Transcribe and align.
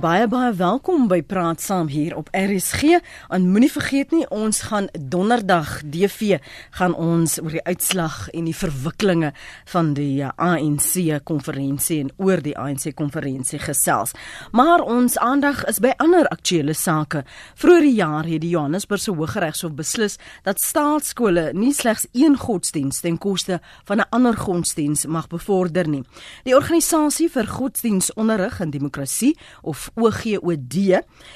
Baie 0.00 0.24
baie 0.32 0.54
welkom 0.56 1.10
by 1.10 1.18
Praat 1.28 1.60
Saam 1.60 1.90
hier 1.92 2.14
op 2.16 2.30
RSG. 2.32 3.02
En 3.28 3.48
moenie 3.52 3.68
vergeet 3.68 4.14
nie, 4.14 4.22
ons 4.32 4.62
gaan 4.70 4.86
Donderdag 4.96 5.82
DV 5.84 6.38
gaan 6.78 6.94
ons 6.96 7.34
oor 7.42 7.52
die 7.52 7.64
uitslag 7.66 8.30
en 8.32 8.46
die 8.48 8.54
verwikkelinge 8.56 9.34
van 9.68 9.90
die 9.98 10.24
ANC 10.24 11.20
konferensie 11.28 11.98
en 12.00 12.08
oor 12.16 12.40
die 12.40 12.54
ANC 12.56 12.94
konferensie 12.96 13.60
gesels. 13.60 14.14
Maar 14.56 14.80
ons 14.80 15.18
aandag 15.20 15.66
is 15.68 15.82
by 15.84 15.92
ander 16.00 16.24
aktuelle 16.32 16.72
sake. 16.72 17.20
Vroeger 17.60 17.84
die 17.84 17.98
jaar 17.98 18.24
het 18.24 18.40
die 18.40 18.54
Johannesburgse 18.54 19.12
Hooggeregshof 19.12 19.76
beslis 19.76 20.16
dat 20.48 20.64
staatskole 20.64 21.50
nie 21.52 21.74
slegs 21.76 22.08
een 22.16 22.40
godsdiens 22.40 23.02
ten 23.04 23.20
koste 23.20 23.60
van 23.84 24.00
'n 24.00 24.08
ander 24.16 24.36
godsdiens 24.36 25.04
mag 25.06 25.28
bevorder 25.28 25.88
nie. 25.88 26.04
Die 26.44 26.56
organisasie 26.56 27.28
vir 27.28 27.46
godsdiensonderrig 27.46 28.60
en 28.60 28.70
demokrasie 28.70 29.36
of 29.60 29.89
OGOD 29.94 30.76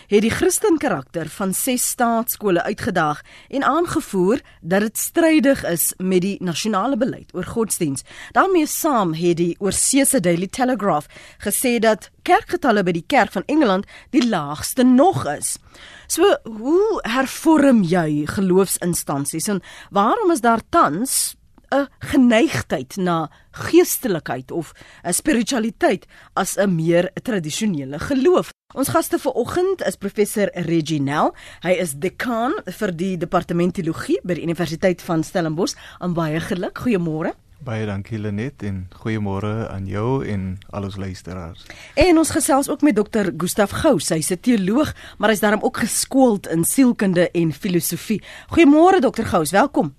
het 0.06 0.22
die 0.24 0.30
Christen 0.30 0.78
karakter 0.78 1.28
van 1.28 1.54
ses 1.54 1.88
staatskole 1.94 2.62
uitgedaag 2.62 3.22
en 3.48 3.64
aangevoer 3.64 4.40
dat 4.60 4.80
dit 4.80 4.98
strydig 4.98 5.64
is 5.64 5.92
met 5.98 6.20
die 6.20 6.36
nasionale 6.42 6.96
beleid 6.96 7.34
oor 7.34 7.44
godsdiens. 7.44 8.02
daarmee 8.32 8.66
saam 8.66 9.14
het 9.14 9.36
die 9.36 9.56
Oorseese 9.58 10.20
Daily 10.20 10.46
Telegraph 10.46 11.06
gesê 11.38 11.78
dat 11.78 12.10
kerkgetalle 12.22 12.82
by 12.82 12.92
die 12.92 13.04
Kerk 13.06 13.32
van 13.32 13.42
Engeland 13.46 13.86
die 14.10 14.28
laagste 14.28 14.82
nog 14.82 15.26
is. 15.26 15.58
So, 16.06 16.36
hoe 16.44 17.00
hervorm 17.02 17.82
jy 17.82 18.26
geloofsinstansies 18.26 19.48
en 19.48 19.62
waarom 19.90 20.30
is 20.30 20.40
daar 20.40 20.62
tans 20.68 21.34
'n 21.74 21.88
geneigtheid 21.98 22.96
na 22.96 23.30
geestelikheid 23.50 24.50
of 24.50 24.72
'n 25.02 25.12
spiritualiteit 25.12 26.06
as 26.32 26.56
'n 26.56 26.74
meer 26.74 27.10
tradisionele 27.22 27.98
geloof. 27.98 28.50
Ons 28.74 28.88
gaste 28.88 29.18
vanoggend 29.18 29.84
is 29.86 29.96
professor 29.96 30.50
Reginel. 30.52 31.34
Hy 31.60 31.70
is 31.70 31.92
dekaan 31.92 32.52
vir 32.66 32.96
die 32.96 33.16
departement 33.16 33.74
teologie 33.74 34.20
by 34.24 34.34
die 34.34 34.42
Universiteit 34.42 35.02
van 35.02 35.22
Stellenbosch. 35.22 35.74
En 36.00 36.12
baie 36.12 36.40
geluk. 36.40 36.78
Goeiemôre. 36.78 37.34
Baie 37.64 37.86
dankie 37.86 38.18
Lenet 38.18 38.62
en 38.62 38.88
goeiemôre 38.92 39.68
aan 39.70 39.86
jou 39.86 40.26
en 40.26 40.58
al 40.70 40.84
ons 40.84 40.96
luisteraars. 40.96 41.64
En 41.94 42.18
ons 42.18 42.30
gesels 42.30 42.68
ook 42.68 42.82
met 42.82 42.96
dokter 42.96 43.32
Gustaf 43.36 43.70
Gous. 43.70 44.08
Hy's 44.08 44.30
'n 44.30 44.40
teoloog, 44.40 44.94
maar 45.18 45.28
hy's 45.28 45.40
daarom 45.40 45.62
ook 45.62 45.76
geskoold 45.76 46.46
in 46.48 46.64
sielkunde 46.64 47.30
en 47.30 47.52
filosofie. 47.52 48.22
Goeiemôre 48.48 49.00
dokter 49.00 49.26
Gous, 49.26 49.50
welkom. 49.50 49.94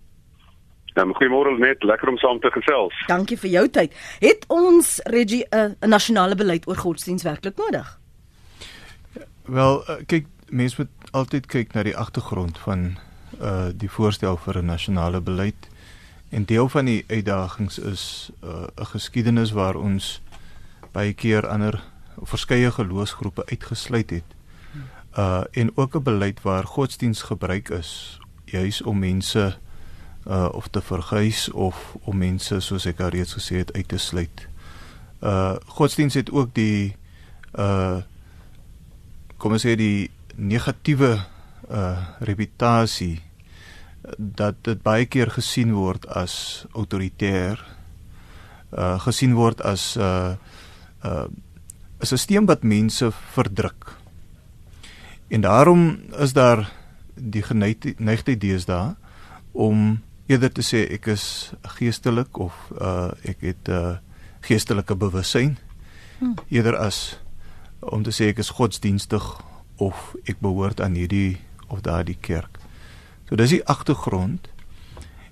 Ja, 0.95 1.03
goeiemôre 1.03 1.57
net, 1.59 1.83
lekker 1.83 2.07
om 2.07 2.17
saam 2.17 2.39
te 2.39 2.49
gesels. 2.55 2.95
Dankie 3.07 3.35
vir 3.37 3.49
jou 3.49 3.65
tyd. 3.67 3.95
Het 4.23 4.45
ons 4.47 4.99
Reggie 5.11 5.43
'n 5.51 5.75
uh, 5.81 5.89
nasionale 5.89 6.35
beleid 6.35 6.67
oor 6.67 6.77
godsdiens 6.77 7.23
werklik 7.23 7.57
nodig? 7.57 7.99
Wel, 9.45 9.83
uh, 9.89 9.95
kyk, 10.07 10.25
mense 10.49 10.75
moet 10.77 11.11
altyd 11.11 11.45
kyk 11.45 11.73
na 11.73 11.83
die 11.83 11.97
agtergrond 11.97 12.57
van 12.57 12.97
uh 13.41 13.67
die 13.75 13.89
voorstel 13.89 14.37
vir 14.37 14.57
'n 14.57 14.65
nasionale 14.65 15.21
beleid. 15.21 15.67
En 16.29 16.45
deel 16.45 16.69
van 16.69 16.85
die 16.85 17.03
uitdagings 17.07 17.79
is 17.79 18.31
'n 18.41 18.47
uh, 18.47 18.87
geskiedenis 18.93 19.51
waar 19.51 19.75
ons 19.75 20.21
baie 20.91 21.13
keer 21.13 21.47
ander 21.47 21.83
verskeie 22.23 22.71
geloofsgroepe 22.71 23.45
uitgesluit 23.45 24.09
het. 24.09 24.29
Uh 25.17 25.43
en 25.51 25.71
ook 25.75 25.95
'n 25.95 26.03
beleid 26.03 26.41
waar 26.41 26.63
godsdiens 26.63 27.21
gebruik 27.21 27.69
is 27.69 28.19
juis 28.45 28.81
om 28.81 28.99
mense 28.99 29.57
uh 30.25 30.49
of 30.51 30.67
te 30.67 30.81
verguis 30.81 31.49
of 31.51 31.95
om 32.03 32.17
mense 32.17 32.59
soos 32.61 32.85
ek 32.89 32.99
al 32.99 33.13
reeds 33.13 33.37
gesê 33.37 33.61
het 33.61 33.73
uit 33.73 33.87
te 33.87 33.97
sluit. 34.01 34.47
Uh 35.21 35.55
godsdienst 35.77 36.17
het 36.17 36.31
ook 36.31 36.53
die 36.57 36.95
uh 37.53 38.01
kom 39.37 39.53
ons 39.53 39.65
sê 39.65 39.75
die 39.77 40.09
negatiewe 40.35 41.19
uh 41.69 41.97
reputasie 42.19 43.21
dat 44.17 44.57
dit 44.65 44.81
baie 44.81 45.05
keer 45.05 45.31
gesien 45.33 45.73
word 45.73 46.05
as 46.09 46.65
autoritair 46.73 47.61
uh 48.73 48.97
gesien 49.05 49.33
word 49.37 49.61
as 49.61 49.93
uh 49.97 50.35
uh 51.05 51.27
'n 52.01 52.05
stelsel 52.05 52.45
wat 52.45 52.63
mense 52.63 53.11
verdruk. 53.33 53.95
En 55.27 55.41
daarom 55.41 55.99
is 56.19 56.33
daar 56.33 56.71
die 57.13 57.41
geneigtheid 57.41 58.41
deesdae 58.41 58.95
om 59.51 60.01
eerder 60.27 60.51
te 60.51 60.63
sê 60.65 60.85
ek 60.95 61.09
is 61.13 61.53
geestelik 61.77 62.37
of 62.41 62.53
uh 62.81 63.11
ek 63.23 63.41
het 63.41 63.69
'n 63.69 63.71
uh, 63.71 63.97
geestelike 64.41 64.95
bewussyn 64.95 65.57
hmm. 66.19 66.35
eerder 66.49 66.77
as 66.77 67.19
om 67.79 68.03
te 68.03 68.11
sê 68.11 68.29
ek 68.29 68.39
is 68.39 68.49
godsdienstig 68.49 69.23
of 69.77 70.15
ek 70.25 70.39
behoort 70.39 70.81
aan 70.81 70.95
hierdie 70.95 71.37
of 71.67 71.81
daardie 71.81 72.17
kerk. 72.21 72.59
So 73.29 73.35
dis 73.35 73.49
die 73.49 73.65
agtergrond. 73.65 74.47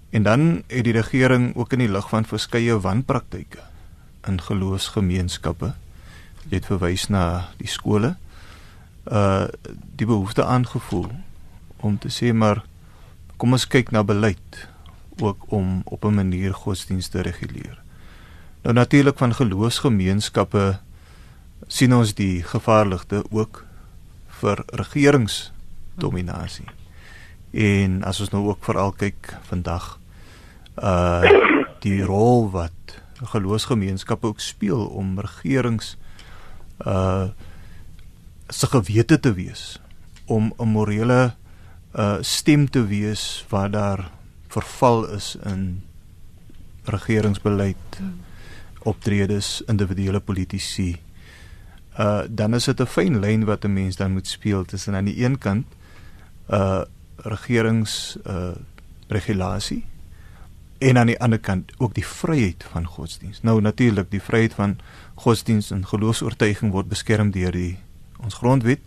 En 0.09 0.23
dan 0.23 0.63
het 0.67 0.83
die 0.83 0.93
regering 0.93 1.55
ook 1.55 1.73
in 1.73 1.79
die 1.79 1.91
lig 1.91 2.09
van 2.09 2.25
verskeie 2.25 2.79
wanpraktyke 2.79 3.61
in 4.27 4.41
geloofsgemeenskappe 4.41 5.73
jy 6.49 6.59
het 6.59 6.67
verwys 6.67 7.07
na 7.11 7.53
die 7.59 7.71
skole 7.71 8.15
uh 9.11 9.47
die 9.97 10.07
behoefte 10.07 10.45
aangevoel 10.45 11.09
om 11.83 11.97
te 11.99 12.11
sê 12.11 12.31
maar 12.33 12.63
kom 13.37 13.55
ons 13.55 13.67
kyk 13.67 13.91
na 13.91 14.03
beleid 14.03 14.67
ook 15.22 15.51
om 15.51 15.81
op 15.85 16.06
'n 16.06 16.13
manier 16.13 16.53
godsdienste 16.53 17.18
te 17.18 17.22
reguleer. 17.22 17.81
Nou 18.62 18.75
natuurlik 18.75 19.18
van 19.18 19.34
geloofsgemeenskappe 19.34 20.79
sien 21.68 21.96
ons 21.96 22.13
die 22.13 22.44
gevaarligte 22.44 23.23
ook 23.29 23.66
vir 24.28 24.63
regeringsdominasie. 24.66 26.68
En 27.52 28.03
as 28.03 28.19
ons 28.19 28.29
nou 28.29 28.47
ook 28.47 28.63
veral 28.63 28.91
kyk 28.91 29.38
vandag 29.50 30.00
uh 30.81 31.22
die 31.84 32.03
rol 32.03 32.47
wat 32.52 32.72
geloofsgemeenskappe 33.19 34.28
ook 34.28 34.40
speel 34.40 34.85
om 34.85 35.19
regerings 35.19 35.97
uh 36.88 37.28
se 38.47 38.68
gewete 38.68 39.19
te 39.19 39.34
wees 39.34 39.81
om 40.25 40.53
'n 40.57 40.68
morele 40.68 41.34
uh 41.96 42.18
stem 42.22 42.69
te 42.69 42.88
wees 42.88 43.46
waar 43.50 43.72
daar 43.72 44.12
verval 44.53 45.08
is 45.16 45.34
in 45.50 45.81
regeringsbeleid 46.84 48.02
optredes 48.84 49.62
individuele 49.72 50.19
politici 50.19 50.91
uh 52.00 52.24
dan 52.30 52.53
is 52.53 52.66
dit 52.66 52.81
'n 52.81 52.86
fyn 52.96 53.19
lyn 53.19 53.46
wat 53.46 53.66
'n 53.66 53.74
mens 53.74 53.96
dan 53.96 54.12
moet 54.12 54.28
speel 54.28 54.66
tussen 54.66 54.96
aan 54.96 55.06
die 55.06 55.24
een 55.24 55.38
kant 55.38 55.66
uh 56.50 56.81
regerings 57.18 58.18
uh 58.28 58.56
regulasie 59.08 59.86
en 60.78 60.97
aan 60.97 61.12
die 61.12 61.20
ander 61.20 61.40
kant 61.40 61.72
ook 61.78 61.94
die 61.94 62.06
vryheid 62.06 62.66
van 62.72 62.88
godsdiens. 62.88 63.41
Nou 63.41 63.62
natuurlik 63.62 64.12
die 64.12 64.22
vryheid 64.22 64.53
van 64.53 64.78
godsdiens 65.16 65.72
en 65.72 65.85
geloofs-oortuiging 65.88 66.72
word 66.72 66.88
beskerm 66.88 67.31
deur 67.31 67.52
die 67.52 67.78
ons 68.24 68.34
grondwet. 68.34 68.80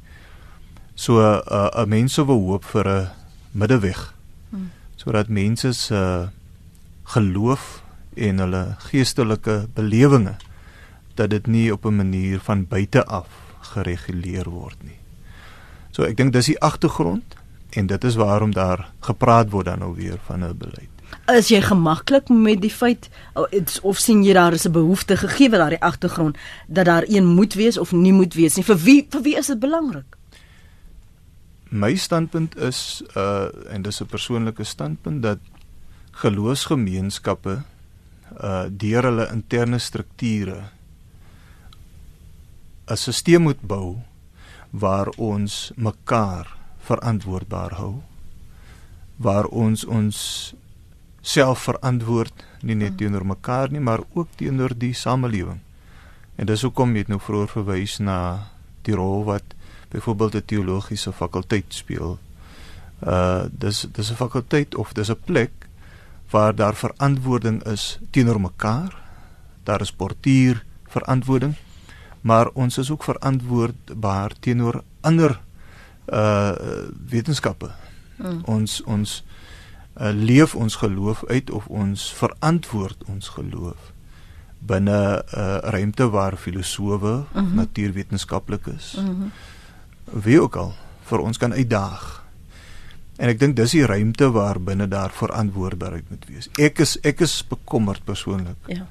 So 0.94 1.20
'n 1.20 1.42
uh, 1.52 1.82
'n 1.82 1.88
mens 1.88 2.12
sou 2.12 2.26
hoop 2.26 2.64
vir 2.64 2.88
'n 2.88 3.08
middeweg. 3.50 4.15
Sodat 5.06 5.28
mense 5.30 5.70
se 5.72 5.98
geloof 7.14 7.66
en 8.18 8.40
hulle 8.42 8.62
geestelike 8.88 9.68
belewinge 9.76 10.32
dat 11.14 11.30
dit 11.30 11.46
nie 11.46 11.72
op 11.72 11.86
'n 11.86 11.96
manier 11.96 12.40
van 12.42 12.66
buite 12.66 13.04
af 13.04 13.28
gereguleer 13.60 14.50
word 14.50 14.82
nie. 14.82 14.98
So 15.90 16.02
ek 16.02 16.16
dink 16.16 16.32
dis 16.32 16.46
die 16.46 16.60
agtergrond 16.60 17.36
en 17.70 17.86
dit 17.86 18.04
is 18.04 18.14
waarom 18.14 18.52
daar 18.52 18.90
gepraat 19.00 19.50
word 19.50 19.66
dan 19.66 19.78
nou 19.78 19.94
weer 19.94 20.18
van 20.26 20.42
'n 20.44 20.58
beleid. 20.58 20.90
Is 21.26 21.48
jy 21.48 21.60
gemaklik 21.62 22.28
met 22.28 22.60
die 22.60 22.70
feit 22.70 23.08
of 23.82 23.98
sien 23.98 24.24
jy 24.24 24.32
daar 24.32 24.52
is 24.52 24.66
'n 24.66 24.72
behoefte 24.72 25.16
gegee 25.16 25.50
wat 25.50 25.60
daar 25.60 25.70
die 25.70 25.82
agtergrond 25.82 26.36
dat 26.66 26.84
daar 26.84 27.04
een 27.06 27.26
moet 27.26 27.54
wees 27.54 27.78
of 27.78 27.92
nie 27.92 28.12
moet 28.12 28.34
wees 28.34 28.56
nie? 28.56 28.64
Vir 28.64 28.76
wie 28.76 29.06
vir 29.10 29.22
wie 29.22 29.36
is 29.36 29.46
dit 29.46 29.58
belangrik? 29.58 30.15
My 31.70 31.94
standpunt 31.96 32.56
is 32.56 33.02
uh 33.16 33.48
en 33.72 33.82
dis 33.82 34.00
'n 34.00 34.06
persoonlike 34.06 34.64
standpunt 34.64 35.22
dat 35.22 35.38
geloofsgemeenskappe 36.10 37.62
uh 38.42 38.66
deur 38.70 39.02
hulle 39.02 39.28
interne 39.32 39.78
strukture 39.78 40.70
'n 42.86 42.96
stelsel 42.96 43.40
moet 43.40 43.60
bou 43.60 43.98
waar 44.70 45.08
ons 45.16 45.72
mekaar 45.76 46.56
verantwoordbaar 46.78 47.72
hou 47.74 48.02
waar 49.16 49.46
ons 49.46 49.84
ons 49.84 50.54
self 51.20 51.66
verantwoord 51.66 52.44
nie 52.62 52.74
net 52.74 52.88
hmm. 52.94 52.96
teenoor 52.96 53.26
mekaar 53.26 53.72
nie 53.72 53.80
maar 53.80 54.04
ook 54.14 54.28
teenoor 54.36 54.74
die 54.78 54.94
samelewing 54.94 55.60
en 56.36 56.46
dis 56.46 56.62
hoekom 56.62 56.94
jy 56.96 57.04
nou 57.08 57.18
vroeër 57.18 57.48
verwys 57.48 57.98
na 57.98 58.18
die 58.86 58.94
rol 58.94 59.24
wat 59.26 59.55
byvoorbeeld 59.88 60.34
'n 60.34 60.44
teologiese 60.44 61.12
fakulteit 61.12 61.64
speel. 61.68 62.18
Uh 63.06 63.44
dis 63.50 63.86
dis 63.92 64.10
'n 64.10 64.14
fakulteit 64.14 64.74
of 64.74 64.92
dis 64.92 65.10
'n 65.10 65.20
plek 65.24 65.50
waar 66.30 66.54
daar 66.54 66.74
verantwoording 66.74 67.64
is 67.64 67.98
teenoor 68.10 68.40
mekaar. 68.40 69.02
Daar 69.62 69.80
is 69.80 69.92
portuier 69.92 70.64
verantwoording, 70.86 71.54
maar 72.20 72.48
ons 72.48 72.78
is 72.78 72.90
ook 72.90 73.04
verantwoordbaar 73.04 74.30
teenoor 74.40 74.82
ander 75.00 75.40
uh 76.06 76.52
wetenskappe. 77.08 77.70
Hmm. 78.16 78.40
Ons 78.44 78.82
ons 78.82 79.24
uh, 80.00 80.10
leef 80.12 80.54
ons 80.54 80.74
geloof 80.74 81.24
uit 81.26 81.50
of 81.50 81.66
ons 81.66 82.12
verantwoord 82.12 83.04
ons 83.04 83.28
geloof 83.28 83.92
binne 84.66 85.22
'n 85.22 85.38
uh, 85.38 85.58
ruimte 85.58 86.08
waar 86.10 86.36
filosowe, 86.36 87.24
mhm. 87.32 87.44
-huh. 87.44 87.52
natuurwetenskaplikes, 87.54 88.94
uh 88.96 89.02
mhm. 89.02 89.26
Wie 90.12 90.40
ook 90.42 90.56
al 90.56 90.74
vir 91.06 91.22
ons 91.22 91.38
kan 91.38 91.52
uitdaag. 91.52 92.04
En 93.16 93.30
ek 93.32 93.40
dink 93.40 93.56
dis 93.56 93.72
die 93.78 93.86
ruimte 93.86 94.28
waar 94.34 94.60
binne 94.60 94.88
daar 94.88 95.14
verantwoordbaarheid 95.14 96.10
moet 96.10 96.26
wees. 96.28 96.50
Ek 96.60 96.82
is 96.84 96.96
ek 97.06 97.22
is 97.24 97.38
bekommerd 97.48 98.04
persoonlik. 98.04 98.58
Ja. 98.68 98.86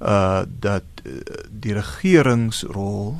Uh 0.00 0.42
dat 0.60 1.04
uh, 1.04 1.20
die 1.50 1.74
regeringsrol 1.76 3.14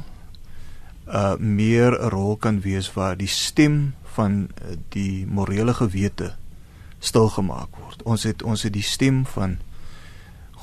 uh 1.06 1.36
meer 1.38 1.94
'n 1.94 2.10
rol 2.10 2.36
kan 2.36 2.60
wees 2.60 2.90
waar 2.92 3.16
die 3.16 3.30
stem 3.30 3.94
van 4.16 4.48
uh, 4.48 4.76
die 4.88 5.26
morele 5.26 5.74
gewete 5.74 6.34
stil 6.98 7.28
gemaak 7.28 7.76
word. 7.76 8.02
Ons 8.02 8.22
het 8.22 8.42
ons 8.42 8.62
het 8.62 8.72
die 8.72 8.82
stem 8.82 9.26
van 9.26 9.58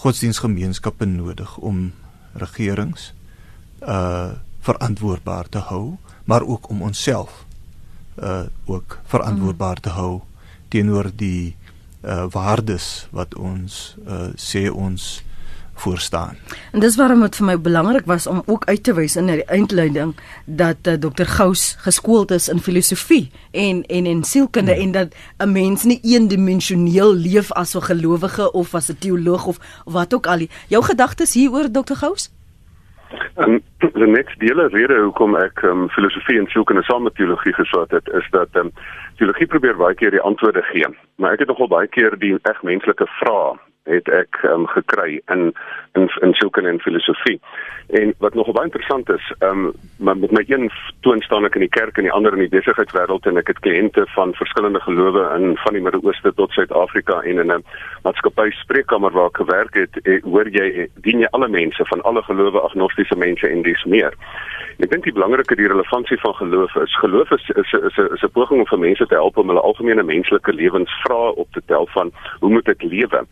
godsdienstgemeenskappe 0.03 1.05
nodig 1.05 1.57
om 1.57 1.91
regerings 2.33 3.13
uh 3.81 4.31
verantwoordbaar 4.61 5.49
te 5.49 5.57
hou, 5.57 5.97
maar 6.23 6.41
ook 6.41 6.69
om 6.69 6.81
onsself 6.81 7.45
uh 8.19 8.41
ook 8.65 8.99
verantwoordbaar 9.05 9.79
te 9.79 9.89
hou 9.89 10.21
teenoor 10.67 11.11
die 11.15 11.55
uh 12.05 12.25
waardes 12.29 13.07
wat 13.11 13.35
ons 13.35 13.95
uh 14.07 14.29
sê 14.35 14.69
ons 14.69 15.23
voor 15.81 15.99
staan. 15.99 16.37
En 16.71 16.79
dis 16.79 16.95
waarom 16.95 17.23
dit 17.25 17.35
vir 17.35 17.45
my 17.45 17.55
belangrik 17.61 18.05
was 18.05 18.27
om 18.27 18.41
ook 18.45 18.65
uit 18.69 18.83
te 18.83 18.93
wys 18.93 19.15
in 19.17 19.31
die 19.31 19.45
eindleiding 19.45 20.13
dat 20.45 20.89
uh, 20.89 20.93
Dr 20.93 21.25
Gous 21.25 21.75
geskoold 21.81 22.31
is 22.31 22.49
in 22.53 22.61
filosofie 22.61 23.31
en 23.51 23.81
en 23.85 24.05
en 24.05 24.23
sielkunde 24.23 24.75
hmm. 24.75 24.83
en 24.83 24.91
dat 24.91 25.15
'n 25.37 25.51
mens 25.51 25.83
nie 25.83 25.99
eendimensioneel 26.03 27.15
leef 27.15 27.51
as 27.51 27.73
'n 27.75 27.81
gelowige 27.81 28.51
of 28.51 28.75
as 28.75 28.91
'n 28.91 28.97
teoloog 28.99 29.45
of 29.45 29.57
wat 29.85 30.13
ook 30.13 30.27
al 30.27 30.37
nie. 30.37 30.49
Jou 30.67 30.83
gedagtes 30.83 31.33
hieroor 31.33 31.71
Dr 31.71 31.95
Gous? 31.95 32.29
En 33.43 33.61
die 33.77 34.07
net 34.07 34.29
dele 34.37 34.67
rede 34.67 34.99
hoekom 35.01 35.35
ek 35.39 35.63
um, 35.67 35.87
filosofie 35.95 36.39
en 36.39 36.47
sielkunde 36.51 36.83
saam 36.83 37.03
met 37.07 37.15
teologie 37.15 37.53
geswat 37.53 37.91
het 37.91 38.07
is 38.19 38.27
dat 38.35 38.55
um, 38.59 38.71
teologie 39.19 39.47
probeer 39.47 39.77
baie 39.79 39.95
keer 39.95 40.11
die 40.11 40.21
antwoorde 40.21 40.61
gee, 40.71 40.87
maar 41.15 41.35
ek 41.35 41.45
het 41.45 41.51
nogal 41.51 41.71
baie 41.71 41.87
keer 41.87 42.17
die 42.19 42.37
reg 42.43 42.63
menslike 42.63 43.07
vrae 43.19 43.57
het 43.89 44.09
ek 44.13 44.37
um, 44.45 44.67
gekry 44.69 45.21
in 45.33 45.49
in 45.93 46.11
in 46.21 46.33
sielkunde 46.33 46.69
en 46.69 46.79
filosofie. 46.79 47.39
En 47.87 48.13
wat 48.17 48.33
nog 48.33 48.51
baie 48.51 48.65
interessant 48.65 49.09
is, 49.09 49.33
ehm 49.39 49.65
um, 49.65 50.19
met 50.19 50.31
my 50.31 50.43
een 50.47 50.71
toon 50.99 51.21
staan 51.21 51.45
ek 51.45 51.55
in 51.55 51.65
die 51.65 51.69
kerk 51.69 51.97
en 51.97 52.07
die 52.07 52.11
ander 52.11 52.33
in 52.33 52.43
die 52.45 52.53
besigheidswêreld 52.53 53.25
en 53.27 53.37
ek 53.37 53.47
het 53.47 53.59
kliënte 53.59 54.05
van 54.15 54.33
verskillende 54.33 54.79
gelowe 54.79 55.23
in 55.37 55.57
van 55.63 55.73
die 55.73 55.81
Midde-Ooste 55.81 56.33
tot 56.35 56.51
Suid-Afrika 56.51 57.21
en 57.21 57.39
in 57.43 57.51
'n 57.51 57.63
maatskappy 58.03 58.49
spreekkamer 58.51 59.11
waar 59.11 59.27
ek 59.27 59.41
gewerk 59.43 59.73
het, 59.73 59.99
eh, 60.03 60.23
hoor 60.23 60.47
jy 60.49 60.87
dien 60.95 61.19
jy 61.19 61.27
alle 61.31 61.47
mense 61.47 61.85
van 61.85 62.01
alle 62.01 62.23
gelowe, 62.23 62.59
agnostiese 62.59 63.15
mense 63.15 63.47
en 63.47 63.61
dis 63.61 63.83
meer. 63.85 64.13
Ek 64.79 64.89
dink 64.89 65.03
die 65.03 65.13
belangrike 65.13 65.55
die 65.55 65.67
relevantie 65.67 66.19
van 66.19 66.33
geloof 66.33 66.75
is 66.75 66.95
geloof 66.97 67.31
is 67.31 67.49
is 67.49 67.73
is 67.73 67.97
'n 67.97 68.13
is 68.13 68.23
'n 68.23 68.31
poging 68.31 68.59
om 68.59 68.67
vir 68.67 68.79
mense 68.79 69.05
te 69.07 69.15
help 69.15 69.37
om 69.37 69.47
hulle 69.47 69.61
algemene 69.61 70.03
menslike 70.03 70.53
lewensvrae 70.53 71.35
op 71.35 71.47
te 71.51 71.61
tel 71.65 71.87
van 71.91 72.11
hoe 72.39 72.49
moet 72.49 72.67
ek 72.67 72.83
lewe? 72.83 73.25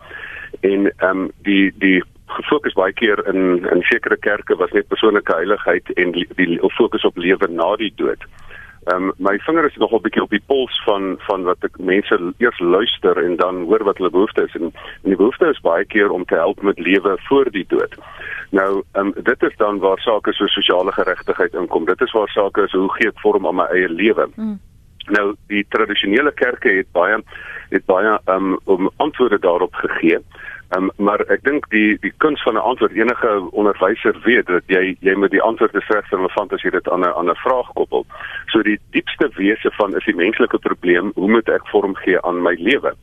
en 0.60 0.94
ehm 0.98 1.18
um, 1.18 1.32
die 1.42 1.74
die 1.78 2.04
gefokus 2.38 2.74
baie 2.78 2.94
keer 2.94 3.22
in 3.28 3.66
in 3.74 3.82
sekere 3.90 4.18
kerke 4.18 4.56
was 4.56 4.72
net 4.72 4.88
persoonlike 4.88 5.34
heiligheid 5.36 5.90
en 5.96 6.12
die, 6.12 6.28
die 6.36 6.60
fokus 6.78 7.06
op 7.06 7.18
lewe 7.18 7.48
na 7.50 7.76
die 7.76 7.94
dood. 7.96 8.24
Ehm 8.90 9.10
um, 9.10 9.12
my 9.18 9.38
vinger 9.46 9.66
is 9.66 9.76
nog 9.76 9.92
'n 9.94 10.02
bietjie 10.02 10.22
op 10.22 10.30
die 10.30 10.44
pols 10.46 10.82
van 10.86 11.16
van 11.28 11.44
wat 11.44 11.64
ek 11.64 11.78
mense 11.78 12.34
eers 12.38 12.60
luister 12.60 13.18
en 13.26 13.36
dan 13.36 13.66
hoor 13.66 13.84
wat 13.84 13.98
hulle 13.98 14.10
behoeftes 14.10 14.46
is 14.46 14.56
en, 14.62 14.72
en 15.04 15.10
die 15.14 15.16
behoefte 15.16 15.50
is 15.50 15.62
baie 15.62 15.86
keer 15.86 16.10
om 16.10 16.26
te 16.26 16.36
help 16.36 16.62
met 16.62 16.80
lewe 16.80 17.18
voor 17.28 17.52
die 17.52 17.66
dood. 17.68 17.94
Nou, 18.52 18.84
ehm 18.94 19.06
um, 19.06 19.14
dit 19.24 19.44
is 19.44 19.56
dan 19.58 19.80
waar 19.80 20.00
sake 20.00 20.34
so 20.34 20.48
sosiale 20.48 20.92
geregtigheid 20.92 21.54
inkom. 21.54 21.86
Dit 21.86 22.02
is 22.02 22.12
waar 22.12 22.30
sake 22.30 22.64
is 22.64 22.72
hoe 22.72 22.94
gee 22.94 23.08
ek 23.08 23.20
vorm 23.20 23.48
aan 23.48 23.56
my 23.56 23.68
eie 23.72 23.90
lewe. 23.90 24.28
Hmm. 24.36 24.60
Nou, 25.10 25.36
die 25.48 25.66
tradisionele 25.70 26.32
kerke 26.32 26.70
het 26.70 26.92
baie 26.92 27.22
het 27.70 27.86
baie 27.86 28.20
um, 28.26 28.58
om 28.64 28.90
antwoorde 28.98 29.40
daarop 29.40 29.74
gegee. 29.74 30.20
Um, 30.78 30.92
maar 31.02 31.22
ek 31.34 31.42
dink 31.48 31.66
die 31.74 31.98
die 32.04 32.12
kuns 32.22 32.44
van 32.46 32.54
'n 32.54 32.62
antwoord 32.72 32.92
enige 32.94 33.30
onderwyser 33.52 34.20
weet 34.24 34.46
dat 34.46 34.64
jy 34.68 34.98
jy 35.02 35.16
moet 35.18 35.32
die 35.32 35.42
antwoord 35.42 35.72
besef 35.72 36.12
relevant 36.12 36.54
as 36.54 36.62
jy 36.62 36.70
dit 36.70 36.90
aan 36.90 37.02
'n 37.02 37.18
ander 37.22 37.36
vraag 37.36 37.74
koppel. 37.74 38.06
So 38.54 38.62
die 38.62 38.78
diepste 38.92 39.30
wese 39.36 39.72
van 39.72 39.96
is 39.96 40.06
die 40.06 40.16
menslike 40.16 40.60
probleem, 40.60 41.12
hoe 41.16 41.30
moet 41.30 41.50
ek 41.50 41.68
vorm 41.68 41.96
gee 41.96 42.22
aan 42.22 42.42
my 42.42 42.54
lewe? 42.60 42.94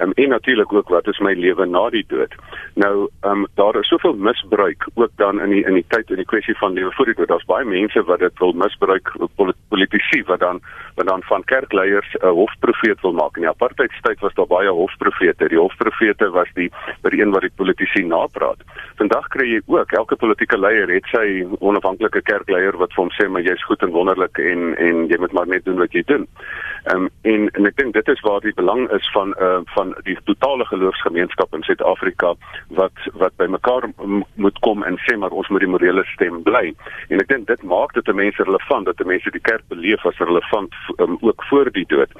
Um, 0.00 0.12
en 0.14 0.28
natuurlik 0.28 0.72
ook 0.72 0.88
wat 0.88 1.06
is 1.06 1.18
my 1.18 1.32
lewe 1.32 1.66
na 1.66 1.90
die 1.90 2.04
dood. 2.08 2.34
Nou, 2.74 3.08
ehm 3.20 3.32
um, 3.32 3.46
daar 3.54 3.76
is 3.76 3.88
soveel 3.88 4.14
misbruik 4.14 4.88
ook 4.94 5.10
dan 5.16 5.40
in 5.40 5.50
die 5.50 5.64
in 5.64 5.74
die 5.74 5.84
tyd 5.88 6.10
in 6.10 6.16
die 6.16 6.24
kwessie 6.24 6.56
van 6.58 6.72
lewe 6.72 6.92
voor 6.92 7.04
die 7.04 7.14
dood. 7.14 7.28
Daar's 7.28 7.44
baie 7.44 7.64
mense 7.64 8.02
wat 8.02 8.18
dit 8.18 8.38
wil 8.38 8.52
misbruik 8.52 9.12
politici 9.68 10.22
wat 10.24 10.40
dan 10.40 10.60
wat 10.94 11.06
dan 11.06 11.22
van 11.22 11.44
kerkleiers 11.44 12.14
'n 12.14 12.26
uh, 12.26 12.30
hofprofeet 12.30 13.00
wil 13.00 13.12
maak. 13.12 13.36
In 13.36 13.42
die 13.42 13.50
apartheidstyd 13.50 14.20
was 14.20 14.34
daar 14.34 14.46
baie 14.46 14.68
hofprofete. 14.68 15.48
Die 15.48 15.58
hofprofete 15.58 16.30
was 16.30 16.48
die 16.54 16.70
die 17.02 17.20
een 17.20 17.30
wat 17.30 17.40
die 17.40 17.56
politici 17.56 18.04
napraat. 18.04 18.60
Vandag 18.96 19.28
kry 19.28 19.46
jy 19.52 19.60
ook 19.66 19.92
elke 19.92 20.16
politieke 20.16 20.58
leier 20.58 20.88
het 20.88 21.04
sy 21.04 21.46
onafhanklike 21.58 22.22
kerkleier 22.22 22.76
wat 22.76 22.92
vir 22.92 23.04
hom 23.04 23.10
sê 23.10 23.28
maar 23.28 23.42
jy's 23.42 23.64
goed 23.64 23.82
en 23.82 23.90
wonderlik 23.90 24.38
en 24.38 24.76
en 24.76 25.06
jy 25.08 25.18
moet 25.18 25.32
maar 25.32 25.46
net 25.46 25.64
doen 25.64 25.78
wat 25.78 25.92
jy 25.92 26.02
doen. 26.06 26.28
Ehm 26.84 26.96
um, 26.96 27.08
en 27.22 27.50
en 27.50 27.66
ek 27.66 27.76
dink 27.76 27.92
dit 27.92 28.08
is 28.08 28.20
waar 28.20 28.40
die 28.40 28.54
belang 28.54 28.90
is 28.90 29.10
van 29.12 29.34
uh 29.40 29.60
van 29.64 29.89
die 30.04 30.16
totale 30.24 30.64
geloofsgemeenskap 30.64 31.54
in 31.54 31.62
Suid-Afrika 31.62 32.34
wat 32.68 33.06
wat 33.22 33.36
bymekaar 33.36 33.88
moet 34.34 34.58
kom 34.66 34.82
en 34.82 34.98
sê 35.06 35.16
maar 35.16 35.30
ons 35.30 35.48
moet 35.48 35.64
die 35.64 35.70
morele 35.70 36.04
stem 36.14 36.42
bly. 36.42 36.72
En 37.08 37.20
ek 37.20 37.28
dink 37.28 37.46
dit 37.46 37.62
maak 37.62 37.94
dit 37.94 38.08
'n 38.08 38.16
mense 38.16 38.42
relevant 38.42 38.86
dat 38.86 39.04
mense 39.06 39.30
die 39.30 39.46
kerk 39.50 39.64
beleef 39.68 40.06
as 40.06 40.18
relevant 40.18 40.74
um, 40.98 41.18
ook 41.20 41.44
voor 41.50 41.70
die 41.72 41.86
dood. 41.86 42.12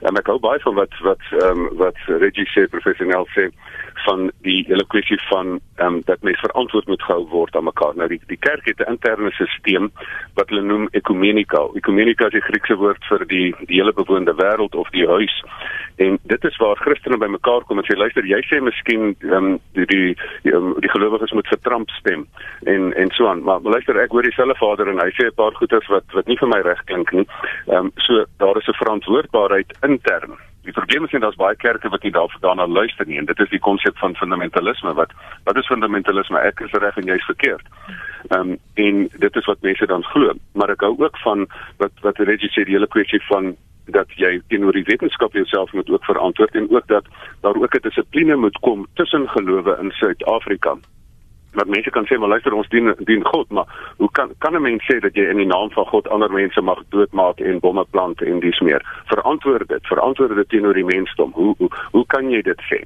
En 0.00 0.16
ek 0.16 0.26
hou 0.26 0.38
baie 0.38 0.60
van 0.60 0.74
wat 0.74 0.94
wat 1.00 1.22
um, 1.42 1.68
wat 1.76 1.98
Reggie 2.06 2.48
sê 2.54 2.68
professioneel 2.70 3.26
sê 3.34 3.50
van 4.04 4.30
die 4.42 4.64
hele 4.68 4.84
kwessie 4.86 5.18
van 5.28 5.60
ehm 5.76 5.94
um, 5.94 6.02
dat 6.04 6.22
mense 6.22 6.40
verantwoord 6.40 6.86
moet 6.86 7.02
gehou 7.02 7.26
word 7.28 7.56
aan 7.56 7.64
mekaar. 7.64 7.96
Nou 7.96 8.08
die 8.08 8.20
die 8.26 8.36
kerk 8.36 8.64
het 8.64 8.80
'n 8.80 8.90
interne 8.90 9.30
stelsel 9.30 9.88
wat 10.34 10.48
hulle 10.48 10.62
noem 10.62 10.88
ekumenika. 10.90 11.68
Ekumenika 11.74 12.26
is 12.26 12.32
die 12.32 12.48
Griekse 12.48 12.76
woord 12.76 13.04
vir 13.08 13.26
die 13.26 13.54
die 13.66 13.76
hele 13.80 13.92
bewoonde 13.92 14.34
wêreld 14.34 14.74
of 14.74 14.90
die 14.90 15.06
huis. 15.06 15.44
En 15.96 16.18
dit 16.22 16.44
is 16.44 16.56
waar 16.56 16.76
Christene 16.76 17.18
bymekaar 17.18 17.64
kom 17.64 17.78
en 17.78 17.84
sê 17.84 17.96
luister, 17.96 18.24
jy 18.24 18.40
sê 18.48 18.60
miskien 18.60 19.16
ehm 19.20 19.32
um, 19.32 19.60
die 19.72 19.86
die 19.86 20.16
die, 20.42 20.52
um, 20.52 20.74
die 20.80 20.90
gelowiges 20.90 21.32
moet 21.32 21.48
vir 21.48 21.60
Trump 21.62 21.90
stem 21.90 22.26
en 22.64 22.92
en 22.94 23.10
so 23.10 23.28
aan. 23.28 23.42
Maar, 23.42 23.60
maar 23.60 23.72
luister, 23.72 23.96
ek 24.00 24.10
hoor 24.10 24.22
dieselfde 24.22 24.58
Vader 24.58 24.88
en 24.88 25.00
hy 25.00 25.10
sê 25.10 25.26
'n 25.26 25.34
paar 25.34 25.54
goeters 25.54 25.86
wat 25.88 26.04
wat 26.12 26.26
nie 26.26 26.38
vir 26.38 26.48
my 26.48 26.60
reg 26.60 26.84
klink 26.84 27.12
nie. 27.12 27.26
Ehm 27.66 27.86
um, 27.86 27.92
so 27.96 28.24
daar 28.38 28.56
is 28.56 28.68
'n 28.68 28.80
verantwoordbaarheid 28.82 29.78
intern 29.82 30.36
Die 30.66 30.74
probleem 30.74 31.04
is 31.06 31.12
net 31.14 31.22
daar's 31.22 31.38
baie 31.38 31.56
kerke 31.56 31.90
wat 31.92 32.02
nie 32.02 32.12
daarna 32.12 32.66
luister 32.66 33.06
nie 33.06 33.18
en 33.20 33.28
dit 33.28 33.40
is 33.44 33.52
die 33.52 33.62
konsep 33.62 33.98
van 34.02 34.16
fundamentalisme 34.18 34.94
wat 34.98 35.14
wat 35.46 35.60
is 35.60 35.70
fundamentalisme? 35.70 36.42
Ek 36.42 36.60
is 36.66 36.74
reg 36.82 36.98
en 36.98 37.06
jy's 37.12 37.28
verkeerd. 37.30 37.70
Ehm 38.30 38.40
um, 38.40 38.58
en 38.74 39.06
dit 39.26 39.36
is 39.36 39.46
wat 39.46 39.62
mense 39.62 39.86
dan 39.86 40.04
glo, 40.10 40.34
maar 40.58 40.74
ek 40.74 40.82
hou 40.82 40.94
ook 40.98 41.22
van 41.22 41.46
wat 41.82 42.04
wat 42.08 42.18
Reggie 42.18 42.50
sê 42.50 42.66
die 42.66 42.74
hele 42.74 42.90
kwessie 42.90 43.22
van 43.30 43.54
dat 43.94 44.10
jy 44.18 44.40
teenoor 44.50 44.74
die 44.74 44.86
wetenskap 44.90 45.38
jouself 45.38 45.72
moet 45.72 45.90
ook 45.90 46.04
verantwoord 46.04 46.58
en 46.58 46.66
ook 46.74 46.86
dat 46.90 47.06
daar 47.46 47.54
ook 47.62 47.74
'n 47.78 47.86
dissipline 47.86 48.36
moet 48.36 48.58
kom 48.66 48.86
tussen 48.94 49.28
gelowe 49.28 49.78
in 49.80 49.90
Suid-Afrika 49.90 50.76
wat 51.56 51.72
mense 51.72 51.90
kan 51.90 52.06
sê 52.06 52.18
maar 52.18 52.32
luister 52.34 52.54
ons 52.54 52.68
dien 52.68 52.94
dien 53.08 53.24
God 53.24 53.50
maar 53.50 53.68
hoe 53.96 54.10
kan 54.12 54.30
kan 54.38 54.54
'n 54.56 54.62
mens 54.62 54.84
sê 54.88 55.00
dat 55.00 55.14
jy 55.14 55.26
in 55.30 55.36
die 55.42 55.46
naam 55.46 55.70
van 55.70 55.86
God 55.86 56.08
ander 56.08 56.32
mense 56.32 56.60
mag 56.60 56.82
doodmaak 56.88 57.40
en 57.40 57.60
bomme 57.60 57.84
plant 57.90 58.22
en 58.22 58.40
dis 58.40 58.60
meer? 58.60 58.82
Verantwoord 59.06 59.68
dit 59.68 59.86
verantwoord 59.86 60.34
dit 60.36 60.48
teenoor 60.48 60.74
die 60.74 60.84
mensdom. 60.84 61.32
Hoe 61.34 61.54
hoe, 61.58 61.70
hoe 61.90 62.06
kan 62.06 62.30
jy 62.30 62.42
dit 62.42 62.60
sê? 62.70 62.80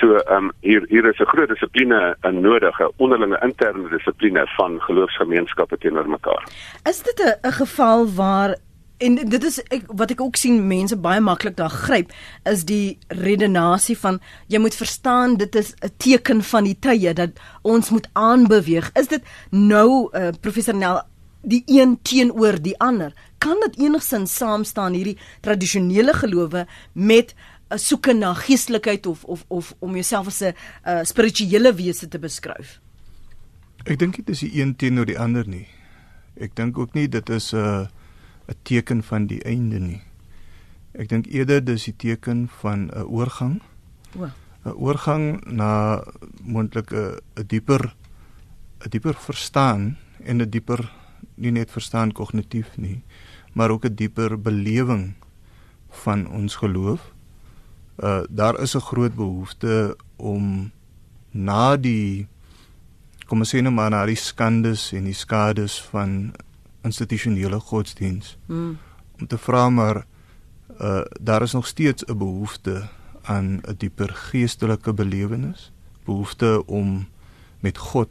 So 0.00 0.16
ehm 0.16 0.44
um, 0.44 0.52
hier 0.60 0.84
hier 0.88 1.04
is 1.04 1.20
'n 1.20 1.30
groot 1.32 1.48
dissipline 1.48 2.16
in 2.22 2.40
nodige 2.40 2.90
onderlinge 2.96 3.38
interne 3.42 3.88
dissipline 3.88 4.46
van 4.56 4.80
geloofsgemeenskappe 4.80 5.78
teenoor 5.78 6.08
mekaar. 6.08 6.42
Is 6.84 7.02
dit 7.02 7.38
'n 7.42 7.52
geval 7.52 8.06
waar 8.16 8.56
en 9.02 9.18
dit 9.28 9.44
is 9.44 9.58
ek, 9.74 9.86
wat 9.98 10.12
ek 10.14 10.20
ook 10.22 10.38
sien 10.38 10.60
mense 10.68 10.96
baie 10.96 11.20
maklik 11.22 11.56
daar 11.58 11.72
gryp 11.72 12.12
is 12.48 12.64
die 12.68 12.98
redenasie 13.08 13.96
van 13.98 14.20
jy 14.52 14.60
moet 14.62 14.76
verstaan 14.78 15.36
dit 15.40 15.54
is 15.58 15.74
'n 15.82 15.90
teken 15.96 16.42
van 16.42 16.64
die 16.64 16.78
tye 16.78 17.12
dat 17.14 17.30
ons 17.62 17.90
moet 17.90 18.08
aanbeweeg. 18.12 18.90
Is 18.94 19.08
dit 19.08 19.22
nou 19.50 20.08
uh, 20.12 20.30
professor 20.40 20.74
Nel 20.74 21.02
die 21.42 21.62
een 21.66 21.98
teenoor 22.02 22.62
die 22.62 22.78
ander? 22.78 23.12
Kan 23.38 23.58
dit 23.60 23.78
enigsins 23.78 24.36
saam 24.36 24.64
staan 24.64 24.92
hierdie 24.92 25.18
tradisionele 25.40 26.12
gelowe 26.12 26.66
met 26.92 27.34
'n 27.70 27.78
soeke 27.78 28.12
na 28.12 28.34
geestelikheid 28.34 29.06
of 29.06 29.24
of 29.24 29.44
of 29.48 29.74
om 29.78 29.92
jouself 29.92 30.26
as 30.26 30.40
'n 30.42 30.54
uh, 30.86 31.02
spirituele 31.02 31.74
wese 31.74 32.08
te 32.08 32.18
beskryf? 32.18 32.80
Ek 33.84 33.98
dink 33.98 34.16
dit 34.16 34.28
is 34.28 34.40
die 34.40 34.60
een 34.60 34.76
teenoor 34.76 35.06
die 35.06 35.18
ander 35.18 35.48
nie. 35.48 35.66
Ek 36.36 36.56
dink 36.56 36.78
ook 36.78 36.94
nie 36.94 37.08
dit 37.08 37.28
is 37.30 37.52
'n 37.52 37.56
uh, 37.56 37.86
'n 38.52 38.58
teken 38.62 39.02
van 39.02 39.26
die 39.26 39.42
einde 39.42 39.78
nie. 39.80 40.02
Ek 40.92 41.08
dink 41.08 41.26
eerder 41.26 41.64
dis 41.64 41.88
die 41.88 41.96
teken 41.96 42.48
van 42.60 42.90
'n 42.92 43.08
oorgang. 43.08 43.62
O. 44.18 44.28
'n 44.64 44.76
Oorgang 44.76 45.40
na 45.46 46.02
moontlik 46.42 46.92
'n 46.92 47.16
'n 47.40 47.46
dieper 47.46 47.96
'n 48.84 48.90
dieper 48.90 49.14
verstaan 49.14 49.96
en 50.24 50.42
'n 50.42 50.50
dieper 50.50 50.92
nie 51.34 51.50
net 51.50 51.70
verstaan 51.70 52.12
kognitief 52.12 52.76
nie, 52.76 53.02
maar 53.52 53.70
ook 53.70 53.84
'n 53.84 53.94
dieper 53.94 54.40
belewing 54.40 55.14
van 55.88 56.28
ons 56.28 56.54
geloof. 56.56 57.12
Uh 57.96 58.22
daar 58.30 58.60
is 58.60 58.74
'n 58.74 58.80
groot 58.90 59.14
behoefte 59.14 59.96
om 60.16 60.70
na 61.30 61.76
die 61.76 62.28
kom 63.26 63.38
ons 63.38 63.54
sê 63.54 63.62
nou 63.62 63.72
maar 63.72 63.90
na 63.90 64.06
die 64.06 64.16
skandes 64.16 64.92
en 64.92 65.04
die 65.04 65.16
skades 65.16 65.80
van 65.82 66.32
institusionele 66.82 67.60
godsdiens. 67.60 68.36
Mm. 68.46 68.78
Om 69.20 69.26
te 69.26 69.38
vra 69.38 69.68
maar 69.70 70.04
uh 70.80 71.00
daar 71.20 71.42
is 71.42 71.52
nog 71.52 71.66
steeds 71.66 72.04
'n 72.04 72.18
behoefte 72.18 72.88
aan 73.22 73.60
'n 73.62 73.74
dieper 73.76 74.08
geestelike 74.08 74.92
belewenis, 74.92 75.72
behoefte 76.04 76.66
om 76.66 77.08
met 77.60 77.78
God 77.78 78.08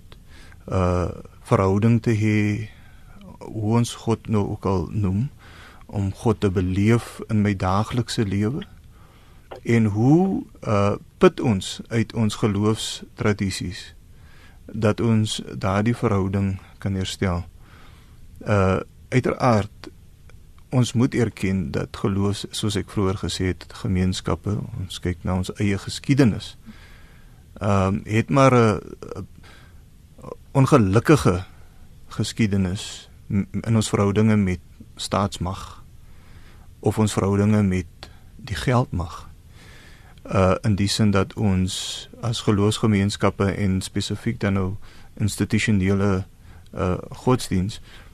uh 0.69 1.09
verhouding 1.41 2.01
te 2.01 2.11
hê 2.11 2.69
hoe 3.37 3.77
ons 3.77 3.95
God 3.95 4.27
nou 4.27 4.47
ook 4.49 4.65
al 4.65 4.87
noem 4.91 5.29
om 5.85 6.13
God 6.13 6.39
te 6.39 6.51
beleef 6.51 7.19
in 7.27 7.41
my 7.41 7.55
daaglikse 7.55 8.25
lewe 8.25 8.63
en 9.63 9.85
hoe 9.85 10.43
uh 10.67 10.95
put 11.17 11.39
ons 11.39 11.81
uit 11.87 12.13
ons 12.13 12.35
geloofstradisies 12.35 13.95
dat 14.65 14.99
ons 14.99 15.41
daardie 15.57 15.95
verhouding 15.95 16.59
kan 16.77 16.93
herstel. 16.93 17.43
Uh 18.47 18.79
uiteraard 19.11 19.89
ons 20.71 20.93
moet 20.93 21.13
erken 21.13 21.71
dat 21.71 21.97
geloof 21.97 22.45
soos 22.55 22.77
ek 22.79 22.89
vroeër 22.93 23.17
gesê 23.19 23.49
het 23.51 23.65
gemeenskappe 23.75 24.53
ons 24.79 24.99
kyk 25.03 25.25
na 25.27 25.35
ons 25.41 25.51
eie 25.59 25.77
geskiedenis. 25.77 26.55
Ehm 27.59 27.99
um, 27.99 28.01
het 28.05 28.29
maar 28.29 28.55
'n 28.55 28.79
ongelukkige 30.51 31.43
geskiedenis 32.07 33.09
in 33.51 33.75
ons 33.75 33.89
verhoudinge 33.89 34.35
met 34.35 34.59
staatsmag 34.95 35.83
of 36.79 36.97
ons 36.97 37.13
verhoudinge 37.13 37.63
met 37.63 38.09
die 38.35 38.55
geldmag. 38.55 39.29
Uh 40.25 40.55
in 40.61 40.75
die 40.75 40.87
sin 40.87 41.11
dat 41.11 41.33
ons 41.33 42.09
as 42.21 42.41
geloofsgemeenskappe 42.41 43.51
en 43.51 43.81
spesifiek 43.81 44.39
dan 44.39 44.53
nou 44.53 44.75
institusionele 45.17 46.25
uh 46.73 46.97
godsdiens 47.09 47.75
uh 47.75 48.10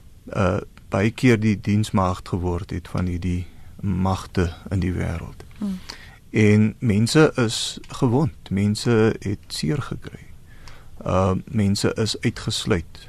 baie 0.88 1.10
keer 1.10 1.40
die 1.40 1.56
diensmaagd 1.60 2.28
geword 2.28 2.70
het 2.70 2.88
van 2.88 3.06
hierdie 3.06 3.46
magte 3.80 4.52
in 4.70 4.80
die 4.80 4.92
wêreld. 4.92 5.44
Hmm. 5.58 5.78
En 6.30 6.74
mense 6.78 7.32
is 7.36 7.78
gewond, 8.00 8.50
mense 8.50 9.16
het 9.20 9.44
seer 9.48 9.82
gekry. 9.82 10.24
Uh 11.06 11.36
mense 11.44 11.94
is 11.94 12.16
uitgesluit. 12.20 13.08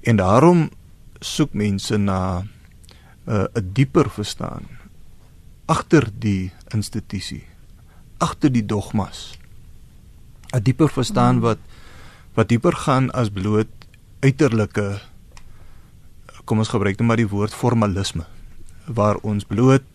En 0.00 0.16
daarom 0.16 0.70
soek 1.20 1.52
mense 1.52 1.96
na 1.96 2.40
'n 2.40 2.48
uh, 3.32 3.44
dieper 3.62 4.10
verstaan 4.10 4.66
agter 5.66 6.08
die 6.18 6.52
institusie, 6.74 7.44
agter 8.18 8.52
die 8.52 8.66
dogmas. 8.66 9.38
'n 10.52 10.62
dieper 10.62 10.88
verstaan 10.88 11.34
hmm. 11.34 11.42
wat 11.42 11.58
wat 12.34 12.48
dieper 12.48 12.76
gaan 12.76 13.10
as 13.10 13.30
bloot 13.30 13.68
uiterlike 14.20 15.00
kom 16.50 16.58
ons 16.58 16.72
gebruik 16.72 16.98
net 16.98 17.06
maar 17.06 17.20
die 17.20 17.30
woord 17.30 17.54
formalisme 17.54 18.24
waar 18.90 19.20
ons 19.22 19.46
bloot 19.46 19.86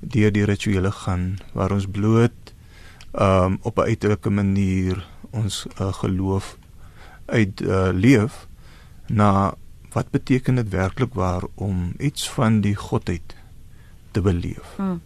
deur 0.00 0.32
die 0.32 0.46
rituele 0.48 0.88
gaan 1.02 1.34
waar 1.52 1.74
ons 1.76 1.84
bloot 1.84 2.54
um, 3.12 3.58
op 3.60 3.76
'n 3.76 3.92
uiterlike 3.92 4.30
manier 4.30 5.04
ons 5.36 5.66
uh, 5.76 5.92
geloof 5.92 6.56
uit 7.26 7.60
uh, 7.60 7.92
leef 7.92 8.46
na 9.08 9.52
wat 9.92 10.08
beteken 10.10 10.54
dit 10.54 10.68
werklik 10.72 11.12
waar 11.14 11.44
om 11.54 11.92
iets 11.98 12.30
van 12.30 12.60
die 12.60 12.74
godheid 12.76 13.36
te 14.10 14.20
beleef. 14.20 14.64
Hmm. 14.76 15.02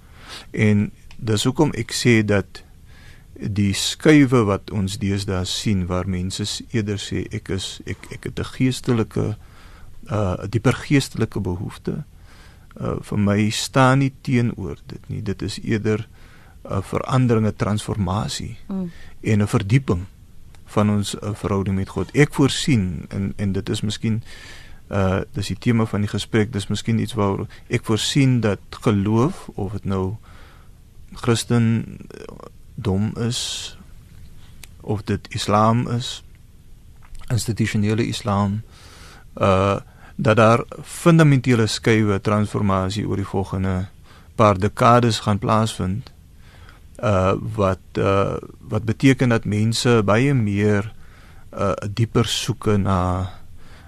En 0.51 0.93
dis 1.17 1.45
hoekom 1.45 1.75
ek 1.75 1.91
sê 1.91 2.23
dat 2.23 2.63
die 3.35 3.75
skuwe 3.75 4.45
wat 4.47 4.71
ons 4.71 4.99
deesdae 4.99 5.45
sien 5.45 5.87
waar 5.87 6.07
mense 6.09 6.47
eerder 6.71 6.99
sê 7.03 7.27
ek 7.35 7.51
is 7.59 7.81
ek 7.87 8.07
ek 8.11 8.31
het 8.31 8.39
'n 8.39 8.51
geestelike 8.55 9.37
uh 10.11 10.47
dieper 10.49 10.75
geestelike 10.87 11.41
behoefte 11.41 12.05
uh 12.81 12.97
vir 13.01 13.19
my 13.19 13.51
staan 13.51 13.99
nie 13.99 14.13
teenoor 14.23 14.77
dit 14.87 15.09
nie 15.09 15.23
dit 15.23 15.43
is 15.43 15.59
eerder 15.63 16.09
'n 16.65 16.83
verandering 16.83 17.47
'n 17.47 17.57
transformasie 17.57 18.57
mm. 18.69 18.91
en 19.21 19.43
'n 19.43 19.47
verdieping 19.47 20.05
van 20.65 20.91
ons 20.91 21.15
uh, 21.15 21.31
verhouding 21.33 21.77
met 21.77 21.89
God 21.89 22.11
ek 22.15 22.35
voorsien 22.35 23.07
en 23.09 23.33
en 23.37 23.53
dit 23.53 23.69
is 23.69 23.81
miskien 23.81 24.23
uh 24.91 25.21
dis 25.33 25.47
die 25.47 25.59
tema 25.59 25.87
van 25.87 26.01
die 26.01 26.11
gesprek 26.11 26.53
dis 26.53 26.69
miskien 26.71 26.99
iets 26.99 27.15
waar 27.19 27.47
ek 27.69 27.85
voorsien 27.85 28.41
dat 28.41 28.61
geloof 28.71 29.49
of 29.55 29.73
dit 29.73 29.85
nou 29.85 30.17
Christen 31.13 31.99
dom 32.75 33.13
is 33.17 33.79
of 34.81 35.03
dit 35.03 35.29
Islam 35.35 35.89
is 35.89 36.23
institusionele 37.31 38.07
Islam 38.07 38.63
uh 39.35 39.81
dat 40.17 40.37
daar 40.37 40.65
fundamentele 40.83 41.67
skuwe 41.67 42.21
transformasie 42.21 43.07
oor 43.09 43.17
die 43.17 43.29
volgende 43.29 43.87
paar 44.35 44.59
dekades 44.59 45.21
gaan 45.25 45.39
plaasvind 45.39 46.13
uh 47.05 47.33
wat 47.57 48.01
uh 48.01 48.37
wat 48.61 48.85
beteken 48.85 49.29
dat 49.29 49.45
mense 49.45 50.03
baie 50.05 50.35
meer 50.35 50.93
'n 51.53 51.61
uh, 51.61 51.73
dieper 51.93 52.25
soeke 52.25 52.77
na 52.77 53.31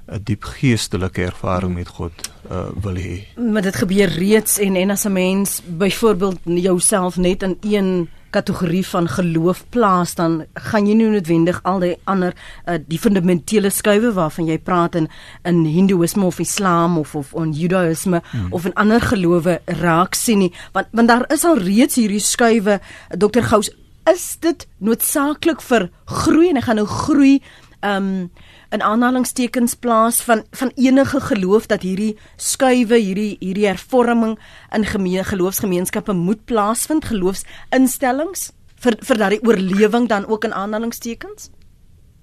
'n 0.08 0.20
diep 0.24 0.44
geestelike 0.44 1.22
ervaring 1.22 1.74
met 1.74 1.88
God 1.88 2.12
uh 2.50 2.68
wil 2.80 2.96
hê. 2.96 3.16
Maar 3.36 3.62
dit 3.62 3.76
gebeur 3.76 4.08
reeds 4.08 4.58
en 4.58 4.76
en 4.76 4.90
as 4.90 5.04
'n 5.04 5.12
mens 5.12 5.62
byvoorbeeld 5.64 6.38
jouself 6.44 7.16
net 7.16 7.42
in 7.42 7.56
een 7.60 8.08
kategorie 8.30 8.84
van 8.86 9.08
geloof 9.08 9.64
plaas 9.70 10.14
dan 10.18 10.42
gaan 10.68 10.86
jy 10.86 10.94
nie 10.98 11.08
noodwendig 11.08 11.60
al 11.68 11.80
die 11.80 11.94
ander 12.04 12.34
uh, 12.34 12.76
die 12.86 13.00
fundamentele 13.00 13.70
skuwe 13.72 14.12
waarvan 14.16 14.48
jy 14.50 14.58
praat 14.58 14.98
in 15.00 15.08
in 15.48 15.64
hindoeïsme 15.64 16.24
of 16.28 16.40
islam 16.40 16.98
of 16.98 17.14
of 17.14 17.34
on 17.34 17.52
judaïsme 17.56 18.22
hmm. 18.30 18.52
of 18.52 18.64
in 18.68 18.74
ander 18.74 19.00
gelowe 19.00 19.58
raak 19.82 20.14
sien 20.14 20.44
nie 20.44 20.52
want 20.72 20.88
want 20.92 21.08
daar 21.08 21.26
is 21.32 21.44
al 21.44 21.58
reeds 21.58 22.00
hierdie 22.00 22.22
skuwe 22.22 22.80
dokter 23.16 23.42
Gous 23.42 23.70
is 24.08 24.36
dit 24.40 24.66
noodsaaklik 24.78 25.62
vir 25.64 25.88
groei 26.04 26.50
en 26.50 26.60
ek 26.60 26.68
gaan 26.68 26.80
nou 26.80 26.88
groei 26.88 27.38
um 27.84 28.30
in 28.70 28.82
aanhalingstekens 28.82 29.74
plaas 29.74 30.22
van 30.22 30.42
van 30.50 30.72
enige 30.76 31.20
geloof 31.20 31.66
dat 31.66 31.82
hierdie 31.82 32.16
skuwe 32.36 32.98
hierdie 32.98 33.36
hierdie 33.40 33.66
hervorming 33.66 34.38
in 34.74 34.84
gemeen 34.84 35.24
geloofsgemeenskappe 35.24 36.12
moet 36.12 36.44
plaasvind 36.44 37.04
geloofsinstellings 37.04 38.52
vir 38.82 38.98
vir 39.00 39.18
daardie 39.18 39.44
oorlewing 39.46 40.08
dan 40.08 40.26
ook 40.26 40.44
in 40.44 40.54
aanhalingstekens 40.54 41.50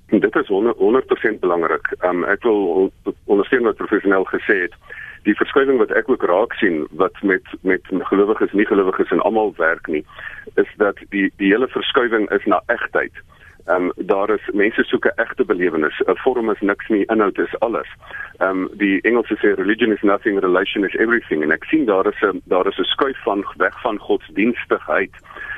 Dit 0.07 0.35
is 0.35 0.47
100% 0.47 1.39
belangrik. 1.39 1.88
Um, 2.05 2.24
ek 2.29 2.43
wil 2.43 2.91
ondersteun 3.25 3.65
wat 3.65 3.75
professioneel 3.75 4.25
gesê 4.29 4.59
het. 4.67 4.75
Die 5.25 5.33
verskuiwing 5.33 5.79
wat 5.81 5.91
ek 5.97 6.09
ook 6.09 6.24
raak 6.29 6.53
sien 6.62 6.83
wat 7.01 7.17
met 7.25 7.41
met 7.65 7.81
gelowiges, 8.12 8.53
nie 8.53 8.67
gelowiges 8.69 9.09
en 9.09 9.24
almal 9.25 9.53
werk 9.57 9.88
nie, 9.88 10.03
is 10.62 10.69
dat 10.77 11.01
die 11.09 11.31
die 11.41 11.50
hele 11.50 11.67
verskuiwing 11.74 12.29
is 12.38 12.45
na 12.45 12.62
egtheid. 12.69 13.17
Ehm 13.65 13.84
um, 13.84 13.91
daar 13.95 14.29
is 14.29 14.50
mense 14.53 14.84
soek 14.84 15.05
'n 15.05 15.15
egte 15.15 15.45
belewenis. 15.45 16.01
'n 16.05 16.17
Vorm 16.24 16.50
is 16.50 16.62
niks 16.62 16.88
nie, 16.88 17.05
inhoud 17.05 17.38
is 17.38 17.60
alles. 17.60 17.89
Ehm 18.38 18.50
um, 18.50 18.69
die 18.74 19.01
Engelse 19.01 19.36
sê 19.38 19.55
religion 19.55 19.91
is 19.91 20.01
nothing, 20.01 20.39
relation 20.39 20.86
is 20.86 20.95
everything. 20.95 21.43
En 21.43 21.51
ek 21.51 21.63
sien 21.63 21.86
daar 21.86 22.05
is 22.05 22.22
'n 22.22 22.41
daar 22.45 22.67
is 22.67 22.77
'n 22.77 22.84
skuif 22.84 23.17
van 23.24 23.45
weg 23.57 23.81
van 23.81 23.98
godsdienstigheid 23.98 25.13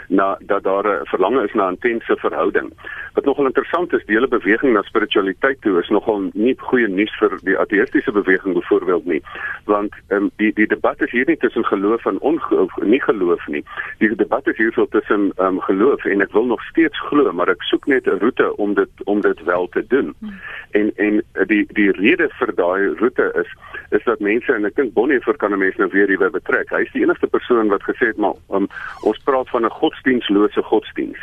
na 0.08 0.38
dat 0.40 0.64
daar 0.64 0.88
'n 0.88 1.06
verlange 1.06 1.44
is 1.44 1.54
na 1.54 1.68
'n 1.68 1.70
intense 1.70 2.16
verhouding. 2.18 2.74
Wat 3.14 3.26
nogal 3.26 3.46
interessant 3.46 3.94
is, 3.94 4.06
die 4.06 4.16
hele 4.16 4.28
beweging 4.28 4.74
na 4.74 4.82
spiritualiteit 4.82 5.62
toe 5.62 5.80
is 5.80 5.90
nogal 5.90 6.30
nie 6.34 6.56
goeie 6.58 6.88
nuus 6.88 7.18
vir 7.20 7.40
die 7.44 7.58
ateïstiese 7.58 8.12
beweging 8.12 8.54
byvoorbeeld 8.54 9.06
nie. 9.06 9.22
Want 9.66 9.94
um, 10.08 10.32
die 10.36 10.54
die 10.54 10.68
debat 10.68 11.02
is 11.02 11.12
hier 11.12 11.26
nie 11.26 11.38
tussen 11.38 11.66
geloof 11.66 12.06
en 12.06 12.20
ongeloof 12.20 12.76
nie 12.82 13.02
geloof 13.02 13.48
nie. 13.48 13.64
Die 13.98 14.16
debat 14.16 14.48
is 14.48 14.58
hier 14.58 14.72
so 14.74 14.86
tussen 14.86 15.32
um, 15.38 15.60
geloof 15.60 16.06
en 16.06 16.22
ek 16.22 16.32
wil 16.32 16.46
nog 16.46 16.64
steeds 16.64 17.00
glo, 17.00 17.32
maar 17.32 17.50
ek 17.50 17.62
soek 17.62 17.86
net 17.86 18.08
'n 18.08 18.20
roete 18.20 18.56
om 18.58 18.74
dit 18.74 18.90
om 19.04 19.22
dit 19.22 19.44
wel 19.44 19.68
te 19.68 19.86
doen. 19.88 20.16
Hmm. 20.20 20.40
En 20.72 20.92
en 20.96 21.24
die 21.48 21.66
die 21.74 21.92
rede 21.92 22.30
vir 22.40 22.56
daai 22.56 22.96
roete 23.00 23.32
is 23.36 23.50
is 23.90 24.04
dat 24.04 24.20
mense 24.20 24.54
en 24.54 24.66
ek 24.66 24.76
dink 24.76 24.94
Bonnie 24.94 25.20
vir 25.20 25.38
kan 25.38 25.54
'n 25.54 25.60
mens 25.60 25.76
nou 25.76 25.90
weer 25.92 26.08
hierby 26.08 26.30
betrek. 26.30 26.70
Hy 26.70 26.82
is 26.82 26.92
die 26.92 27.02
enigste 27.02 27.28
persoon 27.28 27.68
wat 27.68 27.84
gesê 27.84 28.08
het 28.14 28.18
maar 28.18 28.36
um, 28.54 28.68
ons 29.02 29.18
praat 29.24 29.50
van 29.50 29.66
'n 29.66 29.70
God 29.70 29.94
godsdienstlose 29.98 30.63
godsdiens. 30.63 31.18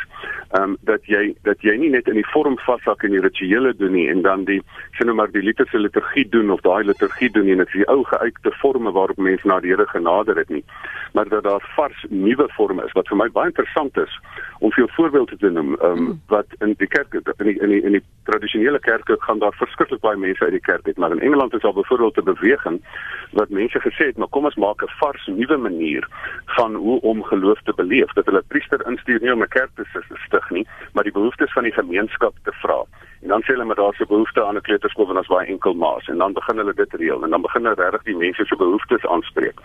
Ehm 0.51 0.63
um, 0.63 0.77
dat 0.81 1.05
jy 1.05 1.35
dat 1.43 1.61
jy 1.61 1.75
nie 1.77 1.89
net 1.89 2.07
in 2.07 2.15
die 2.15 2.27
vorm 2.31 2.57
vashak 2.57 3.03
in 3.03 3.11
die 3.11 3.21
rituele 3.21 3.73
doen 3.73 3.91
nie 3.91 4.07
en 4.09 4.21
dan 4.21 4.45
die 4.45 4.61
sien 4.97 5.07
nou 5.07 5.15
maar 5.15 5.31
die 5.31 5.43
liturgie 5.43 5.79
liturgie 5.79 6.29
doen 6.29 6.51
of 6.51 6.61
daai 6.61 6.83
liturgie 6.85 7.29
doen 7.31 7.47
en 7.47 7.57
dit 7.57 7.67
is 7.67 7.73
die 7.73 7.87
ou 7.89 8.03
geuite 8.03 8.51
forme 8.61 8.91
waarop 8.91 9.17
mense 9.17 9.47
na 9.47 9.59
die 9.59 9.71
Here 9.71 9.87
genader 9.87 10.37
het 10.37 10.49
nie. 10.49 10.63
Maar 11.13 11.29
dat 11.29 11.43
daar 11.43 11.65
vars 11.75 12.05
nuwe 12.09 12.47
forme 12.49 12.85
is 12.85 12.91
wat 12.91 13.07
vir 13.07 13.17
my 13.17 13.29
baie 13.29 13.51
interessant 13.51 13.97
is 13.97 14.19
om 14.59 14.71
vir 14.71 14.83
'n 14.83 14.95
voorbeeld 14.95 15.39
te 15.39 15.49
noem. 15.49 15.75
Ehm 15.75 15.91
um, 15.91 16.21
wat 16.27 16.47
in 16.59 16.75
die 16.77 16.87
kerk 16.87 17.13
in 17.13 17.45
die 17.45 17.59
in 17.59 17.69
die, 17.69 17.81
in 17.81 17.91
die 17.91 18.03
tradisionele 18.23 18.79
kerke 18.79 19.15
gaan 19.19 19.39
daar 19.39 19.55
verskriklik 19.57 20.01
baie 20.01 20.17
mense 20.17 20.43
uit 20.43 20.51
die 20.51 20.67
kerk 20.71 20.87
uit, 20.87 20.97
maar 20.97 21.11
in 21.11 21.19
Engeland 21.19 21.53
is 21.53 21.61
daar 21.61 21.73
byvoorbeeld 21.73 22.17
'n 22.17 22.33
beweging 22.33 22.81
wat 23.31 23.49
mense 23.49 23.79
gesê 23.79 24.05
het, 24.07 24.17
maar 24.17 24.27
kom 24.27 24.45
ons 24.45 24.55
maak 24.55 24.81
'n 24.81 24.97
vars 24.99 25.27
nuwe 25.27 25.57
manier 25.57 26.07
van 26.45 26.75
hoe 26.75 27.01
om 27.01 27.23
geloof 27.23 27.59
te 27.61 27.73
beleef. 27.75 28.13
Dat 28.13 28.25
hulle 28.25 28.43
priester 28.65 28.91
instuur 28.91 29.21
nie 29.21 29.33
om 29.33 29.41
'n 29.41 29.47
kerk 29.47 29.69
te 29.75 29.85
stig 30.25 30.49
nie, 30.49 30.67
maar 30.93 31.03
die 31.03 31.11
behoeftes 31.11 31.53
van 31.53 31.63
die 31.63 31.73
gemeenskap 31.73 32.33
te 32.43 32.51
vra. 32.51 32.85
En 33.21 33.27
dan 33.27 33.41
sê 33.41 33.53
hulle 33.53 33.65
maar 33.65 33.75
daar's 33.75 33.99
'n 33.99 34.07
behoefte 34.07 34.43
aan 34.43 34.55
'n 34.55 34.61
kleuterskool 34.61 35.09
en 35.09 35.17
ons 35.17 35.27
baie 35.27 35.47
enkel 35.47 35.73
maas 35.73 36.07
en 36.07 36.17
dan 36.17 36.33
begin 36.33 36.57
hulle 36.57 36.73
dit 36.73 36.93
reël 36.93 37.23
en 37.23 37.29
dan 37.29 37.41
begin 37.41 37.63
hulle 37.63 37.81
regtig 37.81 38.03
die 38.03 38.15
mense 38.15 38.45
se 38.45 38.55
behoeftes 38.55 39.05
aanspreek. 39.05 39.59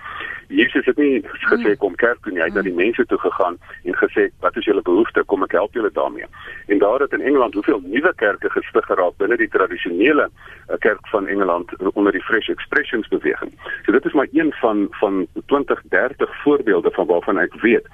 Jesus 0.49 0.85
het 0.85 0.97
nie 0.97 1.23
gesê 1.25 1.76
kom 1.76 1.95
kerk 1.95 2.19
toe 2.23 2.33
nie, 2.33 2.40
hy 2.40 2.47
het 2.47 2.54
na 2.54 2.62
die 2.62 2.80
mense 2.85 3.07
toe 3.07 3.19
gegaan 3.19 3.59
en 3.85 3.95
gesê 3.95 4.30
wat 4.40 4.57
is 4.57 4.64
julle 4.64 4.83
behoefte? 4.83 5.25
Kom 5.25 5.42
ek 5.42 5.52
help 5.52 5.75
julle 5.75 5.90
daarmee. 5.92 6.26
En 6.66 6.78
daar 6.78 7.00
het 7.00 7.12
in 7.12 7.21
Engeland 7.21 7.54
hoeveel 7.54 7.80
nuwe 7.85 8.12
kerke 8.16 8.50
gestig 8.50 8.87
geraak 8.87 9.16
binne 9.16 9.37
die 9.37 9.49
tradisionele 9.49 10.28
uh, 10.69 10.76
kerk 10.78 11.09
van 11.09 11.26
Engeland 11.26 11.76
onder 11.92 12.12
die 12.12 12.23
Fresh 12.23 12.49
Expressions 12.49 13.09
beweging. 13.09 13.52
So 13.85 13.92
dit 13.92 14.04
is 14.04 14.12
maar 14.12 14.28
een 14.33 14.52
van 14.52 14.87
van 14.90 15.26
20, 15.47 15.83
30 15.83 16.42
voorbeelde 16.42 16.90
van 16.90 17.07
waarvan 17.07 17.38
ek 17.38 17.54
weet 17.54 17.87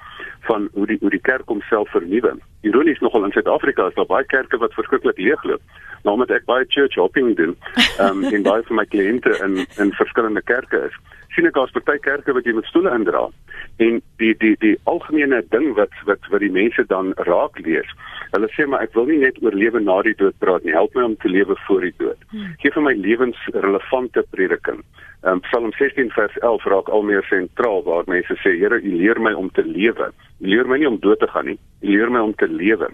van 0.47 0.69
hoe 0.73 0.85
die 0.85 0.96
hoe 1.01 1.09
die 1.13 1.21
kerk 1.21 1.45
homself 1.45 1.89
vernuwe. 1.91 2.35
Ironies 2.61 2.99
nogal 2.99 3.25
in 3.25 3.31
Suid-Afrika 3.31 3.87
is 3.87 3.97
daar 3.97 4.09
baie 4.09 4.25
kerke 4.25 4.57
wat 4.57 4.73
verskriklik 4.73 5.17
leegloop. 5.17 5.61
Nou 6.03 6.17
met 6.17 6.31
ek 6.31 6.45
baie 6.45 6.65
church 6.67 6.95
hopping 6.95 7.35
doen, 7.37 7.55
ehm 7.97 8.23
um, 8.23 8.33
en 8.33 8.43
baie 8.43 8.63
van 8.69 8.81
my 8.81 8.85
kliënte 8.85 9.33
in 9.45 9.63
in 9.77 9.93
verskillende 9.99 10.41
kerke 10.41 10.83
is. 10.89 10.97
Sien 11.37 11.45
ek 11.45 11.53
daar's 11.53 11.73
baie 11.85 12.01
kerke 12.01 12.33
wat 12.33 12.47
jy 12.49 12.55
met 12.57 12.65
stoele 12.65 12.91
indra. 12.97 13.27
En 13.83 13.99
die 14.21 14.33
die 14.41 14.55
die 14.63 14.75
algemene 14.89 15.43
ding 15.53 15.69
wat 15.77 15.93
wat 16.09 16.25
wat 16.33 16.41
die 16.41 16.53
mense 16.53 16.85
dan 16.89 17.13
raak 17.29 17.59
lees. 17.61 17.89
Hulle 18.33 18.49
sê 18.55 18.65
maar 18.65 18.83
ek 18.87 18.95
wil 18.97 19.05
nie 19.11 19.19
net 19.21 19.37
oor 19.45 19.53
lewe 19.53 19.79
na 19.83 19.99
die 20.07 20.15
dood 20.17 20.37
praat 20.41 20.65
nie. 20.65 20.73
Help 20.73 20.97
my 20.97 21.05
om 21.11 21.17
te 21.21 21.29
lewe 21.29 21.55
voor 21.67 21.85
die 21.85 21.93
dood. 22.01 22.25
Hmm. 22.33 22.55
Geef 22.63 22.73
vir 22.73 22.87
my 22.89 22.95
lewensrelevante 22.97 24.25
prediking. 24.33 24.81
Um, 25.23 25.41
Psalm 25.45 25.71
16 25.77 26.09
vers 26.17 26.37
11 26.41 26.65
raak 26.73 26.89
al 26.93 27.05
meer 27.05 27.25
sentraal 27.29 27.83
waar 27.85 28.09
mense 28.09 28.37
sê 28.41 28.57
Here, 28.57 28.81
U 28.81 28.95
leer 29.01 29.21
my 29.21 29.33
om 29.37 29.51
te 29.53 29.65
lewe. 29.65 30.09
U 30.41 30.49
leer 30.49 30.69
my 30.69 30.81
nie 30.81 30.89
om 30.89 30.99
dood 31.03 31.21
te 31.21 31.29
gaan 31.29 31.51
nie. 31.53 31.59
U 31.85 31.93
leer 31.93 32.13
my 32.13 32.25
om 32.25 32.33
te 32.33 32.49
lewe. 32.49 32.89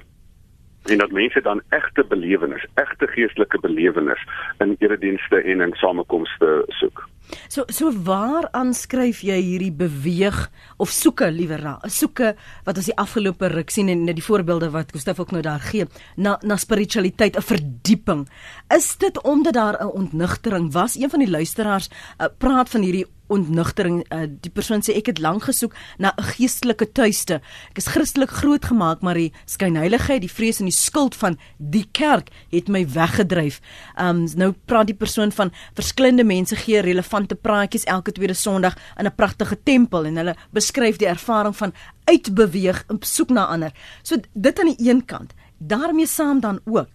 En 0.92 0.98
dat 0.98 1.12
mense 1.12 1.42
dan 1.42 1.62
egte 1.70 2.04
belewenis, 2.04 2.66
egte 2.74 3.08
geestelike 3.08 3.60
belewenis 3.60 4.20
in 4.60 4.76
eredienste 4.80 5.42
en 5.42 5.62
in 5.62 5.74
samekomste 5.74 6.64
soek. 6.68 7.08
So 7.48 7.64
so 7.72 7.92
waar 8.04 8.50
aanskryf 8.52 9.22
jy 9.26 9.38
hierdie 9.42 9.72
beweeg 9.72 10.38
of 10.78 10.92
soeke 10.92 11.30
liewer 11.32 11.62
na? 11.64 11.78
Soeke 11.88 12.34
wat 12.68 12.78
ons 12.78 12.90
die 12.90 12.98
afgelope 13.00 13.48
ruk 13.54 13.72
sien 13.74 13.90
en 13.94 14.06
die 14.10 14.26
voorbeelde 14.26 14.72
wat 14.74 14.92
Gustaf 14.94 15.22
ook 15.24 15.32
nou 15.32 15.42
daar 15.46 15.64
gee 15.64 15.88
na 16.18 16.38
na 16.44 16.58
spiritualiteit, 16.58 17.38
'n 17.38 17.42
verdieping. 17.42 18.28
Is 18.76 18.98
dit 18.98 19.22
omdat 19.24 19.54
daar 19.54 19.78
'n 19.80 19.96
ontnugtering 19.96 20.74
was? 20.74 20.96
Een 20.96 21.10
van 21.10 21.20
die 21.20 21.30
luisteraars 21.30 21.90
uh, 21.90 22.28
praat 22.38 22.70
van 22.70 22.82
hierdie 22.82 23.08
ontnugtering. 23.34 24.02
Uh, 24.14 24.28
die 24.28 24.52
persoon 24.54 24.84
sê 24.86 24.96
ek 25.00 25.12
het 25.12 25.22
lank 25.24 25.48
gesoek 25.50 25.76
na 25.98 26.14
'n 26.18 26.24
geestelike 26.38 26.92
tuiste. 26.92 27.42
Ek 27.72 27.78
is 27.78 27.92
Christelik 27.92 28.30
grootgemaak, 28.30 29.02
maar 29.02 29.20
die 29.20 29.34
skynheiligheid, 29.46 30.22
die 30.22 30.32
vrees 30.32 30.60
en 30.60 30.70
die 30.70 30.76
skuld 30.76 31.16
van 31.16 31.38
die 31.58 31.86
kerk 31.92 32.30
het 32.52 32.70
my 32.70 32.86
weggedryf. 32.88 33.62
Um 34.00 34.26
nou 34.36 34.54
praat 34.66 34.88
die 34.88 34.98
persoon 34.98 35.32
van 35.32 35.52
verskillende 35.76 36.24
mense 36.24 36.56
gee 36.56 36.82
relevante 36.82 37.36
praatjies 37.36 37.84
elke 37.84 38.12
tweede 38.12 38.34
Sondag 38.34 38.76
in 38.98 39.06
'n 39.06 39.16
pragtige 39.16 39.58
tempel 39.64 40.06
en 40.06 40.18
hulle 40.18 40.36
beskryf 40.52 40.98
die 40.98 41.08
ervaring 41.08 41.56
van 41.56 41.74
uitbeweeg 42.06 42.84
en 42.90 43.00
soek 43.02 43.30
na 43.30 43.46
ander. 43.46 43.72
So 44.04 44.18
dit 44.34 44.60
aan 44.60 44.76
die 44.76 44.90
een 44.90 45.06
kant. 45.06 45.34
daarmee 45.68 46.08
saam 46.08 46.40
dan 46.40 46.60
ook. 46.64 46.88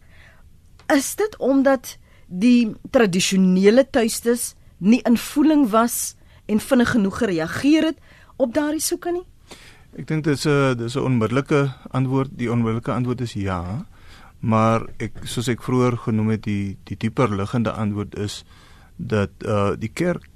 Is 0.86 1.14
dit 1.14 1.36
omdat 1.36 1.96
die 2.26 2.74
tradisionele 2.90 3.90
tuistes 3.90 4.54
nie 4.78 5.00
in 5.02 5.16
voeling 5.16 5.68
was 5.70 6.14
en 6.48 6.60
vinnig 6.60 6.90
genoeg 6.90 7.18
gereageer 7.18 7.90
het 7.92 7.98
op 8.36 8.54
daardie 8.54 8.82
soeke 8.82 9.12
nie? 9.12 9.26
Ek 9.98 10.06
dink 10.08 10.24
dit 10.24 10.36
is 10.36 10.46
'n 10.46 10.76
dis 10.76 10.96
'n 10.96 11.04
onmiddellike 11.04 11.72
antwoord. 11.90 12.30
Die 12.32 12.50
onmiddellike 12.50 12.92
antwoord 12.92 13.20
is 13.20 13.32
ja. 13.32 13.86
Maar 14.40 14.86
ek 14.98 15.12
soos 15.24 15.48
ek 15.48 15.62
vroeër 15.62 15.96
genoem 15.96 16.28
het, 16.28 16.42
die 16.42 16.76
die 16.84 16.96
dieper 16.96 17.28
liggende 17.28 17.72
antwoord 17.72 18.14
is 18.16 18.44
dat 18.96 19.30
uh 19.44 19.72
die 19.78 19.92
kerk 19.92 20.28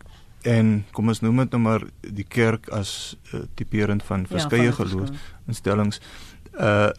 en 0.42 0.84
kom 0.92 1.08
ons 1.08 1.20
noem 1.20 1.36
dit 1.44 1.54
nou 1.54 1.62
maar 1.62 1.84
die 2.00 2.26
kerk 2.26 2.68
as 2.74 3.16
uh, 3.34 3.42
tipeerend 3.54 4.02
van 4.02 4.26
verskeie 4.26 4.70
ja, 4.70 4.72
geloofsinstellings 4.72 6.00
uh 6.58 6.90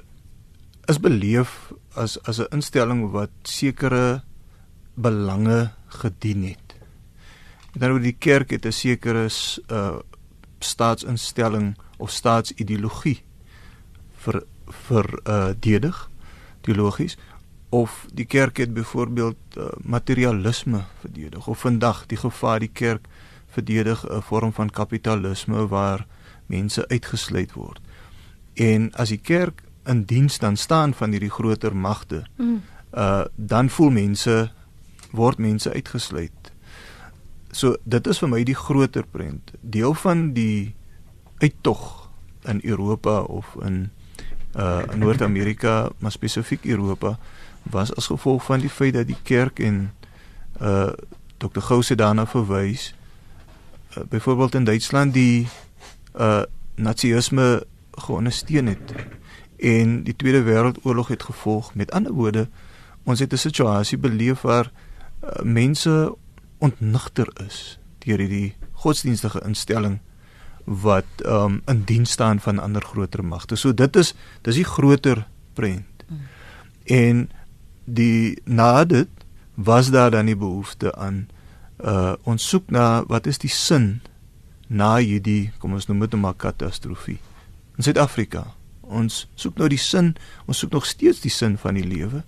is 0.87 0.99
beleef 0.99 1.71
as 1.95 2.17
as 2.27 2.39
'n 2.39 2.51
instelling 2.51 3.11
wat 3.11 3.31
sekere 3.43 4.23
belange 4.95 5.71
gedien 5.87 6.43
het 6.43 6.72
Dan 7.73 7.91
oor 7.91 8.01
die 8.01 8.17
kerk 8.19 8.49
het 8.51 8.65
'n 8.65 8.71
sekere 8.71 9.29
uh 9.67 9.99
staatsinstelling 10.59 11.75
of 11.97 12.09
staatsideologie 12.09 13.23
vir 14.23 14.43
vir 14.87 15.19
uh 15.27 15.51
dedig 15.59 16.09
teologies 16.61 17.17
of 17.69 18.05
die 18.13 18.25
kerk 18.25 18.57
het 18.57 18.73
byvoorbeeld 18.73 19.57
uh, 19.57 19.63
materialisme 19.81 20.83
verdedig 20.99 21.47
of 21.47 21.59
vandag 21.59 22.05
die 22.05 22.17
gevaar 22.17 22.59
die 22.59 22.71
kerk 22.73 23.07
verdedig 23.47 24.05
'n 24.09 24.21
vorm 24.21 24.53
van 24.53 24.69
kapitalisme 24.69 25.67
waar 25.67 26.05
mense 26.45 26.87
uitgesluit 26.87 27.53
word. 27.53 27.81
En 28.53 28.93
as 28.93 29.09
die 29.09 29.21
kerk 29.21 29.63
in 29.85 30.03
diens 30.03 30.39
dan 30.39 30.57
staan 30.57 30.93
van 30.93 31.11
hierdie 31.11 31.29
groter 31.29 31.75
magte, 31.75 32.23
mm. 32.37 32.61
uh 32.93 33.25
dan 33.35 33.69
voel 33.69 33.89
mense 33.89 34.51
word 35.11 35.37
mense 35.37 35.73
uitgesluit 35.73 36.42
So 37.53 37.77
dit 37.85 38.07
is 38.09 38.17
vir 38.17 38.31
my 38.31 38.41
die 38.43 38.57
groter 38.57 39.05
prent. 39.05 39.53
Deel 39.61 39.93
van 39.93 40.31
die 40.33 40.73
uittog 41.37 42.09
in 42.49 42.59
Europa 42.63 43.21
of 43.21 43.55
in 43.61 43.91
uh 44.57 44.81
Noord-Amerika, 44.95 45.89
maar 45.97 46.11
spesifiek 46.11 46.65
Europa 46.65 47.17
was 47.63 47.93
as 47.95 48.09
gevolg 48.09 48.43
van 48.45 48.59
die 48.59 48.69
feit 48.69 48.93
dat 48.93 49.07
die 49.07 49.17
kerk 49.23 49.59
en 49.59 49.91
uh 50.61 50.91
Dr. 51.37 51.61
Gous 51.61 51.87
daarna 51.87 52.25
verwys 52.25 52.93
uh, 53.97 54.03
byvoorbeeld 54.09 54.55
in 54.55 54.63
Duitsland 54.63 55.13
die 55.13 55.47
uh 56.15 56.43
nazisme 56.75 57.65
geondersteun 57.91 58.67
het 58.67 58.93
en 59.57 60.03
die 60.03 60.15
Tweede 60.15 60.43
Wêreldoorlog 60.43 61.07
het 61.07 61.23
gevolg. 61.23 61.75
Met 61.75 61.91
ander 61.91 62.11
woorde, 62.11 62.47
ons 63.03 63.19
het 63.19 63.33
'n 63.33 63.37
situasie 63.37 63.97
beleef 63.97 64.41
waar 64.41 64.71
uh, 65.23 65.29
mense 65.43 66.15
ontnigter 66.63 67.27
is 67.43 67.77
deur 68.03 68.21
hierdie 68.23 68.55
godsdienstige 68.83 69.41
instelling 69.47 69.99
wat 70.65 71.23
um 71.27 71.61
in 71.67 71.83
diens 71.87 72.11
staan 72.15 72.39
van 72.39 72.59
ander 72.59 72.83
groter 72.83 73.23
magte. 73.25 73.55
So 73.59 73.73
dit 73.73 73.95
is 73.99 74.13
dis 74.41 74.61
die 74.61 74.67
groter 74.67 75.25
prent. 75.53 76.05
Mm. 76.07 76.19
En 76.85 77.29
die 77.85 78.39
na 78.45 78.85
dit 78.87 79.09
was 79.55 79.91
daar 79.91 80.11
dan 80.11 80.31
die 80.31 80.39
behoefte 80.39 80.95
aan 80.95 81.27
uh 81.83 82.15
ons 82.23 82.47
soek 82.49 82.71
na 82.71 83.03
wat 83.11 83.27
is 83.27 83.41
die 83.43 83.51
sin 83.51 84.01
na 84.67 84.95
hierdie 84.97 85.51
kom 85.59 85.75
ons 85.75 85.87
noem 85.87 85.99
dit 85.99 86.13
'n 86.13 86.21
nou 86.21 86.33
katastrofie 86.33 87.19
in 87.77 87.83
Suid-Afrika. 87.83 88.53
Ons 88.81 89.27
soek 89.35 89.57
nou 89.57 89.67
die 89.67 89.77
sin, 89.81 90.15
ons 90.45 90.57
soek 90.57 90.71
nog 90.71 90.85
steeds 90.85 91.21
die 91.21 91.31
sin 91.31 91.57
van 91.57 91.73
die 91.73 91.87
lewe. 91.87 92.23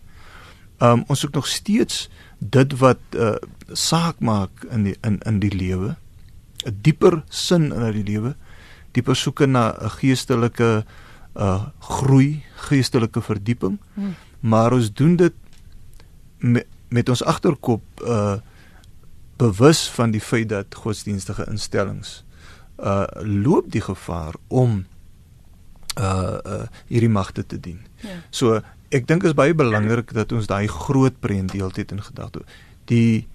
Um 0.80 1.04
ons 1.08 1.20
soek 1.20 1.34
nog 1.34 1.48
steeds 1.48 2.10
dit 2.50 2.78
wat 2.80 3.00
uh, 3.16 3.36
saak 3.72 4.20
maak 4.20 4.66
in 4.70 4.90
die 4.90 4.96
in 5.04 5.20
in 5.26 5.40
die 5.40 5.54
lewe 5.54 5.96
'n 6.66 6.78
dieper 6.82 7.24
sin 7.30 7.72
in 7.72 7.92
die 7.92 8.04
lewe 8.04 8.36
dieper 8.92 9.16
soeke 9.16 9.46
na 9.46 9.74
'n 9.74 9.90
geestelike 9.90 10.86
uh 11.36 11.66
groei 11.80 12.44
geestelike 12.56 13.22
verdieping 13.22 13.80
hmm. 13.94 14.16
maar 14.40 14.74
ons 14.74 14.94
doen 14.94 15.16
dit 15.16 15.34
met, 16.38 16.68
met 16.90 17.10
ons 17.10 17.24
agterkop 17.24 17.84
uh 18.02 18.38
bewus 19.38 19.90
van 19.90 20.12
die 20.12 20.22
feit 20.22 20.50
dat 20.50 20.76
godsdienstige 20.76 21.46
instellings 21.52 22.24
uh 22.80 23.08
loop 23.22 23.72
die 23.72 23.82
gevaar 23.82 24.36
om 24.48 24.86
uh 26.00 26.38
uh 26.46 26.64
hierdie 26.88 27.10
magte 27.10 27.46
te 27.46 27.60
dien. 27.60 27.80
Ja. 28.04 28.20
So 28.30 28.62
ek 28.90 29.08
dink 29.08 29.24
is 29.24 29.34
baie 29.34 29.54
belangrik 29.54 30.14
dat 30.14 30.32
ons 30.32 30.48
daai 30.48 30.68
groot 30.68 31.20
prent 31.20 31.52
deeltyd 31.52 31.92
in 31.92 32.04
gedagte. 32.04 32.46
Die 32.86 33.28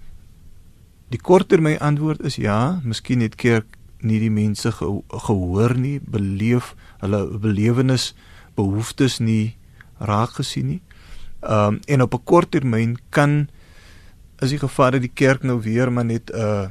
die 1.11 1.19
korttermyn 1.19 1.79
antwoord 1.83 2.21
is 2.23 2.37
ja, 2.39 2.79
miskien 2.87 3.19
het 3.19 3.35
kerk 3.35 3.77
nie 3.99 4.19
die 4.21 4.31
mense 4.31 4.71
ge 4.71 4.87
gehoor 5.27 5.75
nie, 5.75 5.99
beleef 5.99 6.71
hulle 7.01 7.25
belewenis, 7.43 8.13
behoeftes 8.55 9.19
nie 9.19 9.57
raak 9.99 10.37
gesien 10.39 10.67
nie. 10.67 10.81
Ehm 11.41 11.75
um, 11.75 11.79
en 11.87 12.01
op 12.01 12.13
'n 12.13 12.23
kort 12.23 12.51
termyn 12.51 12.97
kan 13.09 13.49
is 14.39 14.49
die 14.49 14.59
gevaar 14.59 14.91
dat 14.91 15.01
die 15.01 15.13
kerk 15.13 15.43
nou 15.43 15.61
weer 15.61 15.91
maar 15.91 16.05
net 16.05 16.31
'n 16.31 16.37
uh, 16.37 16.67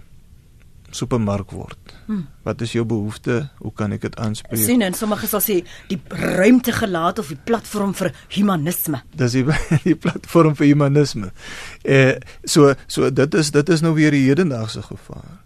supermark 0.96 1.50
word. 1.54 1.94
Hmm. 2.06 2.26
Wat 2.42 2.60
is 2.60 2.72
jou 2.72 2.84
behoefte? 2.88 3.50
Hoe 3.58 3.72
kan 3.76 3.92
ek 3.94 4.06
dit 4.08 4.16
aanspreek? 4.20 4.62
Sien 4.62 4.82
en 4.82 4.96
sommige 4.96 5.28
sal 5.30 5.42
sê 5.44 5.60
die 5.90 5.98
ruimte 6.08 6.72
gelaat 6.74 7.20
of 7.22 7.30
die 7.32 7.38
platform 7.38 7.92
vir 7.98 8.12
humanisme. 8.34 9.02
Dis 9.16 9.36
die 9.38 9.44
die 9.88 9.96
platform 9.98 10.56
vir 10.58 10.72
humanisme. 10.72 11.30
Eh 11.84 12.18
so 12.44 12.74
so 12.86 13.10
dit 13.10 13.38
is 13.38 13.52
dit 13.54 13.68
is 13.76 13.84
nou 13.86 13.94
weer 13.98 14.14
die 14.14 14.26
hedendaagse 14.28 14.82
gevaar. 14.88 15.38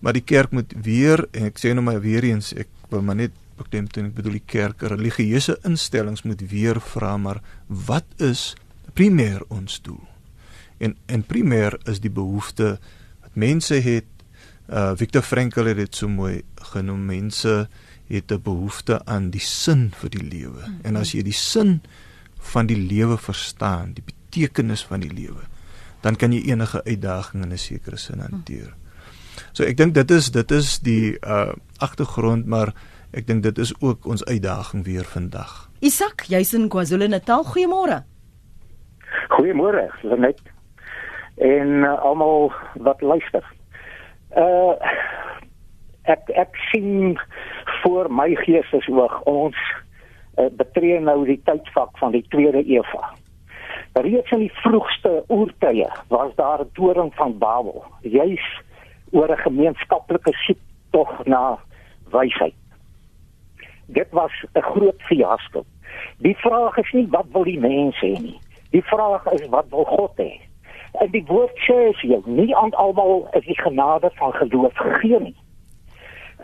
Maar 0.00 0.14
die 0.14 0.24
kerk 0.24 0.54
moet 0.54 0.72
weer 0.82 1.26
en 1.32 1.50
ek 1.50 1.60
sê 1.60 1.74
nou 1.74 1.84
maar 1.84 2.00
weer 2.04 2.24
eens 2.24 2.52
ek 2.54 2.70
wil 2.92 3.04
maar 3.04 3.18
net 3.18 3.34
beklemtoon 3.58 4.12
ek 4.12 4.18
bedoel 4.20 4.38
die 4.38 4.46
kerk 4.46 4.84
religieuse 4.86 5.58
instellings 5.66 6.22
moet 6.22 6.44
weer 6.50 6.78
vra 6.94 7.16
maar 7.18 7.42
wat 7.66 8.06
is 8.22 8.54
primêr 8.94 9.42
ons 9.52 9.80
doel? 9.82 10.04
En 10.78 10.94
en 11.06 11.26
primêr 11.26 11.74
is 11.90 12.00
die 12.00 12.12
behoefte 12.14 12.78
wat 13.24 13.34
mense 13.34 13.74
het 13.82 14.06
Uh 14.68 14.92
Viktor 14.96 15.22
Frankl 15.22 15.64
het 15.64 15.76
dit 15.76 15.94
so 15.94 16.08
mooi 16.08 16.42
genoem 16.72 17.06
mense 17.06 17.68
het 18.08 18.32
'n 18.32 18.42
behoefte 18.42 19.04
aan 19.04 19.30
die 19.30 19.40
sin 19.40 19.90
vir 19.94 20.10
die 20.10 20.22
lewe. 20.22 20.60
Mm 20.60 20.64
-hmm. 20.64 20.80
En 20.82 20.96
as 20.96 21.12
jy 21.12 21.22
die 21.22 21.32
sin 21.32 21.82
van 22.38 22.66
die 22.66 22.76
lewe 22.76 23.18
verstaan, 23.18 23.92
die 23.92 24.04
betekenis 24.04 24.84
van 24.84 25.00
die 25.00 25.12
lewe, 25.12 25.40
dan 26.00 26.16
kan 26.16 26.32
jy 26.32 26.42
enige 26.50 26.84
uitdaging 26.84 27.44
in 27.44 27.52
'n 27.52 27.58
sekere 27.58 27.96
sin 27.96 28.18
hanteer. 28.18 28.74
So 29.52 29.64
ek 29.64 29.76
dink 29.76 29.94
dit 29.94 30.10
is 30.10 30.30
dit 30.30 30.50
is 30.50 30.78
die 30.78 31.18
uh 31.26 31.52
agtergrond, 31.78 32.46
maar 32.46 32.74
ek 33.10 33.26
dink 33.26 33.42
dit 33.42 33.58
is 33.58 33.72
ook 33.80 34.06
ons 34.06 34.24
uitdaging 34.24 34.84
weer 34.84 35.04
vandag. 35.04 35.70
Isak, 35.80 36.24
jy's 36.28 36.52
in 36.54 36.68
KwaZulu-Natal. 36.68 37.44
Goeiemôre. 37.44 38.02
Goeiemôre, 39.28 39.88
Lenet. 40.02 40.40
En 41.36 41.68
uh, 41.68 42.02
almal 42.02 42.52
wat 42.74 43.00
luister. 43.00 43.44
Uh 44.38 44.74
ek 46.08 46.30
ek 46.40 46.56
sien 46.70 47.18
voor 47.82 48.08
my 48.08 48.30
geestesoog 48.40 49.20
ons 49.28 49.56
uh, 50.38 50.46
betree 50.56 51.00
nou 51.04 51.18
die 51.28 51.40
tydvak 51.44 51.98
van 52.00 52.14
die 52.14 52.24
tweede 52.32 52.62
Eva. 52.64 53.10
Reeds 53.98 54.32
in 54.32 54.46
die 54.46 54.54
vroegste 54.62 55.18
oertye 55.28 55.88
was 56.08 56.32
daar 56.40 56.64
'n 56.64 56.70
toring 56.78 57.12
van 57.14 57.38
Babel, 57.38 57.84
juis 58.00 58.46
oor 59.10 59.28
'n 59.28 59.44
gemeenskaplike 59.44 60.32
soek 60.46 60.62
tog 60.90 61.26
na 61.26 61.58
wysheid. 62.10 62.56
Dit 63.86 64.08
was 64.10 64.32
'n 64.54 64.62
groot 64.62 65.02
fiasco. 65.02 65.64
Die 66.18 66.36
vraag 66.36 66.76
is 66.76 66.92
nie 66.92 67.08
wat 67.10 67.26
wil 67.32 67.44
die 67.44 67.60
mense 67.60 68.06
hê 68.06 68.20
nie. 68.20 68.40
Die 68.70 68.82
vraag 68.82 69.26
is 69.32 69.48
wat 69.48 69.68
wil 69.70 69.84
God 69.84 70.16
hê? 70.16 70.47
En 70.92 71.10
die 71.10 71.24
woord 71.26 71.56
sê 71.66 71.92
vir 72.00 72.10
jou, 72.10 72.22
nie 72.26 72.56
aan 72.56 72.74
almal 72.74 73.28
is 73.32 73.44
die 73.44 73.58
genade 73.60 74.10
van 74.14 74.32
geloof 74.32 74.76
gegee 74.76 75.20
nie. 75.20 75.36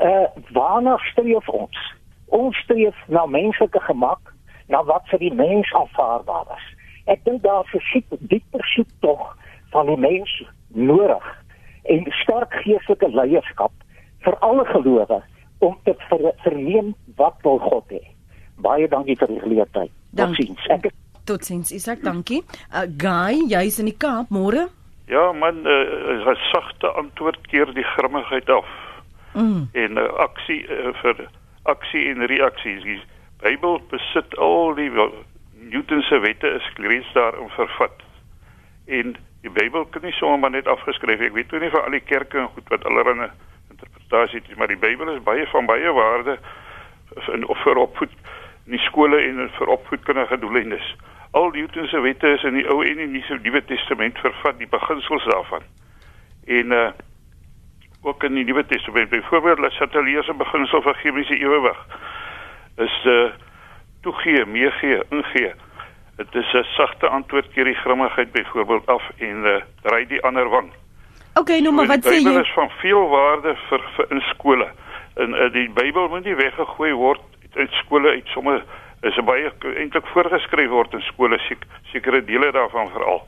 Uh 0.02 0.26
waarna 0.52 0.96
streef 1.11 1.48
ons? 1.48 1.78
Ons 2.26 2.57
streef 2.57 2.96
na 3.07 3.26
menslike 3.26 3.80
gemak, 3.80 4.35
na 4.66 4.85
wat 4.85 5.09
vir 5.09 5.18
die 5.18 5.35
mens 5.35 5.72
aanvaarbaar 5.72 6.57
is. 6.57 6.66
Ek 7.04 7.24
dink 7.24 7.42
daar 7.42 7.68
is 7.72 7.94
'n 7.94 8.04
dieper 8.20 8.64
soek 8.74 8.90
tog 9.00 9.37
van 9.70 9.87
die 9.87 9.96
mens 9.96 10.42
nodig 10.68 11.44
en 11.83 12.07
sterk 12.09 12.52
geestelike 12.64 13.09
leierskap 13.09 13.72
vir 14.24 14.37
alle 14.38 14.64
gelowe 14.64 15.22
om 15.59 15.78
te 15.85 15.94
ver, 16.09 16.33
verneem 16.37 16.94
wat 17.16 17.35
wil 17.42 17.59
God 17.59 17.85
hê. 17.92 18.02
Baie 18.57 18.88
dankie 18.88 19.16
vir 19.16 19.28
die 19.28 19.40
geleentheid. 19.40 19.90
Totsiens. 20.16 20.66
Ek 20.68 20.87
is 20.88 20.96
Totsiens, 21.24 21.72
Isak, 21.72 22.02
dankie. 22.04 22.42
Uh, 22.68 22.84
Guy, 22.98 23.46
jy's 23.48 23.78
in 23.80 23.88
die 23.88 23.96
Kaap, 23.96 24.28
môre? 24.28 24.68
Ja, 25.08 25.32
man, 25.32 25.64
uh, 25.64 26.24
'n 26.24 26.37
sagte 26.52 26.88
antwoord 26.92 27.46
keer 27.48 27.72
die 27.74 27.84
grimmigheid 27.96 28.50
af. 28.50 28.68
Mm. 29.32 29.68
En 29.72 29.92
'n 29.92 29.98
uh, 29.98 30.12
aksie 30.26 30.64
uh, 30.68 30.92
vir 31.00 31.28
aksie 31.62 32.08
en 32.08 32.26
reaksie. 32.26 32.80
Die 32.84 33.02
Bybel 33.40 33.80
besit 33.90 34.37
al 34.38 34.74
die 34.74 34.90
Newton 35.70 36.02
se 36.02 36.18
wette 36.18 36.48
is 36.48 36.68
lees 36.76 37.12
daar 37.12 37.38
in 37.40 37.48
vervat. 37.48 38.02
En 38.87 39.16
die 39.40 39.50
Bybel 39.50 39.84
kan 39.84 40.02
nie 40.02 40.12
sommer 40.12 40.50
net 40.50 40.66
afgeskryf. 40.66 41.20
Ek 41.20 41.32
weet 41.32 41.52
nie 41.52 41.70
vir 41.70 41.84
al 41.84 41.90
die 41.90 42.00
kerke 42.00 42.38
en 42.38 42.48
goed 42.48 42.68
wat 42.68 42.84
allerlei 42.84 43.30
interpretasie 43.70 44.40
het, 44.40 44.56
maar 44.56 44.68
die 44.68 44.80
Bybel 44.80 45.08
is 45.16 45.22
baie 45.22 45.46
van 45.46 45.66
baie 45.66 45.92
waarde 45.92 46.38
in 47.32 47.46
vir 47.64 47.76
opvoed 47.76 48.12
in 48.66 48.76
die 48.76 48.84
skole 48.87 49.20
en 49.20 49.50
vir 49.58 49.68
opvoedkundige 49.68 50.38
doeleindes 50.38 50.94
al 51.35 51.51
Newton 51.51 51.87
se 51.87 52.01
wette 52.01 52.29
is 52.29 52.42
in 52.42 52.55
die 52.55 52.66
Ou 52.70 52.83
en 52.87 53.12
die 53.12 53.25
Nuwe 53.42 53.64
Testament 53.64 54.18
vervat 54.23 54.59
die 54.59 54.70
beginsels 54.70 55.25
daarvan. 55.33 55.66
En 56.47 56.73
uh 56.73 56.92
ook 58.05 58.23
in 58.23 58.35
die 58.35 58.44
Nuwe 58.44 58.66
Testament, 58.66 59.09
byvoorbeeld 59.09 59.61
dat 59.64 59.73
Chatelier 59.73 60.25
se 60.25 60.35
beginsel 60.35 60.83
van 60.83 60.94
chemiese 60.94 61.38
ewewig 61.38 61.79
is 62.77 63.05
uh 63.05 63.31
toegee, 64.01 64.44
meegee, 64.47 65.03
ingee. 65.11 65.53
Dit 66.16 66.35
is 66.35 66.53
'n 66.53 66.64
sagte 66.77 67.09
antwoord 67.09 67.49
keer 67.53 67.64
die 67.64 67.75
grimmigheid 67.75 68.33
byvoorbeeld 68.33 68.87
af 68.87 69.11
en 69.18 69.44
uh 69.44 69.61
ry 69.83 70.07
die 70.07 70.23
ander 70.23 70.49
wang. 70.49 70.73
OK, 71.35 71.49
nou 71.49 71.73
maar 71.75 71.87
wat 71.87 72.05
sê 72.07 72.14
jy? 72.14 72.25
Dit 72.25 72.44
is 72.44 72.53
van 72.55 72.70
veel 72.70 73.09
waarde 73.09 73.57
vir, 73.68 73.83
vir 73.97 74.07
in 74.11 74.20
skole. 74.20 74.68
En 75.14 75.35
uh, 75.35 75.53
die 75.53 75.70
Bybel 75.70 76.09
moet 76.09 76.25
nie 76.25 76.35
weggegooi 76.35 76.92
word 76.92 77.20
uit 77.55 77.70
skole 77.70 78.09
uit 78.09 78.27
sommer 78.27 78.62
is 79.05 79.19
baie 79.29 79.51
eintlik 79.77 80.07
voorgeskryf 80.12 80.71
word 80.71 80.95
in 80.97 81.05
skole 81.11 81.38
sekere 81.93 82.23
dele 82.25 82.53
daarvan 82.53 82.90
veral. 82.95 83.25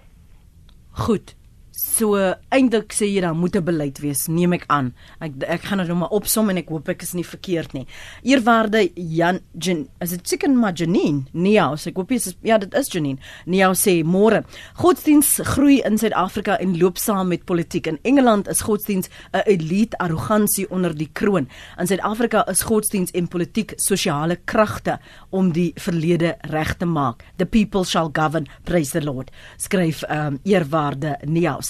Goed. 1.07 1.35
So 1.77 2.17
eintlik 2.57 2.95
sê 2.97 3.05
jy 3.05 3.21
dan 3.21 3.37
moet 3.37 3.55
'n 3.55 3.65
beleid 3.65 3.99
wees, 4.01 4.29
neem 4.29 4.55
ek 4.55 4.65
aan. 4.69 4.95
Ek 5.21 5.33
ek 5.45 5.61
gaan 5.61 5.79
dit 5.79 5.89
nou 5.89 5.99
maar 5.99 6.09
opsom 6.09 6.49
en 6.49 6.57
ek 6.57 6.71
hoop 6.71 6.89
ek 6.89 7.03
is 7.03 7.12
nie 7.12 7.23
verkeerd 7.23 7.75
nie. 7.75 7.87
Eerwaarde 8.25 8.89
Jan 8.97 9.41
Jan, 9.53 9.87
is 10.01 10.11
dit 10.11 10.27
seker 10.27 10.49
maar 10.49 10.73
Janine? 10.73 11.27
Nee, 11.35 11.61
as 11.61 11.87
ek 11.87 11.97
hoop 11.97 12.09
jy 12.09 12.17
is 12.17 12.35
ja, 12.43 12.57
dit 12.57 12.73
is 12.73 12.89
Janine. 12.89 13.19
Nee, 13.45 13.61
sê 13.75 14.03
môre. 14.03 14.47
Godsdiens 14.77 15.41
groei 15.45 15.83
in 15.85 15.99
Suid-Afrika 15.99 16.57
en 16.59 16.79
loop 16.79 16.97
saam 16.97 17.29
met 17.29 17.45
politiek. 17.45 17.87
In 17.87 17.99
Engeland 18.05 18.49
is 18.49 18.62
godsdiens 18.62 19.11
'n 19.35 19.43
elite 19.45 19.99
arrogansie 19.99 20.71
onder 20.71 20.97
die 20.97 21.11
kroon. 21.12 21.47
In 21.79 21.87
Suid-Afrika 21.87 22.47
is 22.49 22.62
godsdiens 22.62 23.11
en 23.12 23.29
politiek 23.29 23.75
sosiale 23.77 24.39
kragte 24.47 24.99
om 25.31 25.53
die 25.53 25.73
verlede 25.75 26.37
reg 26.41 26.77
te 26.79 26.87
maak. 26.87 27.23
The 27.37 27.45
people 27.45 27.85
shall 27.85 28.09
govern, 28.12 28.47
praise 28.65 28.93
the 28.93 29.05
Lord. 29.05 29.31
Skryf 29.59 30.03
ehm 30.05 30.27
um, 30.27 30.41
eerwaarde 30.43 31.19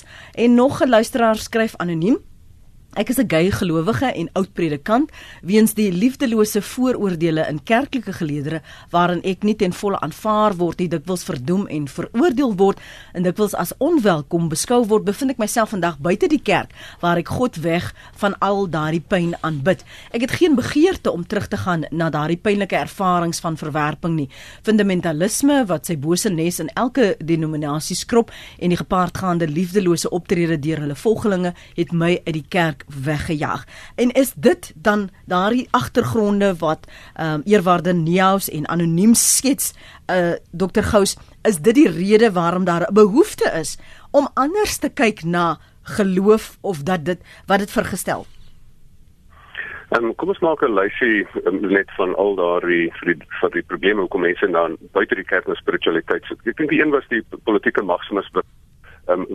Nee. 0.05 0.45
En 0.45 0.55
nog 0.55 0.81
'n 0.83 0.89
luisteraar 0.89 1.37
skryf 1.37 1.77
anoniem. 1.77 2.19
Ek 2.97 3.11
is 3.11 3.19
'n 3.19 3.29
gay 3.29 3.51
gelowige 3.51 4.07
en 4.07 4.29
oud 4.33 4.53
predikant 4.53 5.11
weens 5.43 5.75
die 5.75 5.93
liefdelose 5.93 6.63
vooroordeele 6.63 7.47
in 7.49 7.63
kerklike 7.63 8.13
geleedere 8.13 8.63
waarin 8.91 9.21
ek 9.23 9.43
nie 9.43 9.55
ten 9.55 9.73
volle 9.73 10.01
aanvaar 10.01 10.57
word 10.57 10.79
nie, 10.79 10.89
dikwels 10.89 11.25
verdoem 11.25 11.67
en 11.67 11.89
veroordeel 11.89 12.57
word 12.57 12.81
en 13.13 13.23
dikwels 13.23 13.55
as 13.55 13.75
onwelkom 13.79 14.49
beskou 14.49 14.87
word, 14.87 15.05
bevind 15.05 15.31
ek 15.31 15.39
myself 15.39 15.71
vandag 15.71 15.99
buite 15.99 16.27
die 16.29 16.41
kerk 16.41 16.71
waar 17.01 17.19
ek 17.19 17.29
God 17.29 17.57
weg 17.57 17.95
van 18.15 18.35
al 18.39 18.67
daardie 18.67 19.05
pyn 19.09 19.35
aanbid. 19.43 19.85
Ek 20.13 20.21
het 20.21 20.31
geen 20.31 20.55
begeerte 20.55 21.13
om 21.13 21.27
terug 21.27 21.49
te 21.49 21.57
gaan 21.57 21.85
na 21.91 22.09
daardie 22.09 22.41
pynlike 22.41 22.77
ervarings 22.77 23.41
van 23.41 23.57
verwerping 23.57 24.17
nie. 24.17 24.29
Fundamentalisme 24.63 25.67
wat 25.67 25.85
sy 25.87 25.97
bose 25.97 26.31
nes 26.31 26.61
in 26.61 26.71
elke 26.75 27.17
denominasie 27.19 27.97
skrob 27.97 28.31
en 28.59 28.71
die 28.71 28.79
gepaardgaande 28.81 29.49
liefdelose 29.49 30.11
optrede 30.11 30.59
deur 30.59 30.81
hulle 30.81 30.95
volgelinge 30.95 31.55
het 31.77 31.93
my 31.93 32.23
uit 32.25 32.33
die 32.33 32.47
kerk 32.49 32.86
weggejaag. 32.87 33.65
En 33.95 34.11
is 34.11 34.33
dit 34.33 34.73
dan 34.75 35.09
daardie 35.25 35.69
agtergronde 35.71 36.57
wat 36.57 36.87
ehm 37.15 37.33
um, 37.33 37.43
eerwaarde 37.45 37.93
Neus 37.95 38.51
en 38.51 38.69
anoniem 38.69 39.15
skets 39.15 39.75
uh 40.11 40.33
Dr 40.51 40.83
Gous 40.83 41.17
is 41.43 41.59
dit 41.59 41.75
die 41.75 41.91
rede 41.91 42.33
waarom 42.33 42.65
daar 42.65 42.87
'n 42.89 42.95
behoefte 42.95 43.51
is 43.59 43.79
om 44.11 44.29
anders 44.35 44.79
te 44.79 44.89
kyk 44.89 45.23
na 45.23 45.59
geloof 45.83 46.59
of 46.61 46.83
dat 46.83 47.05
dit 47.05 47.21
wat 47.47 47.59
dit 47.59 47.71
vergestel. 47.71 48.27
Ehm 49.89 50.05
um, 50.05 50.15
kom 50.15 50.29
ons 50.29 50.39
maak 50.39 50.63
'n 50.63 50.75
lysie 50.75 51.27
um, 51.45 51.61
net 51.61 51.91
van 51.97 52.15
al 52.15 52.35
daardie 52.35 52.93
vir 52.99 53.15
die 53.15 53.27
vir 53.41 53.51
die 53.51 53.63
probleme 53.63 54.01
hoekom 54.01 54.21
mense 54.21 54.51
dan 54.51 54.77
buite 54.93 55.15
die 55.15 55.25
kerk 55.25 55.47
na 55.47 55.55
spiritualiteit 55.55 56.25
soek. 56.25 56.41
Ek 56.47 56.57
dink 56.57 56.71
die 56.71 56.81
een 56.81 56.91
was 56.91 57.07
die 57.09 57.23
politieke 57.45 57.85
wat 57.85 58.47
ehm 59.07 59.21
um, 59.21 59.27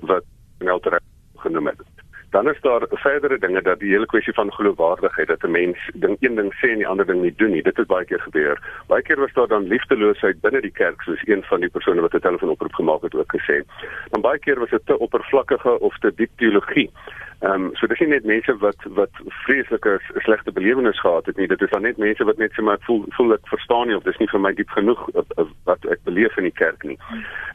wat 0.00 0.24
Nelter 0.58 0.98
genoem 1.36 1.66
het 1.66 1.97
dan 2.30 2.48
is 2.48 2.60
daar 2.60 2.86
verdere 2.88 3.38
dinge 3.38 3.62
dat 3.62 3.78
die 3.78 3.90
hele 3.90 4.06
kwessie 4.06 4.32
van 4.32 4.52
geloofwaardigheid 4.52 5.28
dat 5.28 5.42
'n 5.42 5.50
mens 5.50 5.90
ding 5.94 6.16
een 6.20 6.34
ding 6.34 6.54
sê 6.54 6.68
en 6.70 6.76
die 6.78 6.86
ander 6.86 7.06
ding 7.06 7.20
nie 7.22 7.34
doen 7.36 7.50
nie. 7.50 7.62
Dit 7.62 7.76
het 7.76 7.86
baie 7.86 8.04
keer 8.04 8.20
gebeur. 8.20 8.56
Baie 8.86 9.02
keer 9.02 9.20
was 9.20 9.32
daar 9.32 9.48
dan 9.48 9.68
liefdeloosheid 9.68 10.40
binne 10.40 10.60
die 10.60 10.70
kerk 10.70 11.02
soos 11.02 11.26
een 11.26 11.42
van 11.42 11.60
die 11.60 11.70
persone 11.70 12.00
wat 12.00 12.14
'n 12.14 12.20
telefoonoproep 12.20 12.74
gemaak 12.74 13.02
het 13.02 13.14
ook 13.14 13.34
gesê. 13.36 13.64
Dan 14.10 14.20
baie 14.20 14.38
keer 14.38 14.58
was 14.58 14.70
dit 14.70 14.86
te 14.86 14.98
oppervlakkige 14.98 15.78
of 15.80 15.98
te 15.98 16.12
diep 16.14 16.30
teologie 16.36 16.90
Ehm 17.40 17.52
um, 17.52 17.70
so 17.78 17.86
dis 17.86 18.00
nie 18.02 18.08
net 18.10 18.24
mense 18.26 18.54
wat 18.58 18.84
wat 18.96 19.18
vreeslike 19.44 19.92
slegte 20.26 20.52
belewenisse 20.52 21.00
gehad 21.00 21.26
het 21.26 21.36
nie. 21.36 21.46
Dit 21.46 21.60
is 21.62 21.70
dan 21.70 21.84
net 21.86 21.96
mense 22.02 22.24
wat 22.24 22.40
net 22.42 22.50
sê 22.52 22.64
maar 22.66 22.80
voel 22.86 23.04
voel 23.14 23.36
ek 23.36 23.46
verstaan 23.46 23.86
nie 23.86 23.96
of 23.96 24.02
dis 24.02 24.18
nie 24.18 24.26
vir 24.32 24.42
my 24.42 24.52
diep 24.58 24.74
genoeg 24.74 25.04
wat 25.70 25.86
ek 25.94 26.02
beleef 26.08 26.34
in 26.36 26.48
die 26.48 26.58
kerk 26.62 26.82
nie. 26.82 26.98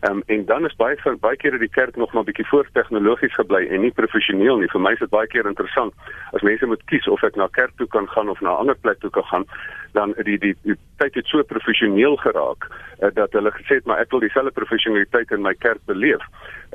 Ehm 0.08 0.22
um, 0.22 0.24
en 0.36 0.46
dan 0.46 0.69
is 0.69 0.78
baie 0.80 0.96
van 1.04 1.19
baie 1.19 1.36
kere 1.36 1.60
die 1.60 1.72
kerk 1.80 2.00
nog 2.00 2.13
maar 2.13 2.24
bietjie 2.24 2.48
voor 2.48 2.69
tegnologies 2.80 3.36
gebly 3.36 3.65
en 3.67 3.84
nie 3.84 3.91
professioneel 3.91 4.63
nie. 4.63 4.72
Vir 4.72 4.86
my 4.88 4.96
is 4.96 5.04
dit 5.04 5.12
baie 5.17 5.28
keer 5.28 5.52
interessant 5.52 5.93
as 6.32 6.48
mense 6.48 6.65
moet 6.65 6.88
kies 6.88 7.12
of 7.12 7.24
ek 7.24 7.36
na 7.36 7.52
kerk 7.52 7.76
toe 7.76 7.88
kan 7.88 8.08
gaan 8.15 8.30
of 8.30 8.39
na 8.41 8.56
'n 8.56 8.63
ander 8.63 8.80
plek 8.88 9.04
toe 9.04 9.12
kan 9.12 9.28
gaan, 9.34 9.46
dan 9.91 10.15
die 10.24 10.39
die, 10.39 10.56
die 10.63 10.80
tyd 10.98 11.15
het 11.19 11.28
so 11.28 11.43
professioneel 11.43 12.15
geraak 12.24 12.72
uh, 12.72 13.12
dat 13.13 13.36
hulle 13.36 13.52
gesê 13.52 13.82
het 13.82 13.86
maar 13.86 14.00
ek 14.00 14.12
wil 14.12 14.24
dieselfde 14.24 14.52
professionaliteit 14.52 15.32
in 15.32 15.41
my 15.41 15.54
kerk 15.54 15.84
beleef 15.86 16.24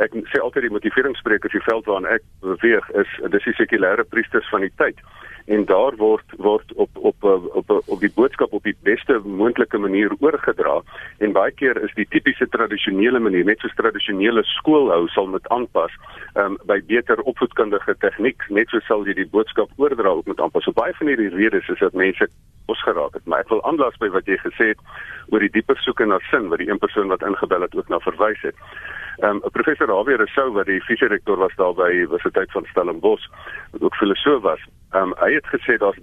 ek 0.05 0.15
sê 0.31 0.41
altyd 0.41 0.69
die 0.69 0.75
motiveringspreekers 0.77 1.55
die 1.57 1.65
veld 1.67 1.89
waarin 1.91 2.11
ek 2.11 2.25
beweeg 2.45 2.87
is 3.03 3.15
dis 3.35 3.49
die 3.51 3.57
sekulêre 3.59 4.05
priesters 4.07 4.49
van 4.53 4.63
die 4.67 4.75
tyd. 4.81 5.01
En 5.49 5.65
daar 5.65 5.97
word 5.97 6.35
word 6.45 6.73
op 6.75 6.91
op 7.11 7.25
op 7.25 7.47
op, 7.61 7.71
op 7.87 8.01
die 8.01 8.13
boodskap 8.15 8.53
op 8.53 8.67
die 8.69 8.77
beste 8.87 9.19
moontlike 9.25 9.79
manier 9.79 10.13
oorgedra. 10.21 10.83
En 11.25 11.33
baie 11.33 11.55
keer 11.57 11.81
is 11.83 11.95
die 11.97 12.07
tipiese 12.11 12.49
tradisionele 12.53 13.19
manier 13.19 13.49
net 13.49 13.65
soos 13.65 13.75
tradisionele 13.81 14.45
skoolhou 14.53 15.07
sal 15.15 15.27
met 15.33 15.49
aanpas 15.49 15.95
um, 16.35 16.59
by 16.69 16.79
beter 16.93 17.23
opvoedkundige 17.33 17.97
tegniek. 18.05 18.45
Net 18.49 18.69
so 18.71 18.85
sal 18.87 19.09
jy 19.09 19.17
die 19.23 19.31
boodskap 19.33 19.73
oordra 19.77 20.13
ook 20.21 20.29
met 20.29 20.41
aanpas. 20.41 20.69
So 20.69 20.77
baie 20.77 20.95
van 21.01 21.11
hierdie 21.11 21.33
redes 21.35 21.73
is 21.73 21.81
dat 21.81 21.97
mense 21.97 22.29
ons 22.69 22.85
geraak 22.85 23.17
het. 23.17 23.25
Maar 23.25 23.47
ek 23.47 23.51
wil 23.55 23.65
aanlas 23.65 23.97
by 23.99 24.13
wat 24.13 24.29
jy 24.29 24.37
gesê 24.45 24.75
het 24.75 24.87
oor 25.33 25.41
die 25.41 25.55
dieper 25.57 25.81
soeke 25.81 26.05
na 26.07 26.21
sin 26.29 26.53
wat 26.53 26.61
die 26.61 26.69
een 26.69 26.85
persoon 26.85 27.09
wat 27.09 27.25
ingebel 27.25 27.65
het 27.65 27.77
ook 27.77 27.89
na 27.89 28.05
verwys 28.05 28.45
het 28.45 28.57
Um, 29.21 29.41
professor 29.53 29.89
Rawie 29.89 30.17
Rousseau 30.17 30.53
wat 30.55 30.67
die 30.67 30.79
visierektor 30.87 31.37
was 31.37 31.55
daar 31.59 31.75
by 31.75 31.89
Universiteit 31.91 32.53
van 32.55 32.67
Stellenbosch 32.71 33.25
wat 33.73 33.83
ook 33.83 33.97
filosoof 33.99 34.43
was. 34.43 34.61
Um, 34.95 35.15
hy 35.19 35.33
het 35.35 35.49
gesê 35.51 35.75
daar's 35.83 35.99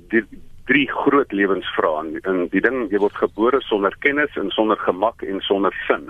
drie 0.67 0.87
groot 0.91 1.31
lewensvrae 1.31 2.19
en 2.27 2.47
die 2.51 2.61
ding 2.61 2.89
jy 2.91 2.99
word 2.99 3.15
gebore 3.15 3.61
sonder 3.63 3.95
kennis 4.03 4.35
en 4.35 4.51
sonder 4.51 4.77
gemak 4.83 5.23
en 5.23 5.39
sonder 5.47 5.75
sin. 5.87 6.09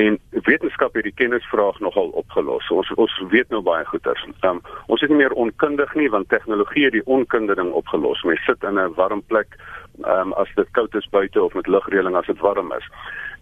En 0.00 0.16
wetenskap 0.30 0.94
het 0.96 1.04
die 1.04 1.12
kennisvraag 1.12 1.80
nogal 1.84 2.08
opgelos. 2.16 2.70
Ons 2.72 2.88
ons 2.96 3.18
weet 3.28 3.52
nou 3.52 3.60
baie 3.60 3.84
goeie. 3.90 4.14
Um, 4.48 4.62
ons 4.88 5.04
is 5.04 5.12
nie 5.12 5.20
meer 5.20 5.36
onkundig 5.36 5.92
nie 6.00 6.08
want 6.08 6.32
tegnologie 6.32 6.86
het 6.88 6.96
die 6.96 7.04
onkunde 7.04 7.58
ding 7.60 7.74
opgelos. 7.76 8.24
Mens 8.24 8.40
sit 8.48 8.64
in 8.64 8.80
'n 8.80 8.94
warm 8.96 9.20
plek 9.28 9.58
um, 10.08 10.32
as 10.32 10.48
dit 10.56 10.70
koud 10.72 10.94
is 10.94 11.08
buite 11.10 11.42
of 11.42 11.52
met 11.54 11.66
lugreëling 11.66 12.16
as 12.16 12.26
dit 12.26 12.40
warm 12.40 12.72
is. 12.72 12.88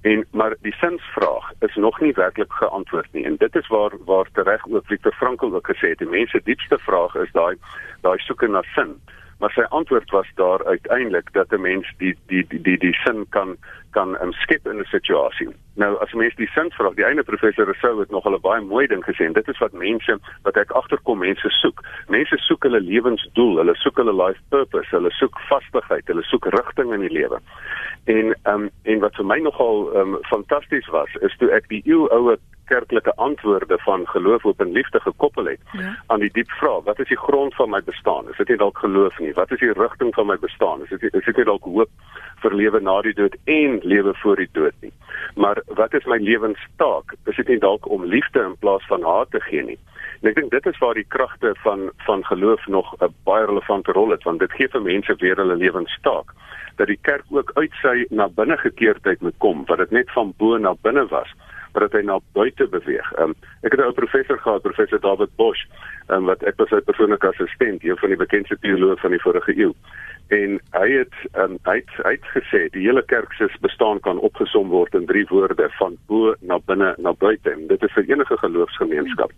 En 0.00 0.24
maar 0.32 0.54
die 0.60 0.74
sinsvraag 0.74 1.52
is 1.58 1.74
nog 1.74 2.00
nie 2.00 2.12
werklik 2.12 2.52
geantwoord 2.52 3.12
nie. 3.12 3.24
En 3.24 3.36
dit 3.36 3.54
is 3.54 3.66
waar 3.68 3.92
waar 4.04 4.28
tereg 4.32 4.66
ook 4.68 4.86
Viktor 4.86 5.12
Frankl 5.12 5.54
ook 5.54 5.70
gesê 5.70 5.88
het, 5.88 5.98
die 5.98 6.08
mens 6.08 6.30
se 6.30 6.40
diepste 6.44 6.78
vraag 6.78 7.14
is 7.14 7.32
daai 7.32 7.56
daai 8.00 8.18
soeke 8.18 8.48
na 8.48 8.62
sin. 8.62 8.96
Maar 9.38 9.52
sy 9.52 9.64
antwoord 9.68 10.10
was 10.10 10.30
daar 10.34 10.64
uiteindelik 10.64 11.32
dat 11.32 11.52
'n 11.52 11.60
mens 11.60 11.92
die 11.98 12.16
die 12.26 12.46
die 12.48 12.60
die 12.60 12.78
die 12.78 12.94
sin 12.94 13.26
kan 13.28 13.56
kan 13.90 14.16
um, 14.22 14.32
skep 14.32 14.66
in 14.66 14.78
'n 14.78 14.84
situasie. 14.84 15.48
Nou 15.80 15.94
as 16.04 16.12
mens 16.12 16.34
die 16.36 16.48
sin 16.52 16.68
vra, 16.76 16.90
die 16.92 17.06
ene 17.08 17.22
professor 17.24 17.64
Rousseau 17.64 18.00
het 18.02 18.10
nog 18.12 18.26
'n 18.28 18.40
baie 18.44 18.60
mooi 18.60 18.86
ding 18.86 19.04
gesê 19.04 19.24
en 19.24 19.32
dit 19.32 19.48
is 19.48 19.58
wat 19.58 19.72
mense 19.72 20.18
wat 20.44 20.56
ek 20.56 20.70
agterkom 20.70 21.18
mense 21.18 21.48
soek. 21.48 21.80
Mense 22.08 22.36
soek 22.36 22.62
hulle 22.62 22.80
lewensdoel, 22.80 23.56
hulle 23.56 23.74
soek 23.74 23.96
hulle 23.96 24.12
life 24.12 24.40
purpose, 24.50 24.90
hulle 24.90 25.10
soek 25.10 25.40
vastigheid, 25.48 26.06
hulle 26.06 26.22
soek 26.22 26.44
rigting 26.44 26.92
in 26.92 27.00
die 27.00 27.12
lewe. 27.18 27.40
En 28.04 28.34
ehm 28.42 28.54
um, 28.54 28.70
en 28.82 29.00
wat 29.00 29.16
vir 29.16 29.24
my 29.24 29.38
nogal 29.38 29.88
ehm 29.94 30.14
um, 30.14 30.18
fantasties 30.22 30.88
was, 30.88 31.08
is 31.20 31.36
toe 31.36 31.50
ek 31.50 31.68
die 31.68 31.82
eeuoue 31.84 32.36
kerklike 32.70 33.14
antwoorde 33.26 33.78
van 33.84 34.06
geloof 34.14 34.44
op 34.44 34.60
en 34.64 34.72
liefde 34.72 35.00
gekoppel 35.00 35.50
het 35.52 35.60
ja. 35.72 35.92
aan 36.06 36.24
die 36.24 36.30
diep 36.38 36.50
vraag 36.60 36.86
wat 36.88 37.02
is 37.02 37.10
die 37.12 37.18
grond 37.26 37.54
van 37.54 37.70
my 37.70 37.82
bestaan? 37.84 38.30
Is 38.30 38.40
dit 38.42 38.48
nie 38.48 38.60
dalk 38.62 38.78
geloof 38.78 39.18
nie? 39.18 39.32
Wat 39.34 39.50
is 39.50 39.62
die 39.62 39.72
rigting 39.72 40.14
van 40.14 40.26
my 40.30 40.38
bestaan? 40.38 40.84
Is 40.86 40.94
dit 40.94 41.14
is 41.14 41.24
dit 41.24 41.36
nie 41.36 41.48
dalk 41.50 41.68
hoop 41.68 41.90
vir 42.44 42.56
lewe 42.62 42.80
na 42.80 43.00
die 43.06 43.16
dood 43.18 43.36
en 43.44 43.78
lewe 43.82 44.14
voor 44.22 44.42
die 44.42 44.50
dood 44.52 44.86
nie? 44.86 44.92
Maar 45.34 45.62
wat 45.80 45.94
is 45.98 46.06
my 46.10 46.18
lewenstaak? 46.22 47.14
Is 47.26 47.36
dit 47.42 47.54
nie 47.54 47.60
dalk 47.66 47.88
om 47.88 48.04
liefde 48.04 48.44
in 48.44 48.58
plaas 48.64 48.86
van 48.92 49.06
haat 49.06 49.30
te 49.30 49.42
gee 49.50 49.66
nie? 49.72 49.78
En 50.20 50.28
ek 50.28 50.36
dink 50.36 50.50
dit 50.52 50.66
is 50.68 50.78
waar 50.78 50.98
die 50.98 51.08
kragte 51.08 51.54
van 51.64 51.88
van 52.06 52.24
geloof 52.24 52.66
nog 52.66 52.94
'n 53.00 53.14
baie 53.24 53.46
relevante 53.46 53.92
rol 53.92 54.10
het 54.10 54.22
want 54.22 54.40
dit 54.40 54.52
gee 54.52 54.68
vir 54.68 54.82
mense 54.82 55.14
weer 55.18 55.36
hulle 55.36 55.56
lewenstaak 55.56 56.34
dat 56.76 56.86
die 56.86 56.98
kerk 57.02 57.24
ook 57.28 57.50
uit 57.54 57.72
sy 57.82 58.06
na 58.10 58.28
binne 58.28 58.56
gekeerdheid 58.56 59.20
moet 59.20 59.38
kom 59.38 59.64
wat 59.68 59.78
dit 59.78 59.90
net 59.90 60.10
van 60.16 60.34
bo 60.36 60.58
na 60.58 60.74
binne 60.82 61.06
was 61.06 61.32
maar 61.72 61.88
dat 61.88 61.92
hy 61.98 62.02
na 62.06 62.18
buite 62.32 62.66
beweeg. 62.68 63.12
Um, 63.18 63.34
ek 63.62 63.72
het 63.72 63.80
'n 63.80 63.88
ou 63.88 63.92
professor 63.92 64.38
gehad, 64.38 64.62
professor 64.62 65.00
David 65.00 65.30
Bosch, 65.36 65.64
um, 66.08 66.24
wat 66.24 66.42
ek 66.42 66.56
was 66.56 66.68
sy 66.68 66.80
persoonlike 66.80 67.26
assistent, 67.26 67.84
een 67.84 67.96
van 67.96 68.08
die 68.08 68.18
bekendste 68.18 68.58
teoloë 68.58 68.96
van 68.96 69.10
die 69.10 69.22
vorige 69.22 69.56
eeu. 69.56 69.72
En 70.30 70.60
hy 70.78 70.88
het 70.90 71.14
um, 71.34 71.58
hy 71.66 71.76
het, 71.82 71.90
hy 72.06 72.12
het 72.14 72.26
gesê 72.34 72.68
die 72.70 72.86
hele 72.86 73.02
kerk 73.02 73.32
se 73.32 73.48
bestaan 73.60 74.00
kan 74.00 74.18
opgesom 74.18 74.68
word 74.68 74.94
in 74.94 75.06
drie 75.06 75.26
woorde 75.26 75.70
van 75.78 75.96
bo 76.06 76.34
na 76.40 76.58
binne 76.66 76.94
na 76.98 77.12
buite. 77.12 77.50
En 77.50 77.66
dit 77.66 77.82
is 77.82 77.92
vir 77.92 78.04
enige 78.04 78.36
geloofsgemeenskap. 78.38 79.32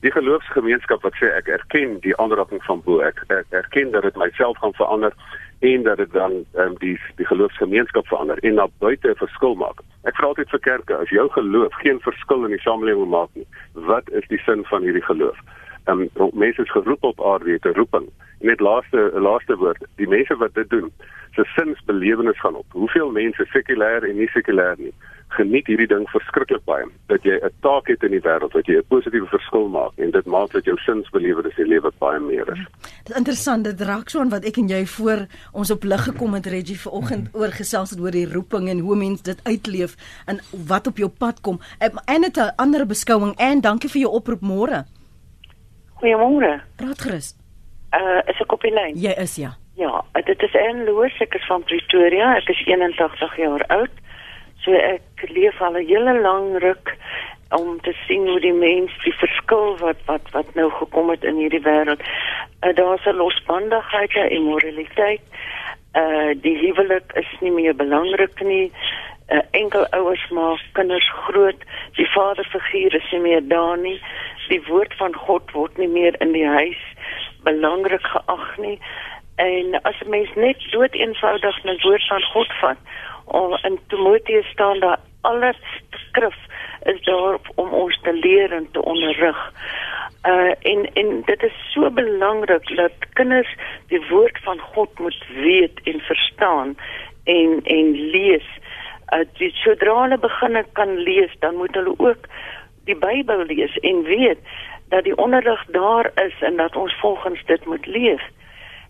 Die 0.00 0.12
geloofsgemeenskap 0.14 1.02
wat 1.02 1.16
sê 1.20 1.28
ek 1.34 1.48
erken 1.48 1.98
die 2.00 2.16
aanraking 2.16 2.62
van 2.64 2.80
bo, 2.86 3.00
ek, 3.04 3.20
ek 3.28 3.46
erken 3.50 3.90
dat 3.90 4.02
dit 4.02 4.16
myself 4.16 4.56
gaan 4.62 4.76
verander 4.78 5.12
en 5.58 5.82
dat 5.82 5.96
dit 5.96 6.12
dan 6.12 6.44
um, 6.54 6.74
die 6.78 7.00
die 7.16 7.26
geloofsgemeenskap 7.26 8.06
verander 8.06 8.38
en 8.38 8.54
na 8.54 8.68
buite 8.78 9.08
'n 9.08 9.14
verskil 9.14 9.54
maak. 9.54 9.80
Ek 10.02 10.16
vra 10.16 10.26
altyd 10.26 10.50
vir 10.50 10.60
kerke, 10.60 10.96
as 10.96 11.08
jou 11.08 11.28
geloof 11.30 11.74
geen 11.74 12.00
verskil 12.00 12.44
in 12.44 12.50
die 12.50 12.60
samelewing 12.60 13.10
maak 13.10 13.28
nie, 13.32 13.46
wat 13.72 14.10
is 14.10 14.28
die 14.28 14.38
sin 14.38 14.64
van 14.64 14.82
hierdie 14.82 15.04
geloof? 15.04 15.38
Ehm 15.84 16.08
um, 16.14 16.30
mense 16.32 16.62
is 16.62 16.70
geroep 16.70 17.02
op 17.02 17.24
aarde 17.24 17.58
te 17.58 17.72
roeping. 17.72 18.08
Net 18.40 18.60
laaste 18.60 19.10
laaste 19.14 19.56
woord, 19.56 19.84
die 19.96 20.08
mense 20.08 20.36
wat 20.36 20.54
dit 20.54 20.70
doen, 20.70 20.92
se 21.34 21.44
sinsbelewenis 21.44 22.40
gaan 22.40 22.54
op. 22.54 22.66
Hoeveel 22.70 23.10
mense 23.10 23.46
sekulêr 23.46 24.04
en 24.04 24.16
nie 24.16 24.30
sekulêr 24.30 24.76
nie 24.78 24.92
geniet 25.36 25.66
hierdie 25.66 25.86
ding 25.86 26.06
verskriklik 26.10 26.64
baie 26.64 26.86
dat 27.12 27.22
jy 27.22 27.36
'n 27.36 27.52
taak 27.60 27.88
het 27.88 28.02
in 28.02 28.10
die 28.10 28.24
wêreld 28.24 28.52
wat 28.52 28.66
jy 28.66 28.76
'n 28.78 28.88
positiewe 28.88 29.26
verskil 29.26 29.68
maak 29.68 29.92
en 29.96 30.10
dit 30.10 30.26
maak 30.26 30.50
dat 30.52 30.64
jou 30.64 30.76
sinsbelewenis 30.76 31.58
in 31.58 31.64
die 31.64 31.72
lewe 31.74 31.90
baie 31.98 32.20
meer 32.20 32.48
is. 32.52 32.58
Dit 33.04 33.10
is 33.10 33.16
interessant 33.16 33.64
dit 33.64 33.80
raak 33.80 34.08
so 34.08 34.20
aan 34.20 34.30
wat 34.30 34.44
ek 34.44 34.56
en 34.56 34.68
jy 34.68 34.86
voor 34.86 35.26
ons 35.52 35.70
op 35.70 35.84
lig 35.84 36.04
gekom 36.04 36.34
het 36.34 36.46
Reggie 36.46 36.80
vanoggend 36.80 37.34
mm. 37.34 37.40
oor 37.40 37.50
gesels 37.50 37.90
het 37.90 38.00
oor 38.00 38.10
die 38.10 38.32
roeping 38.32 38.68
en 38.68 38.78
hoe 38.78 38.96
mense 38.96 39.22
dit 39.22 39.40
uitleef 39.44 39.96
en 40.26 40.40
wat 40.66 40.86
op 40.86 40.96
jou 40.96 41.08
pad 41.08 41.40
kom. 41.40 41.60
En 41.78 42.20
net 42.20 42.36
'n 42.36 42.52
ander 42.56 42.86
beskouing 42.86 43.34
en 43.36 43.60
dankie 43.60 43.90
vir 43.90 44.00
jou 44.00 44.12
oproep 44.12 44.40
môre. 44.40 44.84
Goeiemôre. 46.00 46.60
Praat 46.76 47.00
gerus. 47.00 47.34
Uh 47.92 48.20
is 48.26 48.40
ek 48.40 48.52
op 48.52 48.60
die 48.60 48.72
lyn? 48.72 48.96
Jy 48.96 49.14
is 49.16 49.36
ja. 49.36 49.56
Ja, 49.78 50.04
dit 50.12 50.42
is 50.42 50.54
Anne 50.58 50.84
Loos, 50.84 51.14
ek 51.22 51.34
is 51.34 51.46
van 51.46 51.62
Pretoria. 51.62 52.36
Ek 52.36 52.48
is 52.48 52.66
81 52.66 53.36
jaar 53.36 53.64
oud. 53.66 53.90
So 54.64 54.72
ek 54.72 55.28
leef 55.28 55.60
al 55.60 55.76
'n 55.76 55.86
hele 55.86 56.20
lang 56.20 56.58
ruk 56.58 56.96
om 57.50 57.80
te 57.80 57.92
sien 58.06 58.28
hoe 58.28 58.40
die 58.40 58.52
mens 58.52 58.92
die 59.04 59.14
verskil 59.14 59.76
wat 59.78 60.00
wat 60.06 60.30
wat 60.32 60.54
nou 60.54 60.70
gekom 60.70 61.10
het 61.10 61.24
in 61.24 61.36
hierdie 61.36 61.62
wêreld. 61.64 62.02
Uh, 62.60 62.74
Daar's 62.74 63.06
'n 63.06 63.16
losbandigheid 63.16 64.14
en 64.14 64.42
moraliteit. 64.42 65.20
Uh 65.94 66.34
die 66.40 66.58
huwelik 66.58 67.12
is 67.14 67.30
nie 67.40 67.50
meer 67.50 67.74
belangrik 67.74 68.40
nie. 68.40 68.72
Uh, 69.28 69.40
enkel 69.50 69.86
ouers 69.86 70.28
maak 70.30 70.60
kinders 70.72 71.10
groot. 71.10 71.62
Die 71.96 72.10
vaderfiguur 72.10 72.94
is 72.94 73.10
nie 73.10 73.20
meer 73.20 73.48
daar 73.48 73.78
nie. 73.78 74.00
Die 74.48 74.62
woord 74.66 74.94
van 74.96 75.14
God 75.14 75.50
word 75.52 75.76
nie 75.76 75.88
meer 75.88 76.14
in 76.20 76.32
die 76.32 76.46
huis 76.46 76.82
belangrik 77.42 78.06
geag 78.06 78.56
nie. 78.56 78.78
En 79.36 79.80
as 79.82 80.00
'n 80.04 80.10
mens 80.10 80.34
net 80.34 80.70
dood 80.70 80.94
eenvoudig 80.94 81.64
'n 81.64 81.80
woord 81.82 82.06
van 82.06 82.22
God 82.22 82.52
vat, 82.60 82.78
om 83.32 83.58
in 83.62 83.78
Timoteus 83.88 84.46
staan 84.46 84.80
daar 84.80 84.98
alles 85.20 85.56
skrif 85.90 86.36
is 86.82 87.02
daar 87.02 87.38
om 87.54 87.68
ons 87.68 88.00
te 88.02 88.12
leer 88.12 88.52
en 88.52 88.68
te 88.72 88.82
onderrig. 88.82 89.52
Uh 90.26 90.52
en 90.72 90.90
en 90.94 91.22
dit 91.24 91.42
is 91.42 91.58
so 91.72 91.90
belangrik 91.90 92.76
dat 92.76 92.92
kinders 93.12 93.54
die 93.88 94.02
woord 94.10 94.38
van 94.42 94.58
God 94.58 94.98
moet 94.98 95.24
weet 95.34 95.80
en 95.84 96.00
verstaan 96.00 96.76
en 97.24 97.60
en 97.64 97.90
lees. 98.10 98.48
Uh 99.14 99.24
die 99.38 99.52
sodra 99.54 100.00
hulle 100.02 100.18
begin 100.18 100.64
kan 100.72 100.96
lees, 100.96 101.34
dan 101.38 101.54
moet 101.54 101.74
hulle 101.74 101.94
ook 101.96 102.26
die 102.84 102.96
Bybel 102.96 103.44
lees 103.44 103.78
en 103.78 104.02
weet 104.02 104.38
dat 104.88 105.04
die 105.04 105.16
onderrig 105.16 105.64
daar 105.64 106.10
is 106.14 106.34
en 106.40 106.56
dat 106.56 106.76
ons 106.76 106.94
volgens 107.00 107.44
dit 107.44 107.66
moet 107.66 107.86
leef. 107.86 108.22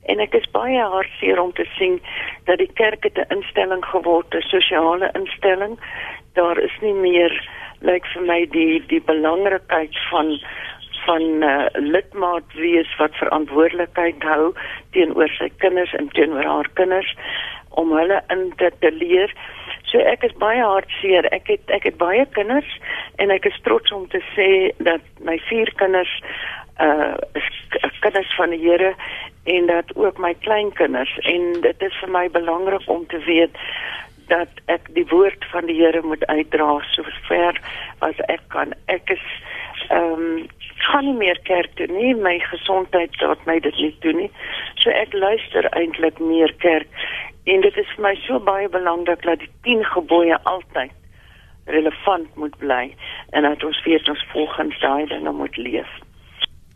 En 0.03 0.21
ek 0.21 0.35
is 0.35 0.51
baie 0.51 0.81
hartseer 0.81 1.41
om 1.41 1.53
te 1.53 1.67
sien 1.77 2.01
dat 2.45 2.59
die 2.59 2.73
kerk 2.75 3.05
'n 3.05 3.27
instelling 3.35 3.85
geword 3.85 4.33
het, 4.33 4.45
'n 4.45 4.49
sosiale 4.49 5.11
instelling. 5.15 5.79
Daar 6.35 6.59
is 6.59 6.77
nie 6.81 6.95
meer 6.95 7.33
lyk 7.81 7.93
like 7.93 8.07
vir 8.15 8.23
my 8.23 8.47
die 8.47 8.83
die 8.87 9.01
belangrikheid 9.01 9.99
van 10.11 10.39
van 11.07 11.23
uh, 11.43 11.67
lidmaat 11.73 12.53
wees 12.53 12.91
wat 12.99 13.15
verantwoordelikheid 13.17 14.23
hou 14.23 14.53
teenoor 14.91 15.31
sy 15.39 15.49
kinders 15.63 15.95
en 15.95 16.09
teenoor 16.09 16.45
haar 16.45 16.69
kinders 16.75 17.15
om 17.81 17.93
hulle 17.97 18.19
in 18.35 18.53
te, 18.57 18.71
te 18.83 18.91
leer. 18.93 19.33
So 19.89 20.03
ek 20.05 20.27
is 20.27 20.35
baie 20.43 20.61
hartseer. 20.61 21.29
Ek 21.33 21.49
het 21.49 21.71
ek 21.73 21.87
het 21.89 21.97
baie 22.01 22.27
kinders 22.37 22.69
en 23.23 23.31
ek 23.31 23.49
is 23.49 23.61
trots 23.65 23.95
om 23.95 24.09
te 24.13 24.21
sê 24.35 24.51
dat 24.85 25.05
my 25.25 25.39
vier 25.49 25.71
kinders 25.81 26.13
uh 26.79 27.15
kinders 28.01 28.35
van 28.37 28.51
die 28.51 28.61
Here 28.63 28.95
en 29.45 29.67
dat 29.67 29.97
ook 29.97 30.19
my 30.19 30.35
kleinkinders 30.35 31.19
en 31.19 31.61
dit 31.61 31.83
is 31.83 31.97
vir 32.01 32.11
my 32.11 32.29
belangrik 32.31 32.87
om 32.87 33.07
te 33.07 33.19
weet 33.19 33.57
dat 34.29 34.49
ek 34.67 34.87
die 34.95 35.07
woord 35.11 35.45
van 35.51 35.67
die 35.67 35.77
Here 35.81 36.03
moet 36.03 36.27
uitdra 36.27 36.79
so 36.93 37.05
ver 37.29 37.61
as 37.99 38.21
ek 38.29 38.45
kan. 38.55 38.75
Ek 38.87 39.11
is 39.11 39.25
ehm 39.89 40.13
um, 40.13 40.47
gaan 40.79 41.05
nie 41.05 41.17
meer 41.19 41.39
kerk 41.43 41.75
toe 41.75 41.87
nie. 41.91 42.15
My 42.15 42.39
gesondheid 42.39 43.17
laat 43.21 43.45
my 43.47 43.59
dit 43.61 43.77
nie 43.83 43.97
doen 44.05 44.21
nie. 44.23 44.31
So 44.83 44.91
ek 44.95 45.13
luister 45.13 45.67
eintlik 45.81 46.21
meer 46.23 46.55
kerk 46.63 46.89
en 47.45 47.65
dit 47.65 47.77
is 47.77 47.95
vir 47.97 48.05
my 48.05 48.15
so 48.27 48.39
baie 48.39 48.69
belangrik 48.69 49.25
dat 49.27 49.43
die 49.43 49.51
10 49.67 49.85
gebooie 49.95 50.39
altyd 50.43 50.95
relevant 51.69 52.37
moet 52.37 52.57
bly 52.59 52.85
en 53.37 53.49
dat 53.49 53.65
ons 53.65 53.81
weet 53.85 54.09
ons 54.09 54.27
volgens 54.33 54.81
daai 54.81 55.07
dinge 55.07 55.33
moet 55.33 55.57
leef. 55.57 55.91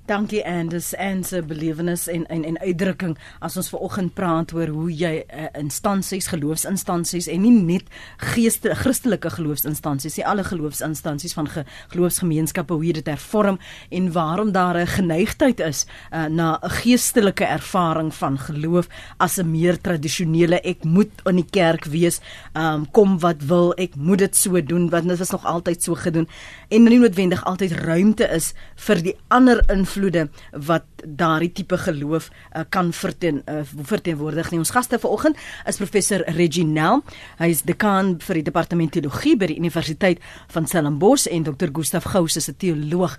Dankie 0.07 0.43
Anders 0.47 0.95
en 0.95 1.21
se 1.25 1.39
belewenis 1.47 2.09
en 2.11 2.25
en 2.27 2.45
en 2.45 2.57
uitdrukking 2.59 3.13
as 3.39 3.57
ons 3.57 3.69
vanoggend 3.71 4.11
praat 4.15 4.51
oor 4.53 4.73
hoe 4.75 4.89
jy 4.91 5.13
uh, 5.23 5.45
instansies, 5.61 6.27
geloofsinstansies 6.27 7.29
en 7.31 7.45
nie 7.45 7.53
net 7.55 7.87
geeste 8.33 8.75
Christelike 8.81 9.31
geloofsinstansies, 9.31 10.17
nie 10.19 10.27
alle 10.27 10.43
geloofsinstansies 10.43 11.37
van 11.39 11.47
ge, 11.47 11.63
geloofsgemeenskappe 11.95 12.75
hoe 12.75 12.97
dit 12.99 13.07
hervorm 13.07 13.61
en 13.95 14.09
waarom 14.13 14.51
daar 14.53 14.81
'n 14.81 14.91
geneigtheid 14.91 15.61
is 15.61 15.87
uh, 16.11 16.27
na 16.27 16.59
'n 16.59 16.71
geestelike 16.83 17.45
ervaring 17.45 18.11
van 18.15 18.39
geloof 18.39 18.89
as 19.19 19.39
'n 19.39 19.51
meer 19.51 19.81
tradisionele 19.81 20.61
ek 20.61 20.83
moet 20.85 21.13
in 21.27 21.37
die 21.37 21.51
kerk 21.51 21.85
wees, 21.85 22.21
um, 22.55 22.91
kom 22.91 23.19
wat 23.21 23.43
wil, 23.47 23.73
ek 23.79 23.95
moet 23.95 24.19
dit 24.19 24.37
so 24.37 24.61
doen 24.63 24.91
want 24.91 25.09
dit 25.09 25.19
was 25.19 25.31
nog 25.31 25.45
altyd 25.45 25.83
so 25.83 25.95
gedoen 25.95 26.29
en 26.71 26.83
nie 26.83 26.99
noodwendig 26.99 27.45
altyd 27.45 27.73
ruimte 27.73 28.27
is 28.35 28.53
vir 28.75 29.03
die 29.03 29.17
ander 29.29 29.63
invloede 29.93 30.29
wat 30.67 30.85
daardie 31.05 31.53
tipe 31.53 31.77
geloof 31.79 32.31
uh, 32.31 32.63
kan 32.69 32.93
verteen 32.93 33.43
uh, 33.47 33.61
verteenwoordig 33.65 34.51
nie. 34.51 34.59
Ons 34.59 34.73
gaste 34.73 34.99
vanoggend 34.99 35.37
is 35.67 35.77
professor 35.77 36.25
Reginel. 36.37 37.03
Hy 37.39 37.51
is 37.53 37.63
dekaan 37.63 38.17
vir 38.23 38.41
die 38.41 38.47
departement 38.49 38.93
teologie 38.93 39.37
by 39.37 39.51
die 39.51 39.59
Universiteit 39.61 40.23
van 40.53 40.67
Stellenbosch 40.67 41.29
en 41.31 41.45
Dr. 41.45 41.73
Gustaf 41.73 42.05
Gous 42.13 42.37
is 42.37 42.49
'n 42.49 42.57
teoloog. 42.57 43.19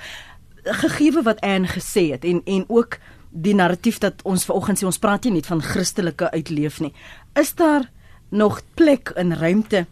Gegeewe 0.63 1.23
wat 1.23 1.41
Anne 1.41 1.67
gesê 1.67 2.11
het 2.11 2.23
en 2.25 2.41
en 2.45 2.65
ook 2.67 2.97
die 3.29 3.55
narratief 3.55 3.97
dat 3.97 4.21
ons 4.23 4.45
vanoggend 4.45 4.77
sê 4.79 4.85
ons 4.85 4.99
praat 4.99 5.23
nie 5.23 5.33
net 5.33 5.45
van 5.45 5.61
Christelike 5.61 6.31
uitleef 6.31 6.79
nie. 6.79 6.93
Is 7.35 7.53
daar 7.55 7.89
nog 8.29 8.61
plek 8.75 9.11
en 9.15 9.35
ruimte 9.35 9.85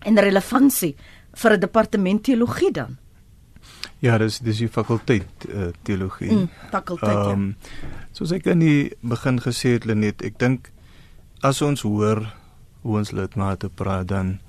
en 0.00 0.18
relevantie 0.18 0.96
vir 1.34 1.52
'n 1.52 1.60
departement 1.60 2.22
teologie 2.22 2.72
dan? 2.72 3.01
Ja, 4.02 4.16
dis 4.18 4.40
dis 4.42 4.58
die 4.58 4.68
fakulteit 4.68 5.46
uh, 5.46 5.70
teologie. 5.86 6.32
Mm, 6.32 6.48
fakulteit. 6.70 7.16
Ehm 7.16 7.30
um, 7.30 7.56
ja. 7.82 7.90
soos 8.12 8.32
ek 8.34 8.48
in 8.50 8.62
die 8.64 8.92
begin 9.00 9.38
gesê 9.40 9.76
het 9.76 9.86
Lenet, 9.86 10.24
ek 10.26 10.40
dink 10.42 10.72
as 11.46 11.62
ons 11.62 11.84
hoor 11.86 12.24
hoe 12.82 12.98
ons 12.98 13.12
lidmate 13.14 13.70
praat 13.70 14.10
dan 14.10 14.40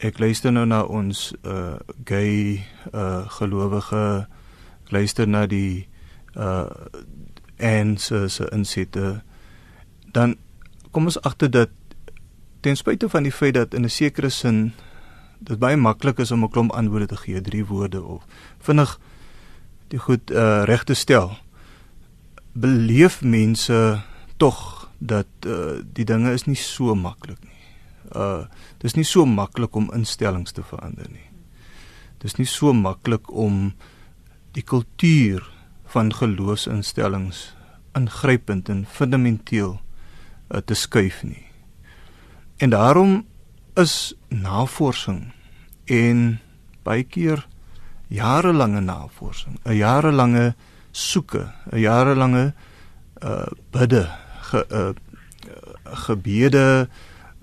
ek 0.00 0.18
luister 0.20 0.52
nou 0.52 0.64
na 0.64 0.80
ons 0.88 1.30
uh 1.44 1.76
gay 2.08 2.64
uh 2.92 3.28
gelowige 3.36 4.26
luister 4.88 5.28
na 5.28 5.44
die 5.46 5.88
uh 6.36 6.72
en 7.60 7.96
se 8.00 8.28
se 8.32 8.48
insette 8.56 9.20
dan 10.12 10.38
kom 10.90 11.04
ons 11.12 11.20
agter 11.20 11.52
dat 11.52 11.70
ten 12.64 12.76
spyte 12.76 13.08
van 13.08 13.28
die 13.28 13.32
feit 13.32 13.54
dat 13.54 13.74
in 13.74 13.84
'n 13.84 13.92
sekere 13.92 14.30
sin 14.30 14.72
dit 15.40 15.58
baie 15.58 15.76
maklik 15.76 16.18
is 16.18 16.30
om 16.30 16.44
'n 16.44 16.50
klomp 16.50 16.72
antwoorde 16.72 17.06
te 17.06 17.16
gee, 17.16 17.40
drie 17.40 17.64
woorde 17.64 18.02
of 18.02 18.24
vinnig 18.58 18.98
die 19.88 19.98
goed 19.98 20.30
uh, 20.30 20.62
reg 20.64 20.84
te 20.84 20.94
stel. 20.94 21.36
Beleef 22.52 23.22
mense 23.22 24.02
tog 24.36 24.88
dat 24.98 25.26
uh, 25.46 25.80
die 25.92 26.04
dinge 26.04 26.32
is 26.32 26.46
nie 26.46 26.56
so 26.56 26.94
maklik 26.94 27.40
nie. 27.44 27.64
Uh 28.16 28.44
dis 28.78 28.94
nie 28.96 29.04
so 29.04 29.26
maklik 29.26 29.76
om 29.76 29.90
instellings 29.92 30.52
te 30.52 30.62
verander 30.62 31.08
nie. 31.10 31.28
Dis 32.18 32.36
nie 32.38 32.46
so 32.46 32.72
maklik 32.72 33.30
om 33.32 33.72
die 34.52 34.62
kultuur 34.62 35.44
van 35.92 36.12
geloofsinstellings 36.14 37.54
ingrypend 37.98 38.68
en 38.68 38.86
fundamenteel 38.86 39.80
uh, 40.50 40.60
te 40.60 40.74
skuif 40.74 41.22
nie. 41.22 41.46
En 42.56 42.70
daarom 42.70 43.24
is 43.80 44.14
navorsing 44.28 45.32
en 45.90 46.38
baie 46.86 47.04
keer 47.04 47.46
jarelange 48.10 48.80
navorsing, 48.80 49.58
'n 49.64 49.76
jarelange 49.76 50.54
soeke, 50.92 51.52
'n 51.72 51.78
jarelange 51.78 52.52
uh 53.22 53.46
bidde, 53.70 54.08
ge, 54.40 54.64
uh, 54.70 54.92
gebede 56.06 56.88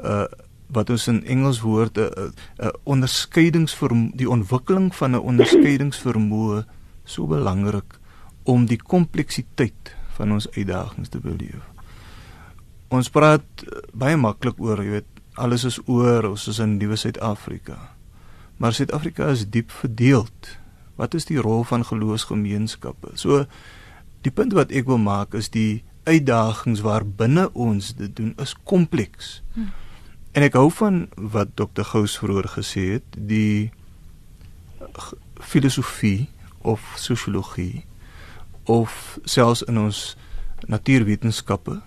uh 0.03 0.25
wat 0.67 0.89
ons 0.89 1.07
in 1.07 1.23
Engels 1.25 1.61
woord 1.61 1.97
'n 1.97 2.01
uh, 2.01 2.29
uh, 2.59 2.71
onderskeidingsvermoë, 2.83 4.15
die 4.15 4.29
ontwikkeling 4.29 4.95
van 4.95 5.11
'n 5.11 5.23
onderskeidingsvermoë 5.23 6.65
so 7.03 7.27
belangrik 7.27 7.99
om 8.43 8.65
die 8.65 8.81
kompleksiteit 8.81 9.95
van 10.17 10.31
ons 10.31 10.49
uitdagings 10.51 11.09
te 11.09 11.19
beleef. 11.19 11.63
Ons 12.87 13.09
praat 13.09 13.43
baie 13.93 14.15
maklik 14.15 14.59
oor, 14.59 14.83
jy 14.83 14.89
weet, 14.89 15.16
alles 15.37 15.63
is 15.69 15.79
oor 15.85 16.31
ons 16.31 16.47
is 16.49 16.59
in 16.59 16.77
nuwe 16.81 16.97
Suid-Afrika. 16.97 17.77
Maar 18.57 18.73
Suid-Afrika 18.73 19.29
is 19.29 19.45
diep 19.49 19.71
verdeeld. 19.71 20.57
Wat 20.97 21.13
is 21.13 21.27
die 21.29 21.37
rol 21.37 21.63
van 21.63 21.85
geloofsgemeenskappe? 21.85 23.13
So 23.13 23.45
die 24.25 24.33
punt 24.33 24.55
wat 24.57 24.73
ek 24.73 24.89
wil 24.89 24.97
maak 25.01 25.37
is 25.37 25.51
die 25.53 25.83
uitdagings 26.07 26.81
waar 26.81 27.05
binne 27.05 27.49
ons 27.53 27.93
dit 27.99 28.15
doen 28.17 28.33
is 28.41 28.55
kompleks. 28.65 29.41
Hm. 29.53 29.69
En 30.37 30.45
ek 30.45 30.57
hou 30.57 30.69
van 30.73 31.05
wat 31.15 31.53
Dr. 31.57 31.85
Gous 31.91 32.17
vroeër 32.17 32.49
gesê 32.57 32.85
het, 32.97 33.17
die 33.17 33.69
filosofie 35.41 36.29
of 36.65 36.81
sosiologie 36.97 37.85
of 38.65 39.17
selfs 39.23 39.63
in 39.69 39.77
ons 39.79 40.15
natuurwetenskappe 40.67 41.77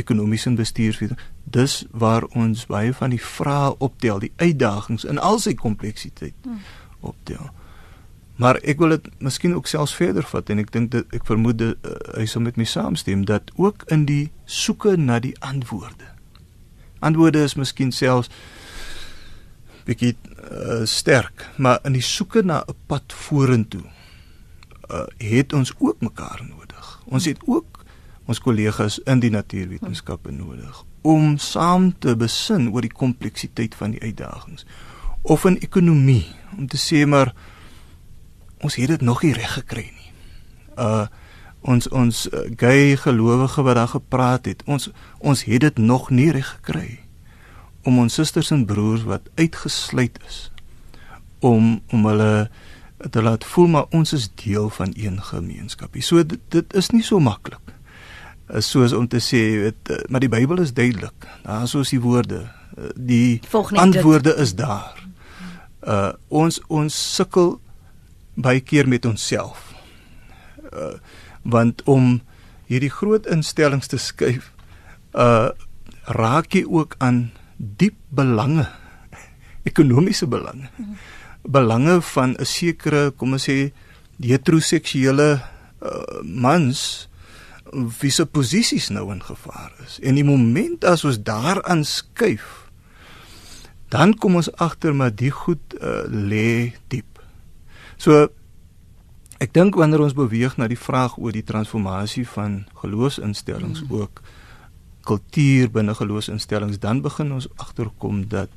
ekonomiese 0.00 0.50
bestuurswetenskap 0.56 1.37
dis 1.50 1.84
waar 1.90 2.24
ons 2.36 2.66
baie 2.66 2.92
van 2.94 3.10
die 3.10 3.22
vrae 3.22 3.74
optel, 3.78 4.18
die 4.18 4.32
uitdagings 4.36 5.04
in 5.04 5.18
al 5.18 5.38
sy 5.42 5.54
kompleksiteit 5.54 6.36
hmm. 6.44 6.60
optel. 7.00 7.50
Maar 8.38 8.60
ek 8.62 8.78
wil 8.78 8.94
dit 8.94 9.08
miskien 9.18 9.54
ook 9.56 9.66
selfs 9.66 9.96
verder 9.98 10.26
vat 10.30 10.50
en 10.50 10.62
ek 10.62 10.70
dink 10.74 10.92
dat 10.94 11.14
ek 11.16 11.26
vermoed 11.26 11.62
uh, 11.64 11.72
hy 12.14 12.26
sal 12.30 12.44
met 12.44 12.58
my 12.60 12.66
saamstem 12.68 13.24
dat 13.26 13.50
ook 13.58 13.82
in 13.94 14.06
die 14.06 14.30
soeke 14.46 14.94
na 14.96 15.18
die 15.22 15.34
antwoorde. 15.42 16.06
Antwoorde 17.02 17.42
is 17.42 17.56
miskien 17.58 17.90
selfs 17.94 18.30
bietjie 19.88 20.14
uh, 20.14 20.84
sterk, 20.86 21.48
maar 21.56 21.80
in 21.88 21.96
die 21.96 22.04
soeke 22.04 22.44
na 22.46 22.62
'n 22.62 22.76
pad 22.86 23.12
vorentoe 23.26 23.86
uh, 23.86 25.06
het 25.18 25.52
ons 25.52 25.72
ook 25.78 26.00
mekaar 26.00 26.44
nodig. 26.46 27.00
Ons 27.06 27.24
het 27.24 27.42
ook 27.46 27.82
ons 28.26 28.38
kollegas 28.38 29.00
in 29.08 29.18
die 29.20 29.30
natuurwetenskappe 29.32 30.30
nodig 30.30 30.84
om 31.08 31.38
saam 31.40 31.92
te 31.98 32.12
besin 32.20 32.68
oor 32.72 32.84
die 32.84 32.92
kompleksiteit 32.92 33.76
van 33.78 33.94
die 33.94 34.02
uitdagings 34.02 34.66
of 35.22 35.46
in 35.48 35.56
ekonomie 35.64 36.26
om 36.56 36.66
te 36.68 36.80
sê 36.80 37.06
maar 37.08 37.32
ons 38.64 38.76
het 38.76 38.92
dit 38.92 39.04
nog 39.06 39.22
nie 39.22 39.32
reg 39.36 39.56
gekry 39.60 39.88
nie. 39.88 40.12
Uh 40.76 41.06
ons 41.68 41.88
ons 41.90 42.18
uh, 42.30 42.44
gay 42.56 42.94
gelowige 42.96 43.62
wat 43.66 43.74
daar 43.74 43.90
gepraat 43.90 44.44
het, 44.46 44.60
ons 44.70 44.90
ons 45.18 45.40
het 45.44 45.60
dit 45.60 45.78
nog 45.82 46.06
nie 46.14 46.28
reg 46.32 46.46
gekry 46.60 47.00
om 47.82 47.98
ons 47.98 48.14
susters 48.14 48.52
en 48.54 48.62
broers 48.66 49.02
wat 49.08 49.26
uitgesluit 49.34 50.20
is 50.28 50.38
om 51.42 51.80
om 51.90 52.06
hulle 52.06 52.46
te 53.10 53.22
laat 53.22 53.44
voel 53.44 53.72
maar 53.74 53.90
ons 53.90 54.12
is 54.14 54.30
deel 54.44 54.70
van 54.70 54.94
een 54.94 55.18
gemeenskap. 55.22 55.98
So 55.98 56.22
dit, 56.22 56.40
dit 56.48 56.78
is 56.78 56.92
nie 56.94 57.02
so 57.02 57.18
maklik 57.18 57.58
is 57.66 57.77
soos 58.64 58.92
om 58.96 59.08
te 59.08 59.20
sê 59.20 59.40
weet 59.62 59.90
eh, 59.92 60.04
maar 60.08 60.22
die 60.24 60.32
Bybel 60.32 60.62
is 60.64 60.72
duidelik. 60.72 61.26
Daar 61.44 61.66
is 61.66 61.74
soos 61.76 61.92
die 61.92 62.00
woorde, 62.00 62.46
eh, 62.76 62.90
die 62.96 63.40
antwoorde 63.52 64.34
dit. 64.34 64.38
is 64.38 64.54
daar. 64.54 64.96
Uh 65.86 66.12
ons 66.28 66.60
ons 66.68 66.94
sukkel 67.14 67.60
baie 68.34 68.60
keer 68.60 68.88
met 68.88 69.06
onsself. 69.06 69.72
Uh 70.72 70.96
want 71.42 71.82
om 71.88 72.20
hierdie 72.68 72.92
groot 72.92 73.26
instellings 73.26 73.88
te 73.88 73.96
skuif 73.96 74.52
uh 75.14 75.50
raak 76.08 76.52
jy 76.52 76.64
ook 76.64 76.94
aan 76.98 77.30
diep 77.56 77.96
belange 78.08 78.66
ekonomiese 79.70 80.26
belange 80.26 80.68
belange 81.42 82.00
van 82.00 82.36
'n 82.36 82.44
sekere 82.44 83.10
kom 83.10 83.32
ons 83.32 83.48
sê 83.48 83.72
heteroseksuele 84.20 85.40
uh, 85.82 86.20
mans 86.22 87.07
wie 87.72 88.10
se 88.10 88.26
posisies 88.26 88.88
nou 88.88 89.10
in 89.12 89.22
gevaar 89.22 89.72
is. 89.84 89.98
En 90.02 90.14
die 90.14 90.24
oomblik 90.24 90.84
as 90.84 91.04
ons 91.04 91.20
daaraan 91.22 91.84
skuif, 91.84 92.68
dan 93.88 94.14
kom 94.14 94.36
ons 94.36 94.50
agter 94.56 94.94
maar 94.94 95.14
die 95.14 95.30
goed 95.32 95.76
uh, 95.80 96.04
lê 96.08 96.74
diep. 96.92 97.22
So 97.96 98.28
ek 99.38 99.54
dink 99.54 99.78
wanneer 99.78 100.02
ons 100.02 100.16
beweeg 100.18 100.58
na 100.58 100.68
die 100.68 100.78
vraag 100.78 101.16
oor 101.18 101.32
die 101.32 101.46
transformasie 101.46 102.26
van 102.28 102.64
geloofsinstellings 102.82 103.84
mm. 103.84 103.92
ook 103.94 104.22
kultuur 105.08 105.70
binne 105.72 105.94
geloofsinstellings 105.96 106.80
dan 106.82 107.00
begin 107.04 107.32
ons 107.32 107.48
agterkom 107.56 108.26
dat 108.28 108.50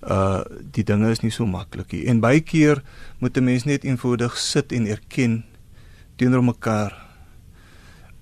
uh 0.00 0.40
die 0.72 0.84
dinge 0.84 1.10
is 1.12 1.20
nie 1.20 1.32
so 1.32 1.44
maklik 1.46 1.92
nie. 1.92 2.06
En 2.08 2.20
baie 2.24 2.40
keer 2.40 2.82
moet 3.20 3.36
'n 3.36 3.44
mens 3.44 3.64
net 3.64 3.84
eenvoudig 3.84 4.38
sit 4.38 4.72
en 4.72 4.86
erken 4.86 5.44
teenoor 6.16 6.44
mekaar 6.44 7.09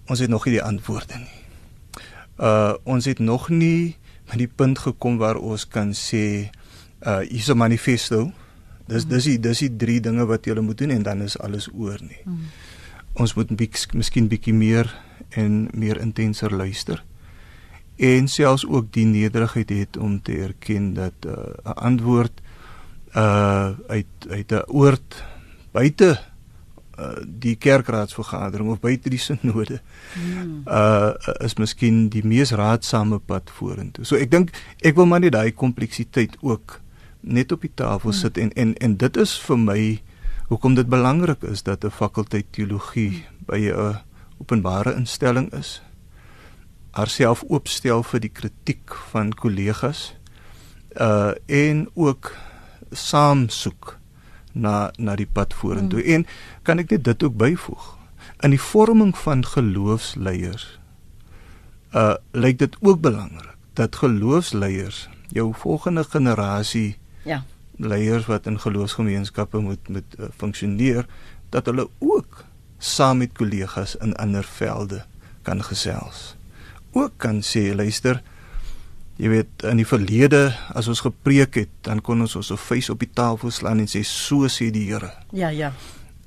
ons 0.09 0.21
het 0.21 0.31
nog 0.31 0.47
nie 0.47 0.57
die 0.59 0.65
antwoorde 0.65 1.19
nie. 1.19 1.43
Uh 2.39 2.75
ons 2.85 3.05
het 3.05 3.19
nog 3.19 3.49
nie 3.49 3.97
by 4.31 4.37
die 4.37 4.49
punt 4.49 4.79
gekom 4.79 5.19
waar 5.19 5.37
ons 5.37 5.67
kan 5.69 5.93
sê 5.93 6.51
uh 7.07 7.21
hier's 7.29 7.49
'n 7.49 7.57
manifesto. 7.57 8.33
Dis 8.87 9.05
dis 9.05 9.25
die 9.25 9.39
dis 9.39 9.59
die 9.59 9.77
drie 9.77 10.01
dinge 10.01 10.27
wat 10.27 10.47
jy 10.47 10.61
moet 10.61 10.79
doen 10.79 10.91
en 10.91 11.03
dan 11.03 11.23
is 11.23 11.39
alles 11.39 11.69
oor 11.75 11.99
nie. 12.01 12.23
Hmm. 12.25 12.49
Ons 13.15 13.35
moet 13.35 13.51
miskien 13.95 14.29
bietjie 14.29 14.55
meer 14.55 14.95
en 15.31 15.69
meer 15.73 16.01
intenser 16.01 16.51
luister 16.51 17.05
en 17.99 18.29
selfs 18.29 18.67
ook 18.67 18.93
die 18.95 19.07
nederigheid 19.07 19.71
het 19.75 19.97
om 19.97 20.23
te 20.23 20.37
erken 20.39 20.95
dat 20.95 21.27
uh, 21.27 21.33
'n 21.33 21.69
uh, 21.69 21.73
antwoord 21.75 22.41
uh 23.17 23.71
uit 23.89 24.07
uit 24.31 24.53
'n 24.53 24.63
oord 24.67 25.25
buite 25.73 26.19
uh 26.99 27.23
die 27.25 27.55
kerkraadsvergadering 27.57 28.71
of 28.71 28.81
buite 28.81 29.11
die 29.11 29.21
sinode 29.23 29.81
hmm. 30.15 30.65
uh 30.67 31.15
is 31.45 31.55
miskien 31.61 32.09
die 32.11 32.25
mees 32.27 32.53
raadsame 32.53 33.19
pad 33.19 33.51
vorentoe. 33.55 34.05
So 34.05 34.17
ek 34.17 34.31
dink 34.31 34.53
ek 34.83 34.99
wil 34.99 35.07
maar 35.07 35.23
net 35.23 35.37
daai 35.37 35.53
kompleksiteit 35.53 36.37
ook 36.43 36.81
net 37.21 37.53
op 37.53 37.63
die 37.67 37.75
tafel 37.75 38.11
hmm. 38.11 38.21
sit 38.21 38.39
en 38.39 38.53
en 38.57 38.75
en 38.83 38.97
dit 38.97 39.17
is 39.17 39.37
vir 39.47 39.63
my 39.65 39.81
hoekom 40.49 40.75
dit 40.75 40.89
belangrik 40.89 41.43
is 41.43 41.63
dat 41.63 41.85
'n 41.85 41.91
fakulteit 41.91 42.47
teologie 42.51 43.23
hmm. 43.23 43.47
by 43.47 43.61
'n 43.71 44.01
openbare 44.39 44.95
instelling 44.95 45.53
is 45.53 45.81
haarself 46.91 47.45
oopstel 47.49 48.03
vir 48.03 48.21
die 48.21 48.33
kritiek 48.33 48.95
van 49.13 49.33
kollegas 49.33 50.15
uh 50.99 51.33
en 51.47 51.87
ook 51.95 52.33
saam 52.93 53.49
soek 53.49 53.98
na 54.53 54.91
na 54.97 55.15
die 55.17 55.29
pad 55.33 55.55
vorentoe. 55.55 56.03
Mm. 56.03 56.15
En 56.15 56.27
kan 56.63 56.79
ek 56.79 56.91
net 56.91 57.05
dit 57.05 57.23
ook 57.23 57.37
byvoeg? 57.37 57.97
In 58.41 58.51
die 58.51 58.63
vorming 58.63 59.17
van 59.19 59.45
geloofsleiers 59.47 60.79
uh 61.97 62.15
lyk 62.37 62.59
dit 62.59 62.77
ook 62.81 63.01
belangrik 63.01 63.57
dat 63.73 63.97
geloofsleiers 63.97 65.09
jou 65.33 65.53
volgende 65.57 66.05
generasie 66.05 66.99
ja 67.25 67.45
leiers 67.79 68.27
wat 68.27 68.47
in 68.47 68.61
geloofsgemeenskappe 68.61 69.59
moet 69.59 69.89
moet 69.89 70.19
uh, 70.19 70.27
funksioneer 70.37 71.07
dat 71.49 71.67
hulle 71.67 71.89
ook 71.99 72.45
saam 72.79 73.19
met 73.23 73.33
kollegas 73.33 73.97
in 73.97 74.17
ander 74.17 74.45
velde 74.45 75.05
kan 75.43 75.63
gesels 75.65 76.37
ook 76.93 77.13
kan 77.17 77.41
sê 77.43 77.71
luister 77.75 78.23
jy 79.19 79.31
weet 79.33 79.65
in 79.67 79.81
die 79.81 79.87
verlede 79.89 80.53
as 80.79 80.89
ons 80.91 81.03
gepreek 81.03 81.59
het 81.59 81.73
dan 81.87 82.01
kon 82.05 82.23
ons 82.23 82.37
ons 82.39 82.53
vuis 82.69 82.91
op 82.93 83.01
die 83.03 83.11
tafel 83.11 83.51
slaan 83.51 83.83
en 83.83 83.91
sê 83.91 84.05
so 84.07 84.47
sê 84.47 84.71
die 84.75 84.87
Here. 84.91 85.11
Ja 85.33 85.51
ja. 85.51 85.73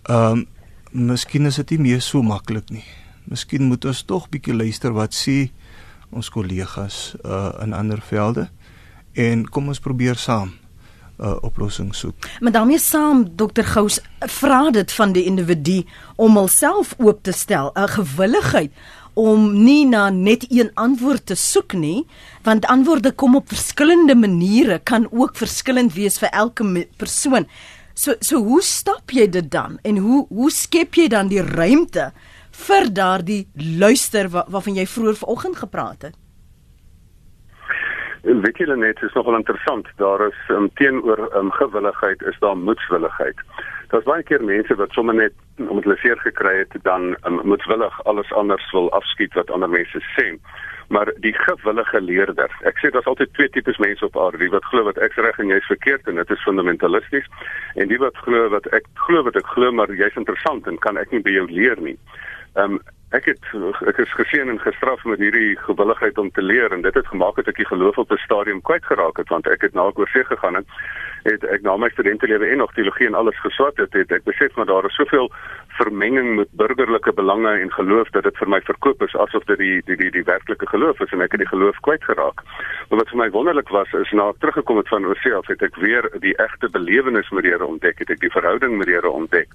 Ehm 0.10 0.44
um, 0.44 0.48
miskien 0.92 1.48
is 1.48 1.56
dit 1.56 1.78
nie 1.78 1.84
meer 1.88 2.02
so 2.04 2.22
maklik 2.22 2.70
nie. 2.70 2.84
Miskien 3.32 3.70
moet 3.70 3.86
ons 3.88 4.04
tog 4.04 4.28
bietjie 4.30 4.54
luister 4.54 4.92
wat 4.92 5.16
sê 5.16 5.52
ons 6.12 6.30
kollegas 6.30 7.16
uh, 7.24 7.54
in 7.64 7.72
ander 7.74 8.02
velde. 8.04 8.50
En 9.16 9.46
kom 9.48 9.72
ons 9.72 9.80
probeer 9.80 10.20
saam 10.20 10.52
'n 11.22 11.28
uh, 11.28 11.36
oplossing 11.42 11.96
soek. 11.96 12.16
Maar 12.40 12.52
daarmee 12.52 12.80
saam 12.80 13.36
Dr 13.36 13.64
Gous 13.64 14.00
vra 14.20 14.72
dit 14.72 14.92
van 14.92 15.12
die 15.12 15.24
individu 15.24 15.84
om 16.16 16.36
homself 16.36 16.96
oop 16.98 17.24
te 17.24 17.32
stel, 17.32 17.72
'n 17.74 17.88
gewilligheid 17.88 18.72
om 19.14 19.64
nie 19.64 19.86
na 19.86 20.10
net 20.10 20.46
een 20.50 20.72
antwoord 20.80 21.26
te 21.26 21.36
soek 21.36 21.74
nie, 21.74 22.08
want 22.44 22.66
antwoorde 22.66 23.12
kom 23.12 23.36
op 23.36 23.52
verskillende 23.52 24.16
maniere, 24.16 24.80
kan 24.84 25.08
ook 25.12 25.36
verskillend 25.36 25.94
wees 25.94 26.20
vir 26.22 26.30
elke 26.32 26.88
persoon. 26.98 27.48
So 27.94 28.16
so 28.24 28.40
hoe 28.40 28.62
stap 28.62 29.12
jy 29.12 29.28
dit 29.30 29.52
dan 29.52 29.78
en 29.84 29.98
hoe 29.98 30.26
hoe 30.30 30.50
skep 30.52 30.96
jy 30.96 31.10
dan 31.12 31.28
die 31.28 31.44
ruimte 31.44 32.12
vir 32.68 32.90
daardie 32.94 33.44
luister 33.80 34.30
wa, 34.32 34.46
waarvan 34.48 34.80
jy 34.80 34.88
vroeër 34.88 35.20
vanoggend 35.20 35.60
gepraat 35.60 36.08
het? 36.08 36.16
Weet 38.22 38.58
jy 38.62 38.70
net, 38.78 39.02
is 39.02 39.14
nogal 39.18 39.40
interessant. 39.40 39.88
Daar 39.98 40.22
is 40.28 40.40
um, 40.54 40.70
teenoor 40.78 41.26
um, 41.36 41.52
gewilligheid 41.52 42.22
is 42.30 42.38
daar 42.40 42.58
moedswilligheid. 42.58 43.40
Daar's 43.92 44.08
baie 44.08 44.24
keer 44.24 44.44
mense 44.44 44.76
wat 44.80 44.94
sommer 44.96 45.16
net 45.16 45.34
omdat 45.60 45.84
hulle 45.84 45.98
seer 46.00 46.20
gekry 46.24 46.54
het 46.62 46.76
dan 46.88 47.16
um, 47.28 47.42
moedswillig 47.44 48.04
alles 48.08 48.32
anders 48.40 48.70
wil 48.72 48.88
afskiet 48.96 49.34
wat 49.36 49.52
ander 49.52 49.70
mense 49.70 50.00
sê. 50.16 50.28
Maar 50.96 51.12
die 51.24 51.34
gewillige 51.36 52.02
leerder, 52.02 52.52
ek 52.68 52.80
sê 52.80 52.92
daar's 52.92 53.10
altyd 53.12 53.34
twee 53.36 53.52
tipes 53.52 53.80
mense 53.84 54.06
op 54.06 54.16
aarde, 54.20 54.40
die 54.44 54.52
wat 54.52 54.68
glo 54.72 54.88
wat 54.88 55.00
ek 55.04 55.20
reg 55.20 55.40
en 55.44 55.52
jy's 55.52 55.68
verkeerd 55.68 56.08
en 56.08 56.20
dit 56.20 56.32
is 56.36 56.48
fundamentalisties 56.48 57.28
en 57.84 57.92
die 57.92 58.00
wat 58.00 58.24
glo 58.24 58.48
wat 58.56 58.72
ek 58.76 58.88
glo 59.04 59.26
wat 59.28 59.40
ek 59.40 59.52
glo 59.56 59.76
maar 59.76 59.92
jy's 59.92 60.20
interessant 60.20 60.68
en 60.72 60.80
kan 60.88 61.00
ek 61.00 61.12
nie 61.12 61.24
by 61.28 61.36
jou 61.36 61.46
leer 61.52 61.84
nie. 61.84 61.98
Ehm 62.56 62.80
um, 62.80 62.82
ek 63.12 63.26
het 63.26 63.48
ek 63.92 63.98
is 64.00 64.14
geseën 64.16 64.50
en 64.50 64.60
gestraf 64.60 65.04
met 65.04 65.20
hierdie 65.20 65.58
gewilligheid 65.60 66.18
om 66.18 66.32
te 66.32 66.42
leer 66.42 66.72
en 66.72 66.82
dit 66.82 66.94
het 66.94 67.08
gemaak 67.08 67.36
dat 67.36 67.50
ek 67.52 67.60
die 67.60 67.68
geloof 67.68 67.98
op 67.98 68.12
'n 68.12 68.24
stadium 68.24 68.62
kwyt 68.62 68.86
geraak 68.86 69.18
het 69.18 69.30
want 69.30 69.48
ek 69.48 69.62
het 69.62 69.74
na 69.74 69.92
oorsee 69.94 70.24
gegaan 70.24 70.56
en 70.56 70.66
het 71.24 71.44
ek 71.44 71.62
na 71.62 71.78
my 71.78 71.90
studentelewe 71.90 72.48
en 72.48 72.58
nog 72.58 72.74
teologie 72.74 73.08
en 73.08 73.14
alles 73.14 73.40
geswat 73.40 73.78
het, 73.78 73.94
het 73.94 74.12
ek 74.12 74.24
besef 74.24 74.56
maar 74.56 74.66
daar 74.66 74.86
is 74.86 74.96
soveel 74.96 75.32
vermenging 75.82 76.36
met 76.36 76.50
burgerlike 76.52 77.14
belange 77.14 77.52
en 77.64 77.72
geloof 77.72 78.10
dat 78.16 78.24
dit 78.24 78.38
vir 78.38 78.50
my 78.54 78.60
verkoop 78.68 79.02
is 79.06 79.16
asof 79.26 79.46
dit 79.50 79.62
die 79.62 79.78
die 79.86 79.98
die 80.02 80.12
die 80.18 80.26
werklike 80.28 80.68
geloof 80.74 81.00
is 81.06 81.14
en 81.16 81.24
ek 81.26 81.36
het 81.36 81.44
die 81.44 81.52
geloof 81.52 81.80
kwyt 81.88 82.04
geraak. 82.10 82.44
Maar 82.90 83.02
wat 83.02 83.14
vir 83.14 83.22
my 83.24 83.30
wonderlik 83.38 83.72
was 83.78 83.94
is 84.02 84.12
na 84.18 84.30
ek 84.34 84.42
teruggekom 84.44 84.82
het 84.82 84.92
van 84.94 85.08
af 85.40 85.48
het 85.48 85.64
ek 85.70 85.80
weer 85.86 86.10
die 86.26 86.36
egte 86.46 86.70
belewenis 86.70 87.30
met 87.30 87.44
die 87.48 87.52
Here 87.52 87.66
ontdek, 87.66 88.00
het 88.00 88.14
ek 88.14 88.22
die 88.22 88.34
verhouding 88.34 88.78
met 88.78 88.88
die 88.88 88.96
Here 88.96 89.10
ontdek 89.10 89.50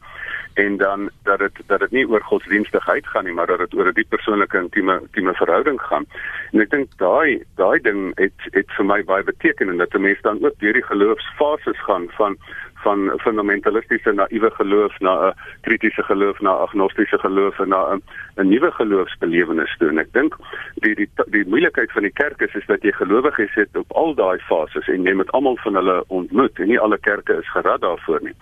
en 0.57 0.77
dan 0.83 1.11
dat 1.29 1.39
dit 1.39 1.63
dat 1.67 1.81
dit 1.85 1.91
nie 1.91 2.07
oor 2.09 2.23
godsdienstigheid 2.25 3.07
gaan 3.13 3.25
nie 3.29 3.35
maar 3.37 3.51
dat 3.53 3.59
dit 3.65 3.75
oor 3.75 3.89
'n 3.89 3.99
diep 3.99 4.09
persoonlike 4.09 4.59
intieme 4.59 5.01
intieme 5.01 5.35
verhouding 5.35 5.81
gaan. 5.81 6.07
En 6.53 6.61
ek 6.61 6.71
dink 6.71 6.89
daai 6.99 7.43
daai 7.57 7.79
ding 7.81 8.13
het 8.17 8.49
het 8.53 8.71
vir 8.77 8.85
my 8.85 9.05
baie 9.05 9.25
beteken 9.25 9.69
en 9.69 9.77
dat 9.77 9.95
'n 9.95 10.01
mens 10.01 10.21
dan 10.23 10.45
ook 10.45 10.59
deur 10.59 10.73
die 10.73 10.91
geloofsfases 10.93 11.79
gaan 11.89 12.09
van 12.19 12.39
van 12.87 13.11
fundamentalistiese 13.25 14.13
naïewe 14.13 14.51
geloof 14.59 14.99
na 15.07 15.13
'n 15.29 15.35
kritiese 15.67 16.03
geloof 16.03 16.41
na 16.41 16.53
agnostiese 16.67 17.19
geloof 17.19 17.59
en 17.59 17.69
na 17.69 17.81
'n 17.95 18.03
'n 18.37 18.49
nuwe 18.49 18.71
geloofsbelewenis 18.71 19.77
toe. 19.79 19.89
En 19.89 19.99
ek 19.99 20.13
dink 20.13 20.37
die 20.85 20.95
die 20.95 21.11
die 21.35 21.47
moeilikheid 21.53 21.93
van 21.93 22.03
die 22.03 22.17
kerk 22.23 22.41
is 22.41 22.55
is 22.55 22.67
dat 22.67 22.83
jy 22.83 22.93
gelowiges 22.93 23.55
het 23.55 23.77
op 23.77 23.93
al 23.93 24.15
daai 24.15 24.39
fases 24.39 24.89
en 24.89 25.03
jy 25.03 25.15
moet 25.15 25.33
almal 25.33 25.57
van 25.57 25.75
hulle 25.75 26.05
ontmoet 26.09 26.59
en 26.59 26.69
nie 26.69 26.81
alle 26.81 26.99
kerke 26.99 27.33
is 27.43 27.51
gerad 27.51 27.81
daarvoor 27.81 28.21
nie. 28.23 28.37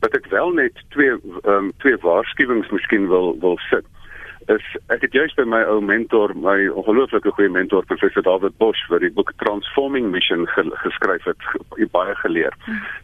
Wat 0.00 0.14
ek 0.14 0.26
wel 0.26 0.50
net 0.50 0.74
twee 0.88 1.12
ehm 1.12 1.52
um, 1.54 1.72
twee 1.78 1.96
waarskuwings 1.96 2.68
miskien 2.70 3.08
wil 3.08 3.36
wil 3.40 3.58
sit 3.70 3.86
is 4.48 4.64
ek 4.92 5.02
het 5.04 5.12
juist 5.12 5.36
by 5.36 5.44
my 5.44 5.60
ou 5.68 5.80
mentor, 5.84 6.32
my 6.36 6.56
ongelooflike 6.72 7.30
goeie 7.36 7.50
mentor 7.52 7.84
professor 7.88 8.24
David 8.24 8.56
Bosch 8.62 8.80
wat 8.92 9.02
die 9.04 9.12
boek 9.12 9.34
Transforming 9.42 10.08
Mission 10.14 10.46
ge 10.54 10.64
geskryf 10.84 11.26
het, 11.28 11.48
ge 11.52 11.88
baie 11.92 12.14
geleer. 12.22 12.56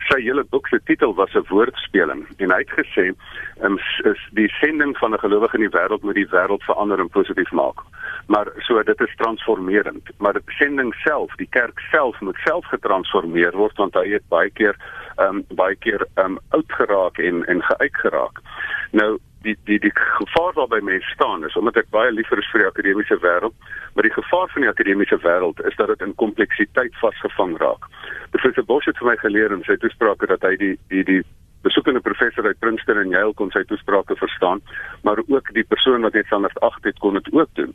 Sy 0.08 0.20
hele 0.22 0.44
boek 0.54 0.68
se 0.72 0.80
titel 0.88 1.14
was 1.14 1.34
'n 1.34 1.44
woordspeling 1.50 2.24
en 2.38 2.50
hy 2.50 2.60
het 2.64 2.72
gesê 2.78 3.12
um, 3.60 3.78
is 4.04 4.22
die 4.32 4.48
sending 4.60 4.96
van 4.98 5.12
'n 5.12 5.24
gelowige 5.24 5.56
in 5.58 5.68
die 5.68 5.76
wêreld 5.76 6.02
moet 6.02 6.14
die 6.14 6.32
wêreld 6.32 6.64
verander 6.64 7.00
en 7.00 7.08
positief 7.08 7.52
maak. 7.52 7.84
Maar 8.26 8.48
so 8.58 8.82
dit 8.82 9.00
is 9.00 9.16
transformerend, 9.16 10.08
maar 10.18 10.32
die 10.32 10.42
sending 10.46 10.94
self, 10.94 11.34
die 11.36 11.50
kerk 11.50 11.78
self 11.90 12.20
moet 12.20 12.40
self 12.44 12.64
getransformeer 12.66 13.52
word 13.52 13.76
want 13.76 13.94
hy 13.94 14.08
het 14.16 14.28
baie 14.28 14.50
keer 14.50 14.76
um, 15.20 15.44
baie 15.48 15.76
keer 15.76 16.06
um, 16.14 16.38
oud 16.48 16.72
geraak 16.72 17.18
en 17.18 17.44
en 17.46 17.62
geuit 17.62 17.96
geraak. 17.96 18.40
Nou 18.92 19.18
die 19.44 19.56
die 19.68 19.78
die 19.84 19.92
gevaar 19.94 20.52
waarby 20.56 20.80
mense 20.82 21.14
staan 21.14 21.44
is 21.44 21.56
omdat 21.60 21.76
ek 21.82 21.92
baie 21.94 22.12
liever 22.12 22.40
is 22.40 22.50
vir 22.52 22.64
die 22.64 22.70
akademiese 22.70 23.18
wêreld, 23.22 23.70
maar 23.94 24.08
die 24.08 24.16
gevaar 24.16 24.50
van 24.54 24.66
die 24.66 24.72
akademiese 24.72 25.18
wêreld 25.22 25.62
is 25.68 25.76
dat 25.80 25.92
dit 25.92 26.04
in 26.06 26.14
kompleksiteit 26.24 26.98
vasgevang 27.02 27.56
raak. 27.62 27.88
Professor 28.36 28.66
Bosch 28.66 28.88
het 28.90 29.00
vir 29.00 29.12
my 29.12 29.16
geleer 29.22 29.54
in 29.54 29.64
sy 29.68 29.76
toesprake 29.80 30.30
dat 30.32 30.44
hy 30.48 30.56
die 30.60 30.74
die 30.92 31.04
die 31.12 31.22
besoekende 31.64 32.00
professor 32.04 32.44
uit 32.44 32.58
Princeton 32.60 32.98
en 33.00 33.12
Yale 33.14 33.32
kon 33.38 33.52
sy 33.54 33.62
toesprake 33.68 34.16
verstaan, 34.20 34.60
maar 35.02 35.22
ook 35.24 35.48
die 35.56 35.64
persoon 35.64 36.04
wat 36.04 36.12
net 36.12 36.28
standaard 36.28 36.60
8 36.60 36.90
het 36.90 36.98
kon 37.00 37.16
dit 37.16 37.30
ook 37.32 37.48
doen. 37.60 37.72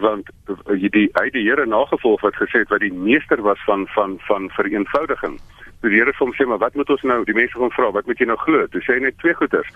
Want 0.00 0.30
die 0.70 0.90
die 0.94 1.08
hy 1.18 1.28
die 1.34 1.44
Here 1.48 1.66
nagevolg 1.66 2.24
wat 2.24 2.40
gesê 2.40 2.64
het 2.64 2.72
wat 2.72 2.84
die 2.84 2.94
meester 2.94 3.42
was 3.44 3.60
van 3.68 3.84
van 3.98 4.16
van 4.28 4.48
vereenvoudiging. 4.56 5.36
Die 5.84 5.92
Here 5.98 6.12
het 6.12 6.22
hom 6.22 6.32
sê 6.36 6.48
maar 6.48 6.64
wat 6.64 6.74
moet 6.80 6.90
ons 6.90 7.04
nou 7.04 7.20
die 7.28 7.36
mense 7.36 7.58
gaan 7.58 7.76
vra, 7.76 7.92
wat 7.98 8.08
moet 8.08 8.18
jy 8.18 8.30
nou 8.32 8.40
glo? 8.40 8.64
Toe 8.72 8.82
sê 8.84 8.96
hy 8.96 9.04
net 9.08 9.20
twee 9.20 9.36
goeters 9.36 9.70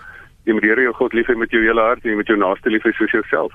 jy 0.45 0.53
moet 0.53 0.61
die 0.61 0.69
Here 0.69 0.81
jou 0.81 0.93
God 0.93 1.13
lief 1.13 1.27
hê 1.27 1.35
met 1.35 1.51
jou 1.51 1.61
hele 1.61 1.81
hart 1.81 2.03
en 2.03 2.11
jy 2.11 2.15
moet 2.15 2.27
jou 2.27 2.37
naaste 2.37 2.69
lief 2.69 2.83
hê 2.83 2.93
soos 2.93 3.11
jouself. 3.11 3.53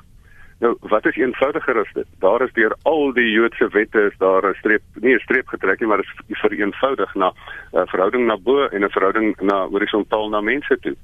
Nou, 0.65 0.71
wat 0.89 1.05
is 1.07 1.17
eenvoudiger 1.21 1.79
as 1.79 1.91
dit? 1.93 2.07
Daar 2.19 2.41
is 2.43 2.53
deur 2.57 2.73
al 2.89 3.13
die 3.13 3.29
Joodse 3.31 3.69
wette 3.75 4.07
is 4.09 4.17
daar 4.19 4.47
'n 4.49 4.55
streep, 4.55 4.83
nie 4.95 5.15
'n 5.15 5.21
streep 5.21 5.49
getrek 5.49 5.81
nie, 5.81 5.89
maar 5.89 6.01
is 6.01 6.41
vereenvoudig 6.41 7.15
na 7.15 7.29
'n 7.29 7.79
uh, 7.79 7.87
verhouding 7.87 8.27
na 8.27 8.37
bo 8.37 8.65
en 8.65 8.85
'n 8.85 8.91
verhouding 8.91 9.37
na 9.41 9.69
horisontaal 9.69 10.29
na 10.29 10.41
mense 10.41 10.79
toe. 10.81 10.97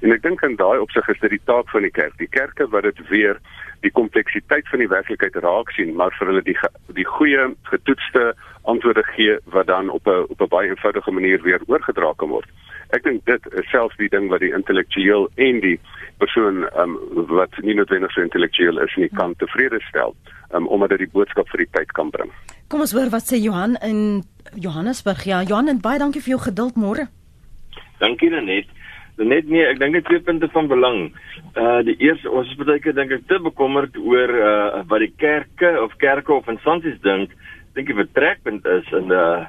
En 0.00 0.12
ek 0.12 0.22
dink 0.22 0.42
in 0.42 0.56
daai 0.56 0.78
opsig 0.78 1.08
is 1.08 1.20
dit 1.20 1.30
die 1.30 1.44
taak 1.44 1.70
van 1.70 1.82
die 1.82 1.90
kerk. 1.90 2.16
Die 2.18 2.28
kerke 2.28 2.68
wat 2.68 2.82
dit 2.82 3.08
weer 3.08 3.38
die 3.80 3.90
kompleksiteit 3.90 4.68
van 4.68 4.78
die 4.78 4.88
werklikheid 4.88 5.34
raak 5.34 5.70
sien, 5.70 5.94
maar 5.94 6.10
vir 6.18 6.26
hulle 6.26 6.42
die 6.42 6.58
die 6.88 7.06
goeie 7.06 7.54
getoetste 7.62 8.34
antwoorde 8.62 9.02
gee 9.02 9.38
wat 9.44 9.66
dan 9.66 9.88
op 9.88 10.06
'n 10.06 10.26
op 10.28 10.40
'n 10.40 10.48
baie 10.48 10.68
eenvoudige 10.68 11.10
manier 11.10 11.42
weer 11.42 11.60
oorgedra 11.66 12.12
kan 12.16 12.28
word. 12.28 12.48
Ek 12.94 13.02
dink 13.02 13.24
dit 13.26 13.48
is 13.58 13.70
selfs 13.72 13.96
die 13.98 14.10
ding 14.12 14.28
wat 14.30 14.44
die 14.44 14.52
intellektueel 14.54 15.26
en 15.42 15.60
die 15.64 15.76
persoon 16.22 16.64
um, 16.78 16.96
wat 17.32 17.56
nie 17.66 17.74
noodwendig 17.74 18.12
so 18.14 18.22
intellektueel 18.22 18.78
is 18.84 18.94
nie 19.00 19.08
kan 19.18 19.34
tevrede 19.40 19.80
stel 19.88 20.14
um, 20.54 20.68
omdat 20.68 20.94
dit 20.94 21.06
die 21.06 21.12
boodskap 21.12 21.50
vir 21.50 21.64
die 21.64 21.72
tyd 21.74 21.92
kan 21.98 22.12
bring. 22.14 22.30
Kom 22.70 22.82
ons 22.84 22.94
hoor 22.96 23.10
wat 23.12 23.26
sê 23.26 23.40
Johan 23.42 23.76
in 23.82 24.22
Johannesburg. 24.54 25.26
Ja, 25.26 25.42
Johan, 25.42 25.68
en 25.68 25.82
baie 25.82 25.98
dankie 26.02 26.22
vir 26.22 26.36
jou 26.36 26.42
geduld 26.48 26.78
môre. 26.80 27.08
Dankie 28.00 28.30
Lenet. 28.30 28.70
Lenet 29.16 29.48
nee, 29.48 29.64
ek 29.64 29.80
dink 29.80 29.96
dit 29.96 30.06
twee 30.08 30.22
punte 30.24 30.48
van 30.52 30.70
belang. 30.70 30.98
Uh 31.56 31.80
die 31.86 31.96
eerste 32.04 32.30
ons 32.30 32.50
is 32.52 32.58
baie 32.60 32.80
keer 32.84 32.96
dink 32.96 33.14
ek 33.16 33.28
te 33.30 33.40
bekommerd 33.42 33.96
oor 33.98 34.32
uh 34.38 34.82
wat 34.90 35.04
die 35.04 35.12
kerke 35.18 35.72
of 35.82 35.96
kerke 36.02 36.34
of 36.36 36.48
instansies 36.52 36.98
dink. 37.04 37.32
Dink 37.76 37.90
die 37.90 37.98
vertrekpunt 37.98 38.66
is 38.78 38.90
in 38.96 39.14
uh 39.14 39.46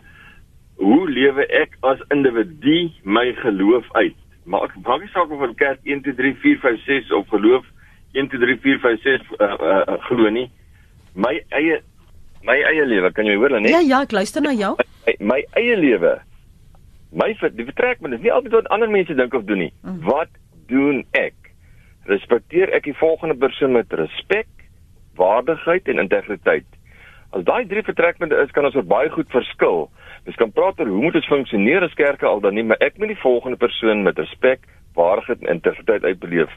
hoe 0.78 1.10
lewe 1.10 1.46
ek 1.48 1.78
as 1.90 2.02
individu 2.14 2.90
my 3.04 3.32
geloof 3.42 3.88
uit? 3.98 4.16
Maar 4.48 4.70
ek 4.70 4.78
maak 4.86 5.02
nie 5.04 5.12
saak 5.12 5.32
of 5.32 5.42
'n 5.42 5.56
kerk 5.56 5.80
1 5.84 6.02
2 6.06 6.16
3 6.16 6.36
4 6.44 6.60
5 6.64 6.84
6 6.86 7.12
of 7.12 7.28
geloof 7.28 7.66
1 8.14 8.30
2 8.30 8.40
3 8.40 8.58
4 8.62 8.80
5 8.80 9.02
6 9.02 9.22
uh, 9.40 9.46
uh, 9.46 9.84
uh, 9.88 9.98
glo 10.08 10.30
nie. 10.30 10.50
My 11.16 11.42
eie 11.50 11.82
my 12.48 12.56
eie 12.64 12.86
lewe, 12.86 13.12
kan 13.12 13.26
jy 13.26 13.36
hoor 13.36 13.50
dan 13.50 13.66
nie? 13.66 13.72
Ja 13.74 13.82
ja, 13.84 14.02
ek 14.06 14.12
luister 14.12 14.42
na 14.42 14.54
jou. 14.54 14.76
My, 15.06 15.16
my 15.20 15.40
eie 15.60 15.76
lewe. 15.76 16.18
My 17.12 17.34
die 17.34 17.66
vertrekpunt 17.66 18.14
is 18.14 18.24
nie 18.24 18.32
altyd 18.32 18.56
wat 18.60 18.70
ander 18.72 18.90
mense 18.90 19.16
dink 19.16 19.34
of 19.34 19.44
doen 19.50 19.66
nie. 19.66 19.74
Mm. 19.84 20.02
Wat 20.08 20.32
doen 20.72 21.04
ek? 21.12 21.36
Respekteer 22.08 22.72
ek 22.76 22.88
die 22.88 22.96
volgende 22.96 23.36
persoon 23.36 23.74
met 23.76 23.92
respek, 23.92 24.48
waardigheid 25.20 25.88
en 25.88 26.04
integriteit? 26.06 26.68
As 27.36 27.44
daai 27.44 27.68
drie 27.68 27.84
vertrekpunte 27.84 28.38
is, 28.40 28.52
kan 28.56 28.68
ons 28.68 28.76
oor 28.76 28.88
baie 28.88 29.10
goed 29.12 29.28
verskil. 29.34 29.88
Ons 30.28 30.36
kan 30.36 30.52
praat 30.52 30.80
oor 30.80 30.90
hoe 30.92 31.04
moet 31.06 31.16
ons 31.16 31.30
funksioneer 31.32 31.86
as 31.86 31.94
kerke 31.96 32.28
al 32.28 32.42
dan 32.44 32.58
nie, 32.58 32.66
maar 32.68 32.82
ek 32.84 32.98
moet 33.00 33.14
die 33.14 33.22
volgende 33.22 33.58
persoon 33.58 34.04
met 34.04 34.20
respek, 34.20 34.66
waardigheid 34.98 35.44
en 35.46 35.54
integriteit 35.54 36.04
uitbeleef. 36.04 36.54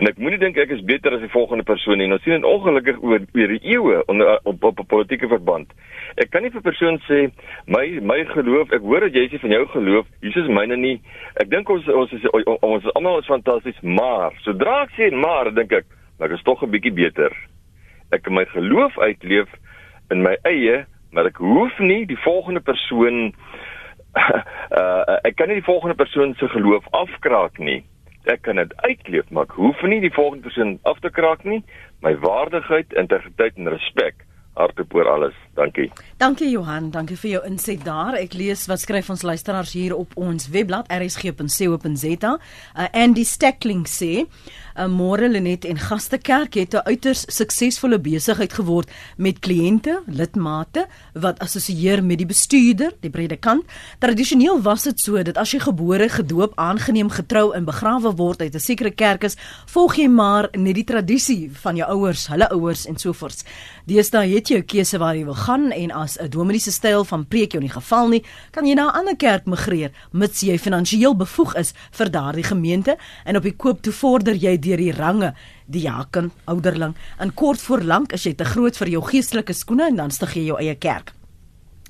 En 0.00 0.08
ek 0.08 0.18
moenie 0.18 0.40
dink 0.40 0.56
ek 0.58 0.72
is 0.74 0.82
beter 0.88 1.14
as 1.14 1.22
die 1.22 1.30
volgende 1.30 1.66
persoon 1.68 2.00
nie. 2.00 2.08
Ons 2.10 2.24
sien 2.24 2.34
dit 2.34 2.46
ongelukkig 2.48 3.02
oor 3.04 3.20
oor 3.20 3.52
die 3.52 3.60
eeue 3.74 4.00
onder 4.10 4.38
op 4.50 4.64
op 4.64 4.80
'n 4.80 4.88
politieke 4.90 5.28
verband. 5.28 5.70
Ek 6.16 6.30
kan 6.30 6.42
nie 6.42 6.50
vir 6.50 6.60
'n 6.60 6.68
persoon 6.70 6.98
sê 7.08 7.30
my 7.66 8.00
my 8.00 8.24
geloof, 8.24 8.72
ek 8.72 8.80
hoor 8.80 9.00
dat 9.00 9.14
jy 9.14 9.28
sê 9.28 9.40
van 9.40 9.50
jou 9.50 9.66
geloof, 9.66 10.06
Jesus 10.20 10.48
myne 10.48 10.76
nie. 10.76 11.00
Ek 11.36 11.50
dink 11.50 11.68
ons 11.68 11.86
ons 11.88 12.12
is 12.12 12.24
ons 12.30 12.84
is 12.84 12.92
almal 12.94 13.18
is 13.18 13.26
fantasties, 13.26 13.80
maar 13.82 14.32
sodra 14.42 14.82
ek 14.82 14.90
sê 14.98 15.12
maar, 15.12 15.54
dink 15.54 15.72
ek, 15.72 15.84
maar 16.18 16.28
dit 16.28 16.38
is 16.38 16.44
tog 16.44 16.62
'n 16.62 16.70
bietjie 16.70 16.92
beter. 16.92 17.32
Ek 18.10 18.22
kan 18.22 18.34
my 18.34 18.44
geloof 18.44 18.98
uitleef 18.98 19.48
in 20.10 20.22
my 20.22 20.36
eie 20.42 20.86
maar 21.14 21.30
ek 21.30 21.40
hoef 21.42 21.78
nie 21.78 22.02
die 22.10 22.18
volgende 22.26 22.60
persoon 22.60 23.32
uh 24.14 25.02
ek 25.28 25.38
kan 25.38 25.48
nie 25.50 25.58
die 25.60 25.66
volgende 25.66 25.96
persoon 25.98 26.34
se 26.38 26.48
geloof 26.48 26.86
afkraak 26.90 27.58
nie. 27.58 27.80
Ek 28.30 28.42
kan 28.46 28.56
dit 28.56 28.74
uitleef, 28.86 29.30
maar 29.30 29.48
ek 29.48 29.56
hoef 29.58 29.82
nie 29.82 30.00
die 30.00 30.12
volgende 30.14 30.46
persoon 30.48 30.78
af 30.82 31.00
te 31.02 31.10
kraak 31.10 31.44
nie. 31.44 31.62
My 32.04 32.14
waardigheid, 32.22 32.92
integriteit 32.98 33.58
en 33.58 33.72
respek 33.74 34.24
hartop 34.54 34.94
oor 34.94 35.08
alles. 35.08 35.34
Dankie. 35.54 35.90
Dankie 36.18 36.48
Johan, 36.50 36.90
dankie 36.90 37.16
vir 37.18 37.30
jou 37.30 37.40
inset 37.46 37.84
daar. 37.86 38.16
Ek 38.18 38.34
lees 38.38 38.64
wat 38.70 38.82
skryf 38.82 39.10
ons 39.10 39.22
luisteraars 39.26 39.74
hier 39.74 39.94
op 39.94 40.14
ons 40.18 40.48
webblad 40.50 40.90
rsg.co.za. 40.90 42.32
Uh, 42.34 42.86
Andy 42.90 43.24
Steckling 43.26 43.84
sê, 43.86 44.24
uh, 44.24 44.86
"Môre 44.90 45.28
Lenet 45.28 45.64
en 45.64 45.78
Gastekerk 45.78 46.54
het 46.54 46.74
'n 46.74 46.86
uiters 46.86 47.24
suksesvolle 47.28 47.98
besigheid 47.98 48.52
geword 48.52 48.90
met 49.16 49.38
kliënte, 49.38 50.02
lidmate 50.06 50.86
wat 51.12 51.38
assosieer 51.38 52.04
met 52.04 52.18
die 52.18 52.26
bestuurder, 52.26 52.92
die 53.00 53.10
predikant. 53.10 53.64
Tradisioneel 53.98 54.62
was 54.62 54.82
dit 54.82 55.00
so 55.00 55.22
dat 55.22 55.36
as 55.36 55.50
jy 55.50 55.58
gebore, 55.58 56.08
gedoop, 56.08 56.52
aangeneem, 56.56 57.10
getrou 57.10 57.54
en 57.54 57.64
begrawe 57.64 58.14
word 58.16 58.40
uit 58.40 58.54
'n 58.54 58.60
sekere 58.60 58.90
kerk 58.90 59.24
is, 59.24 59.36
volg 59.66 59.96
jy 59.96 60.08
maar 60.08 60.48
net 60.52 60.74
die 60.74 60.84
tradisie 60.84 61.50
van 61.52 61.76
jou 61.76 61.88
ouers, 61.90 62.26
hulle 62.26 62.48
ouers 62.50 62.86
en 62.86 62.96
so 62.96 63.12
voort. 63.12 63.44
Deesdae 63.84 64.30
het 64.32 64.48
jy 64.48 64.58
'n 64.62 64.64
keuse 64.64 64.96
waar 64.98 65.14
jy 65.14 65.24
wil 65.24 65.36
gaan 65.36 65.70
en 65.70 65.90
as 65.90 66.16
'n 66.16 66.30
dominee 66.30 66.60
se 66.60 66.72
styl 66.72 67.04
van 67.04 67.26
preek 67.26 67.52
jou 67.52 67.60
nie 67.60 67.68
geval 67.68 68.08
nie, 68.08 68.24
kan 68.50 68.64
jy 68.64 68.74
na 68.74 68.88
'n 68.88 68.96
ander 68.96 69.16
kerk 69.16 69.44
migreer 69.46 69.90
mits 70.12 70.40
jy 70.40 70.58
finansiëel 70.58 71.14
bevoeg 71.14 71.54
is 71.54 71.74
vir 71.92 72.10
daardie 72.10 72.44
gemeente 72.44 72.96
en 73.26 73.36
op 73.36 73.42
die 73.42 73.56
koop 73.56 73.82
toe 73.82 73.92
vorder 73.92 74.34
jy 74.34 74.58
deur 74.58 74.78
die 74.78 74.92
range 74.92 75.34
diaken, 75.66 76.32
ouderling 76.46 76.94
en 77.18 77.34
kort 77.34 77.60
voor 77.60 77.82
lank 77.82 78.12
is 78.12 78.24
jy 78.24 78.32
te 78.34 78.44
groot 78.44 78.76
vir 78.76 78.88
jou 78.88 79.02
geestelike 79.02 79.52
skoene 79.52 79.86
en 79.86 79.96
dan 79.96 80.10
stig 80.10 80.34
jy 80.34 80.44
jou 80.44 80.58
eie 80.58 80.74
kerk. 80.74 81.12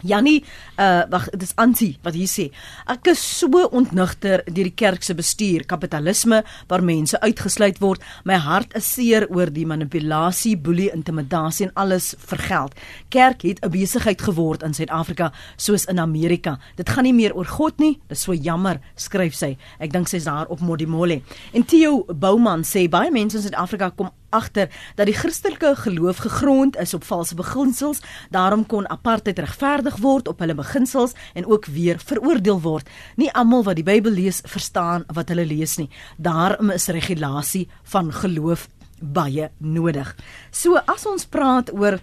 Jannie, 0.05 0.44
uh 0.76 1.02
wag, 1.11 1.30
dit 1.32 1.42
is 1.42 1.55
Ansie 1.61 1.94
wat 2.05 2.16
hier 2.16 2.28
sê. 2.28 2.50
Ek 2.92 3.09
is 3.12 3.22
so 3.24 3.64
ontnigter 3.72 4.42
deur 4.44 4.68
die 4.68 4.74
kerk 4.76 5.02
se 5.02 5.14
bestuur, 5.16 5.64
kapitalisme 5.70 6.42
waar 6.68 6.84
mense 6.84 7.20
uitgesluit 7.22 7.80
word. 7.80 8.02
My 8.28 8.36
hart 8.36 8.74
is 8.76 8.88
seer 8.94 9.26
oor 9.32 9.52
die 9.52 9.66
manipulasie, 9.66 10.57
boelie, 10.61 10.90
intimidasie 10.92 11.68
en 11.68 11.74
alles 11.80 12.12
vir 12.28 12.44
geld. 12.48 12.74
Kerk 13.09 13.42
het 13.42 13.64
'n 13.64 13.70
besigheid 13.70 14.20
geword 14.20 14.62
in 14.62 14.74
Suid-Afrika 14.74 15.32
soos 15.57 15.84
in 15.86 15.98
Amerika. 15.98 16.59
Dit 16.76 16.88
gaan 16.88 17.05
nie 17.05 17.14
meer 17.14 17.34
oor 17.34 17.46
God 17.46 17.78
nie. 17.78 18.00
Dis 18.09 18.22
so 18.22 18.32
jammer, 18.32 18.80
skryf 18.96 19.34
sy. 19.34 19.57
Ek 19.78 19.92
dink 19.92 20.09
sy's 20.09 20.24
daar 20.24 20.46
op 20.46 20.61
Modimolle. 20.61 21.22
En 21.52 21.64
Theo 21.64 22.05
Bouman 22.05 22.62
sê 22.62 22.88
baie 22.88 23.11
mense 23.11 23.36
in 23.36 23.42
Suid-Afrika 23.42 23.90
kom 23.90 24.11
agter 24.35 24.70
dat 24.99 25.07
die 25.07 25.16
Christelike 25.16 25.74
geloof 25.85 26.24
gegrond 26.26 26.76
is 26.82 26.95
op 26.95 27.07
valse 27.07 27.39
beginsels. 27.39 28.03
Daarom 28.35 28.66
kon 28.66 28.89
apartheid 28.91 29.39
regverdig 29.39 29.97
word 30.03 30.28
op 30.28 30.43
hulle 30.43 30.55
beginsels 30.59 31.14
en 31.35 31.47
ook 31.47 31.66
weer 31.70 31.99
veroordeel 32.03 32.61
word. 32.61 32.89
Nie 33.16 33.30
almal 33.32 33.64
wat 33.64 33.78
die 33.78 33.87
Bybel 33.87 34.12
lees 34.12 34.43
verstaan 34.45 35.07
wat 35.14 35.30
hulle 35.32 35.47
lees 35.47 35.78
nie. 35.78 35.91
Daarom 36.16 36.70
is 36.74 36.91
regulasie 36.93 37.68
van 37.95 38.12
geloof 38.12 38.68
baie 39.01 39.51
nodig. 39.59 40.14
So 40.51 40.80
as 40.87 41.07
ons 41.07 41.26
praat 41.26 41.72
oor 41.74 42.01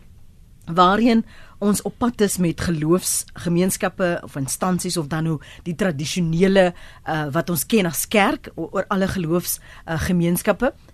waarheen 0.66 1.24
ons 1.62 1.82
op 1.86 1.94
pad 2.02 2.22
is 2.26 2.38
met 2.42 2.62
geloofsgemeenskappe 2.62 4.10
of 4.26 4.36
instansies 4.40 4.98
of 4.98 5.10
dan 5.12 5.28
hoe 5.30 5.40
die 5.66 5.76
tradisionele 5.78 6.72
uh, 6.72 7.28
wat 7.34 7.52
ons 7.54 7.66
ken 7.70 7.90
as 7.90 8.08
kerk 8.10 8.50
oor 8.56 8.88
alle 8.90 9.10
geloofsgemeenskappe 9.12 10.72
uh, 10.72 10.90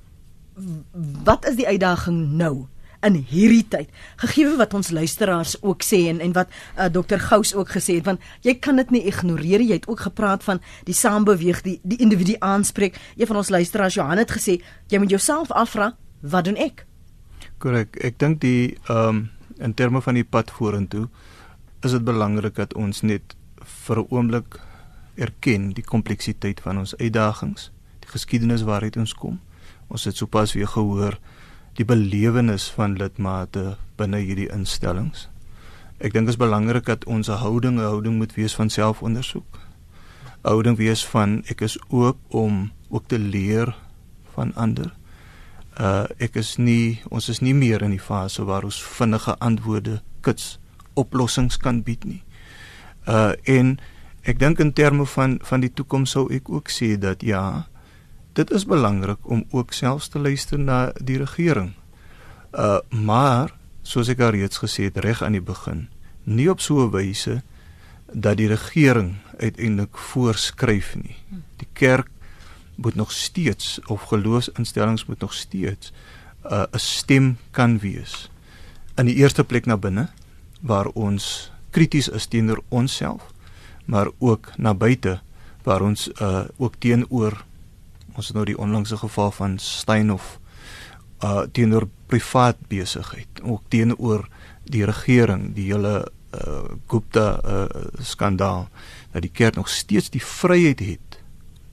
wat 1.24 1.46
is 1.48 1.56
die 1.56 1.68
uitdaging 1.68 2.34
nou 2.38 2.68
in 3.06 3.20
hierdie 3.30 3.66
tyd? 3.70 3.92
Gegee 4.18 4.56
wat 4.58 4.74
ons 4.74 4.90
luisteraars 4.90 5.56
ook 5.62 5.86
sê 5.86 6.08
en 6.10 6.20
en 6.20 6.34
wat 6.34 6.50
uh, 6.50 6.88
dokter 6.92 7.20
Gous 7.22 7.54
ook 7.56 7.70
gesê 7.76 8.00
het 8.00 8.06
want 8.06 8.22
jy 8.42 8.58
kan 8.60 8.82
dit 8.82 8.92
nie 8.92 9.04
ignoreer 9.06 9.62
jy 9.62 9.78
het 9.78 9.88
ook 9.88 10.08
gepraat 10.10 10.44
van 10.44 10.62
die 10.90 10.98
saambeweeg 10.98 11.62
die 11.62 11.80
die 11.84 12.00
individu 12.02 12.36
aanspreek. 12.40 12.98
Een 13.18 13.30
van 13.30 13.38
ons 13.44 13.54
luisteraars 13.54 13.94
Johan 14.00 14.18
het 14.18 14.34
gesê 14.34 14.60
jy 14.88 15.00
moet 15.00 15.14
jouself 15.14 15.52
afvra 15.52 15.94
wat 16.22 16.50
doen 16.50 16.58
ek? 16.58 16.86
Korrek. 17.58 17.98
Ek 18.02 18.20
dink 18.20 18.42
die 18.42 18.78
ehm 18.88 19.08
um, 19.08 19.26
in 19.58 19.74
terme 19.74 20.02
van 20.02 20.14
die 20.14 20.26
pad 20.26 20.52
vorentoe 20.54 21.08
is 21.82 21.92
dit 21.92 22.04
belangrik 22.06 22.56
dat 22.56 22.76
ons 22.78 23.02
net 23.02 23.34
vir 23.86 23.98
'n 23.98 24.08
oomblik 24.10 24.60
erken 25.16 25.74
die 25.74 25.84
kompleksiteit 25.84 26.60
van 26.62 26.78
ons 26.78 26.94
uitdagings 26.98 27.72
die 28.00 28.10
geskiedenis 28.10 28.62
waaruit 28.62 28.98
ons 28.98 29.14
kom 29.14 29.40
Ons 29.88 30.06
het 30.06 30.16
sopas 30.16 30.54
weer 30.54 30.68
gehoor 30.68 31.18
die 31.78 31.86
belewenis 31.86 32.68
van 32.74 32.98
lidmate 32.98 33.78
binne 33.98 34.20
hierdie 34.24 34.50
instellings. 34.54 35.28
Ek 35.98 36.14
dink 36.14 36.30
dit 36.30 36.36
is 36.36 36.42
belangrik 36.42 36.86
dat 36.86 37.06
ons 37.06 37.28
houding 37.28 37.78
'n 37.78 37.90
houding 37.90 38.18
moet 38.18 38.34
wees 38.36 38.56
van 38.56 38.70
selfondersoek. 38.70 39.60
Houding 40.42 40.78
wees 40.78 41.06
van 41.06 41.44
ek 41.48 41.62
is 41.62 41.78
oop 41.90 42.18
om 42.30 42.72
ook 42.90 43.08
te 43.08 43.20
leer 43.20 43.76
van 44.34 44.54
ander. 44.56 44.94
Uh 45.80 46.06
ek 46.18 46.36
is 46.36 46.58
nie 46.58 47.02
ons 47.10 47.30
is 47.30 47.40
nie 47.40 47.54
meer 47.54 47.82
in 47.82 47.92
die 47.92 48.02
fase 48.02 48.46
waar 48.46 48.64
ons 48.64 48.84
vinnige 48.84 49.38
antwoorde 49.38 50.02
kits 50.22 50.60
oplossings 50.94 51.58
kan 51.58 51.84
bied 51.84 52.06
nie. 52.06 52.24
Uh 53.08 53.34
en 53.44 53.80
ek 54.24 54.40
dink 54.40 54.60
in 54.60 54.74
terme 54.74 55.06
van 55.06 55.40
van 55.42 55.60
die 55.60 55.74
toekoms 55.74 56.12
sou 56.12 56.28
ek 56.34 56.50
ook 56.50 56.70
sê 56.70 56.98
dat 56.98 57.22
ja, 57.22 57.68
dit 58.38 58.52
is 58.54 58.66
belangrik 58.70 59.18
om 59.26 59.46
ook 59.50 59.74
selfs 59.74 60.12
te 60.14 60.20
luister 60.20 60.60
na 60.60 60.92
die 61.02 61.18
regering. 61.18 61.74
Uh 62.54 62.80
maar 62.90 63.54
soos 63.82 64.12
ek 64.12 64.22
al 64.22 64.36
reeds 64.36 64.60
gesê 64.62 64.90
het 64.90 65.00
reg 65.02 65.24
aan 65.24 65.38
die 65.38 65.42
begin, 65.42 65.88
nie 66.24 66.50
op 66.52 66.62
so 66.62 66.86
'n 66.86 66.92
wyse 66.92 67.42
dat 68.14 68.38
die 68.38 68.48
regering 68.48 69.16
uiteindelik 69.40 69.98
voorskryf 69.98 70.96
nie. 70.96 71.16
Die 71.58 71.68
kerk 71.74 72.10
moet 72.76 72.96
nog 72.96 73.12
steeds 73.12 73.80
of 73.86 74.02
geloofsinstellings 74.02 75.06
moet 75.06 75.20
nog 75.20 75.34
steeds 75.34 75.92
uh, 76.46 76.64
'n 76.72 76.80
stem 76.80 77.38
kan 77.52 77.80
wees 77.80 78.30
in 78.96 79.06
die 79.06 79.16
eerste 79.16 79.44
plek 79.44 79.66
na 79.66 79.78
binne 79.78 80.08
waar 80.62 80.88
ons 80.88 81.52
krities 81.70 82.10
is 82.10 82.26
teenoor 82.26 82.62
onsself 82.70 83.34
maar 83.86 84.08
ook 84.18 84.52
na 84.58 84.74
buite 84.74 85.20
waar 85.64 85.82
ons 85.82 86.10
uh 86.22 86.46
ook 86.58 86.76
teenoor 86.80 87.46
ons 88.18 88.28
het 88.28 88.36
nou 88.36 88.46
die 88.50 88.58
onlangse 88.58 88.98
geval 88.98 89.32
van 89.32 89.58
Steinhof 89.62 90.38
uh 91.26 91.46
teenoor 91.54 91.88
privaat 92.10 92.60
besigheid 92.70 93.42
ook 93.42 93.64
teenoor 93.74 94.28
die 94.70 94.86
regering 94.86 95.54
die 95.56 95.72
hele 95.72 96.06
uh 96.36 96.78
Gupta 96.88 97.40
uh 97.42 97.86
skandaal 98.02 98.68
dat 99.14 99.22
die 99.22 99.34
kerk 99.34 99.56
nog 99.56 99.70
steeds 99.70 100.10
die 100.14 100.22
vryheid 100.24 100.80
het 100.80 101.20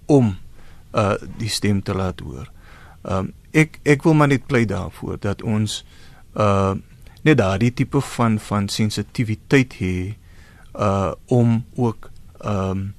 om 0.06 0.36
uh 0.92 1.14
die 1.38 1.48
stem 1.48 1.82
te 1.82 1.94
laat 1.94 2.20
hoor. 2.20 2.50
Um 3.02 3.32
ek 3.52 3.80
ek 3.84 4.02
wil 4.04 4.14
maar 4.14 4.32
net 4.32 4.46
pleit 4.46 4.68
daarvoor 4.68 5.20
dat 5.20 5.42
ons 5.42 5.84
uh 6.36 6.74
net 7.24 7.38
daardie 7.40 7.72
tipe 7.72 8.00
van 8.00 8.38
van 8.38 8.68
sensitiwiteit 8.68 9.76
hê 9.80 9.96
uh 10.72 11.12
om 11.26 11.64
ook 11.76 12.10
um 12.44 12.92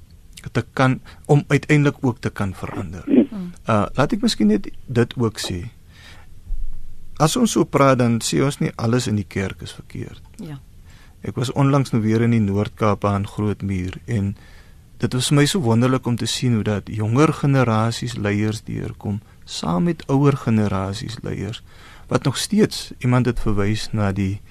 te 0.51 0.65
kan 0.73 0.99
om 1.25 1.43
uiteindelik 1.47 1.97
ook 2.01 2.19
te 2.19 2.29
kan 2.29 2.53
verander. 2.53 3.14
Uh 3.35 3.85
laat 3.95 4.13
ek 4.13 4.21
miskien 4.21 4.47
net 4.47 4.69
dit 4.85 5.15
ook 5.17 5.39
sê. 5.39 5.69
As 7.17 7.35
ons 7.39 7.51
so 7.51 7.63
praat 7.63 7.99
dan 7.99 8.19
sê 8.23 8.41
ons 8.43 8.59
nie 8.59 8.71
alles 8.75 9.07
in 9.07 9.15
die 9.15 9.27
kerk 9.27 9.61
is 9.61 9.75
verkeerd. 9.75 10.21
Ja. 10.39 10.59
Ek 11.25 11.35
was 11.39 11.51
onlangs 11.51 11.91
nou 11.91 12.01
weer 12.03 12.21
in 12.21 12.35
die 12.35 12.43
Noord-Kaap 12.43 13.05
aan 13.05 13.27
Grootmuur 13.27 13.97
en 14.05 14.35
dit 14.97 15.13
was 15.13 15.31
my 15.31 15.45
so 15.45 15.59
wonderlik 15.59 16.05
om 16.05 16.15
te 16.15 16.27
sien 16.29 16.53
hoe 16.53 16.63
dat 16.63 16.87
jonger 16.87 17.33
generasies 17.33 18.15
leiers 18.15 18.61
deurkom 18.63 19.21
saam 19.43 19.89
met 19.89 20.05
ouer 20.07 20.37
generasies 20.37 21.17
leiers 21.23 21.63
wat 22.07 22.23
nog 22.23 22.37
steeds 22.37 22.91
iemand 22.97 23.25
het 23.25 23.39
verwys 23.39 23.89
na 23.91 24.11
die 24.11 24.41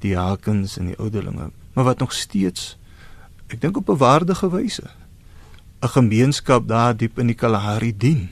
die 0.00 0.16
hakens 0.16 0.78
en 0.78 0.88
die 0.92 0.98
ouderlinge 0.98 1.50
maar 1.74 1.84
wat 1.84 1.98
nog 1.98 2.12
steeds 2.16 2.76
ek 3.48 3.60
dink 3.60 3.76
op 3.76 3.90
'n 3.90 4.00
waardige 4.00 4.50
wyse 4.50 4.88
'n 5.82 5.88
gemeenskap 5.88 6.68
daar 6.68 6.96
diep 6.96 7.18
in 7.18 7.26
die 7.26 7.36
Kalahari 7.36 7.96
dien. 7.96 8.30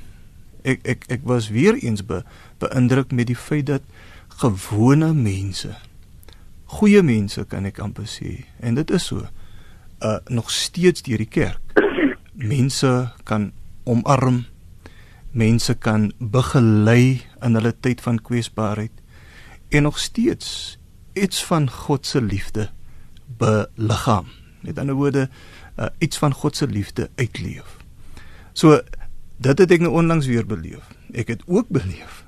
Ek 0.63 0.81
ek 0.83 1.05
ek 1.09 1.21
was 1.25 1.49
weer 1.49 1.75
eens 1.75 2.05
be, 2.07 2.25
beïndruk 2.59 3.13
met 3.13 3.27
die 3.27 3.37
feit 3.37 3.67
dat 3.67 3.83
gewone 4.29 5.13
mense 5.15 5.77
goeie 6.69 7.01
mense 7.03 7.45
kan 7.49 7.67
ek 7.69 7.81
amper 7.81 8.07
sê 8.09 8.43
en 8.61 8.77
dit 8.77 8.91
is 8.93 9.09
so 9.11 9.25
uh 10.05 10.19
nog 10.29 10.51
steeds 10.53 11.03
deur 11.07 11.23
die 11.25 11.31
kerk 11.33 11.81
mense 12.37 12.91
kan 13.29 13.51
omarm 13.89 14.45
mense 15.33 15.75
kan 15.75 16.11
begelei 16.21 17.25
in 17.45 17.57
hulle 17.59 17.73
tyd 17.73 18.05
van 18.05 18.21
kwesbaarheid 18.21 18.93
en 19.73 19.89
nog 19.89 19.99
steeds 19.99 20.77
iets 21.17 21.41
van 21.49 21.71
God 21.73 22.07
se 22.07 22.21
liefde 22.23 22.69
beliggaam 23.41 24.29
met 24.63 24.79
ander 24.79 24.99
woorde 24.99 25.29
uh, 25.79 25.87
iets 25.99 26.19
van 26.19 26.35
God 26.35 26.57
se 26.57 26.67
liefde 26.67 27.11
uitleef. 27.15 27.77
So 28.53 28.81
dit 29.37 29.59
het 29.59 29.71
ek 29.71 29.81
nou 29.81 29.93
onlangs 29.93 30.27
weer 30.27 30.47
beleef. 30.47 30.83
Ek 31.13 31.29
het 31.29 31.43
ook 31.47 31.69
beleef 31.69 32.25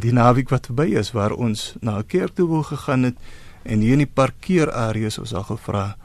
die 0.00 0.12
naweek 0.12 0.48
wat 0.48 0.70
verby 0.70 0.94
is 0.98 1.12
waar 1.12 1.32
ons 1.32 1.74
na 1.80 1.98
'n 1.98 2.06
kerk 2.06 2.34
toe 2.34 2.48
wou 2.48 2.62
gegaan 2.62 3.02
het 3.02 3.16
en 3.62 3.80
hier 3.80 3.92
in 3.92 4.04
die 4.04 4.14
parkeerareas 4.14 5.18
ons 5.18 5.34
al 5.34 5.44
gevra 5.44 5.96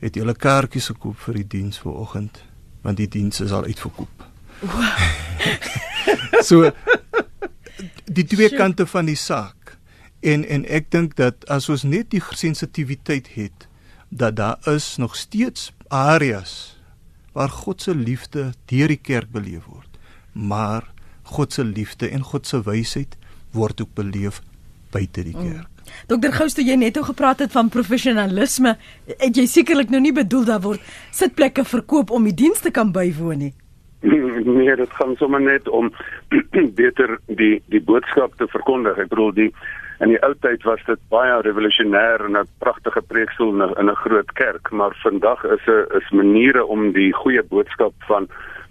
het 0.00 0.14
julle 0.14 0.34
kaartjies 0.34 0.86
gekoop 0.86 1.18
vir 1.18 1.34
die 1.34 1.46
diens 1.46 1.78
vanoggend 1.78 2.42
want 2.82 2.96
die 2.96 3.08
diens 3.08 3.40
is 3.40 3.52
al 3.52 3.64
uitverkoop. 3.64 4.24
so 6.48 6.70
die 8.04 8.24
twee 8.24 8.48
kante 8.48 8.86
van 8.86 9.06
die 9.06 9.16
saak 9.16 9.76
en 10.20 10.44
en 10.44 10.64
ek 10.64 10.90
dink 10.90 11.16
dat 11.16 11.48
as 11.48 11.68
ons 11.68 11.82
net 11.82 12.10
die 12.10 12.22
sensitiwiteit 12.30 13.28
het 13.34 13.68
dat 14.08 14.36
daar 14.36 14.58
is 14.74 14.96
nog 14.96 15.16
steeds 15.16 15.72
areas 15.90 16.78
waar 17.32 17.50
God 17.50 17.82
se 17.82 17.94
liefde 17.94 18.50
deur 18.70 18.90
die 18.90 19.00
kerk 19.02 19.30
beleef 19.32 19.66
word. 19.66 19.98
Maar 20.32 20.86
God 21.34 21.52
se 21.52 21.64
liefde 21.64 22.08
en 22.10 22.24
God 22.26 22.46
se 22.46 22.62
wysheid 22.66 23.16
word 23.54 23.82
ook 23.82 23.94
beleef 23.94 24.40
buite 24.90 25.22
die 25.26 25.34
kerk. 25.34 25.66
Mm. 25.66 25.80
Dokter 26.06 26.32
Gous, 26.34 26.54
toe 26.54 26.64
jy 26.64 26.76
net 26.78 26.98
oor 26.98 27.08
gepraat 27.08 27.42
het 27.42 27.52
van 27.54 27.70
professionalisme, 27.72 28.76
het 29.10 29.36
jy 29.36 29.46
sekerlik 29.50 29.90
nou 29.90 30.00
nie 30.02 30.14
bedoel 30.14 30.46
daar 30.46 30.62
word 30.62 30.82
sitplekke 31.14 31.64
verkoop 31.66 32.12
om 32.14 32.28
die 32.28 32.36
dienste 32.44 32.70
kan 32.74 32.94
bywoon 32.94 33.46
nie. 33.46 33.54
Nee, 34.40 34.72
dit 34.76 34.92
gaan 34.96 35.12
sommer 35.20 35.40
net 35.40 35.68
om 35.68 35.90
beter 36.80 37.18
die 37.26 37.60
die 37.68 37.80
boodskap 37.84 38.32
te 38.40 38.46
verkondig. 38.48 38.96
Ek 38.98 39.10
bedoel 39.12 39.34
die 39.36 39.48
In 40.00 40.08
die 40.08 40.20
ou 40.24 40.32
tyd 40.40 40.62
was 40.64 40.80
dit 40.86 41.00
baie 41.12 41.40
revolusionêr 41.44 42.24
en 42.24 42.36
'n 42.38 42.48
pragtige 42.58 43.02
preekstoel 43.02 43.52
in 43.52 43.62
'n 43.64 43.74
in 43.80 43.90
'n 43.90 44.02
groot 44.04 44.32
kerk, 44.32 44.70
maar 44.70 44.94
vandag 45.02 45.44
is 45.44 45.66
'n 45.66 45.86
is 45.98 46.10
maniere 46.10 46.64
om 46.64 46.92
die 46.92 47.12
goeie 47.12 47.42
boodskap 47.42 47.92
van 48.08 48.28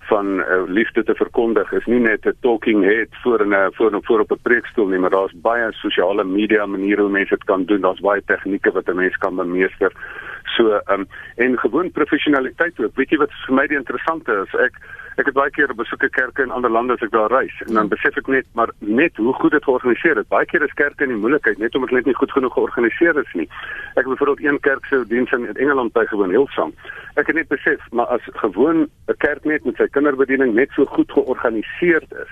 van 0.10 0.40
uh, 0.40 0.64
liefde 0.66 1.04
te 1.04 1.16
verkondig 1.16 1.72
is 1.72 1.86
nie 1.86 2.00
net 2.00 2.26
'n 2.26 2.38
talking 2.42 2.84
head 2.84 3.12
voor 3.24 3.46
'n 3.46 3.74
voor 3.78 3.92
'n 3.96 4.04
voor 4.08 4.20
op 4.20 4.32
'n 4.32 4.42
preekstoel 4.42 4.88
nie, 4.88 5.00
maar 5.00 5.16
daar's 5.18 5.42
baie 5.42 5.72
sosiale 5.72 6.24
media 6.24 6.66
maniere 6.66 7.02
hoe 7.02 7.12
mense 7.12 7.36
dit 7.36 7.44
kan 7.44 7.66
doen. 7.66 7.82
Daar's 7.82 8.00
baie 8.00 8.22
tegnieke 8.26 8.72
wat 8.72 8.88
'n 8.88 8.96
mens 8.96 9.18
kan 9.18 9.36
bemeester. 9.36 9.92
So, 10.44 10.64
ehm 10.72 11.00
um, 11.00 11.08
en 11.36 11.60
gewoon 11.60 11.92
professionaliteit 11.92 12.74
ook. 12.80 12.96
Weet 12.96 13.10
jy 13.10 13.18
wat 13.18 13.32
vir 13.46 13.56
my 13.56 13.68
die 13.68 13.78
interessante 13.78 14.46
is? 14.46 14.60
Ek 14.60 14.74
ek 15.20 15.30
het 15.30 15.36
baie 15.36 15.52
keer 15.52 15.74
besoeke 15.76 16.10
kerke 16.16 16.44
in 16.46 16.54
ander 16.56 16.72
lande 16.72 16.96
as 16.96 17.04
ek 17.04 17.12
daar 17.12 17.32
reis 17.32 17.56
en 17.66 17.74
dan 17.74 17.86
hmm. 17.86 17.94
besef 17.94 18.18
ek 18.22 18.28
net 18.32 18.48
maar 18.56 18.72
net 18.80 19.18
hoe 19.20 19.34
goed 19.34 19.52
dit 19.52 19.64
georganiseer 19.68 20.22
is. 20.22 20.28
Baie 20.32 20.48
keer 20.48 20.64
is 20.64 20.76
kerke 20.80 21.04
in 21.04 21.14
die 21.14 21.20
moeilikheid 21.20 21.60
net 21.60 21.76
omdat 21.76 21.92
hulle 21.92 22.02
net 22.02 22.12
nie 22.12 22.20
goed 22.20 22.36
genoeg 22.36 22.54
georganiseer 22.56 23.20
is 23.20 23.34
nie. 23.36 23.48
Ek 23.96 24.06
het 24.06 24.12
byvoorbeeld 24.14 24.46
een 24.46 24.60
kerk 24.68 24.86
se 24.86 25.02
diens 25.10 25.32
in 25.36 25.48
Engeland 25.56 25.94
bygewoon, 25.94 26.36
Hillsong. 26.36 26.76
Ek 27.20 27.28
het 27.28 27.36
net 27.36 27.50
besef 27.52 27.84
maar 27.92 28.08
as 28.16 28.30
gewoon 28.44 28.88
'n 28.88 29.18
kerk 29.18 29.44
net 29.46 29.66
met 29.66 29.76
sy 29.76 29.88
kinderbediening 29.88 30.54
net 30.54 30.72
so 30.72 30.86
goed 30.86 31.12
georganiseer 31.12 32.04
is, 32.24 32.32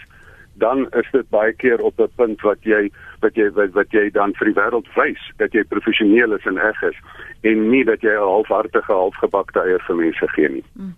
dan 0.57 0.88
is 0.89 1.07
dit 1.11 1.29
baie 1.29 1.53
keer 1.53 1.81
op 1.81 1.99
'n 1.99 2.11
punt 2.15 2.41
wat 2.41 2.61
jy 2.61 2.89
wat 3.19 3.35
jy 3.35 3.49
wat, 3.51 3.71
wat 3.71 3.91
jy 3.91 4.09
dan 4.11 4.33
vir 4.33 4.45
die 4.45 4.59
wêreld 4.61 4.88
wys 4.95 5.21
dat 5.38 5.53
jy 5.53 5.63
professioneel 5.63 6.33
is 6.33 6.45
en 6.45 6.59
reg 6.59 6.81
is 6.83 6.97
en 7.41 7.69
nie 7.69 7.83
dat 7.83 8.01
jy 8.01 8.13
'n 8.13 8.31
halfhartige 8.31 8.93
halfgebakte 8.93 9.59
eier 9.59 9.83
vir 9.88 9.95
mense 9.95 10.27
gee 10.27 10.49
nie. 10.49 10.63
Mm. 10.73 10.95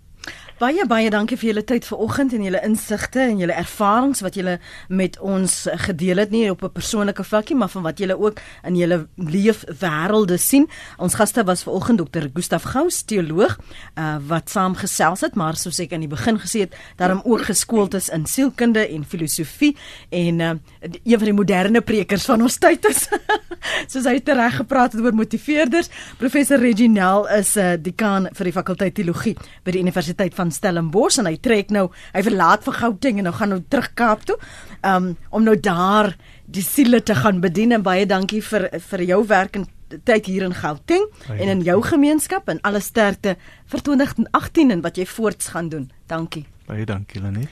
Baie 0.60 0.84
baie 0.84 1.08
dankie 1.08 1.38
vir 1.40 1.48
julle 1.48 1.62
tyd 1.64 1.86
vanoggend 1.88 2.34
en 2.36 2.42
julle 2.44 2.58
insigte 2.66 3.22
en 3.22 3.38
julle 3.40 3.54
ervarings 3.56 4.20
wat 4.20 4.34
julle 4.36 4.58
met 4.92 5.14
ons 5.24 5.54
gedeel 5.86 6.20
het 6.20 6.34
nie 6.34 6.50
op 6.52 6.64
'n 6.64 6.72
persoonlike 6.74 7.24
vlakkie 7.24 7.56
maar 7.56 7.70
van 7.72 7.82
wat 7.82 7.98
julle 7.98 8.18
ook 8.20 8.40
in 8.68 8.76
julle 8.76 9.08
leefwêrelde 9.16 10.36
sien. 10.36 10.68
Ons 10.98 11.14
gaste 11.14 11.44
was 11.44 11.62
vanoggend 11.62 11.98
dokter 11.98 12.30
Gustaf 12.34 12.62
Gous, 12.62 13.02
teoloog, 13.02 13.58
uh, 13.96 14.18
wat 14.26 14.50
saamgesels 14.50 15.20
het, 15.20 15.34
maar 15.34 15.56
soos 15.56 15.80
ek 15.80 15.92
aan 15.92 16.00
die 16.00 16.08
begin 16.08 16.38
gesê 16.38 16.60
het, 16.60 16.74
daarom 16.96 17.22
ook 17.24 17.40
geskoold 17.40 17.94
is 17.94 18.08
in 18.08 18.26
sielkunde 18.26 18.88
en 18.88 19.04
filosofie 19.04 19.76
en 20.10 20.40
uh, 20.40 20.52
een 21.04 21.18
van 21.18 21.24
die 21.24 21.32
moderne 21.32 21.80
preekers 21.80 22.24
van 22.24 22.42
ons 22.42 22.58
tyd 22.58 22.84
is. 22.84 23.08
soos 23.92 24.04
hy 24.04 24.20
tereg 24.20 24.56
gepraat 24.60 24.92
het 24.92 25.02
oor 25.02 25.14
motiveerders. 25.14 25.88
Professor 26.18 26.58
Reginel 26.58 27.28
is 27.28 27.56
'n 27.56 27.60
uh, 27.60 27.76
dekaan 27.80 28.28
vir 28.32 28.44
die 28.44 28.52
fakulteit 28.52 28.94
teologie 28.94 29.36
by 29.64 29.70
die 29.70 29.80
Universiteit 29.80 30.34
van 30.50 30.56
Stellenbosch 30.56 31.20
en 31.20 31.28
hy 31.30 31.36
trek 31.42 31.70
nou, 31.70 31.88
hy 32.14 32.22
verlaat 32.26 32.64
vir 32.66 32.78
Gauteng 32.82 33.20
en 33.20 33.28
nou 33.28 33.34
gaan 33.36 33.54
nou 33.54 33.62
terug 33.68 33.92
Kaap 33.94 34.26
toe. 34.28 34.38
Um 34.86 35.16
om 35.30 35.44
nou 35.44 35.56
daar 35.56 36.14
die 36.50 36.64
siele 36.64 37.02
te 37.02 37.14
gaan 37.14 37.40
bedien 37.40 37.72
en 37.72 37.84
baie 37.86 38.06
dankie 38.06 38.42
vir 38.42 38.68
vir 38.90 39.04
jou 39.06 39.20
werk 39.26 39.56
en 39.56 39.68
tyd 40.06 40.26
hier 40.26 40.44
in 40.46 40.54
Gauteng 40.54 41.06
en 41.34 41.48
in 41.48 41.62
jou 41.66 41.80
gemeenskap 41.82 42.48
en 42.48 42.60
alle 42.62 42.80
sterkte 42.80 43.36
vir 43.70 43.82
2018 43.82 44.70
en 44.70 44.82
wat 44.86 44.98
jy 44.98 45.06
voorts 45.06 45.50
gaan 45.54 45.68
doen. 45.68 45.90
Dankie. 46.06 46.46
Baie 46.70 46.86
dankie 46.86 47.22
Lenet. 47.22 47.50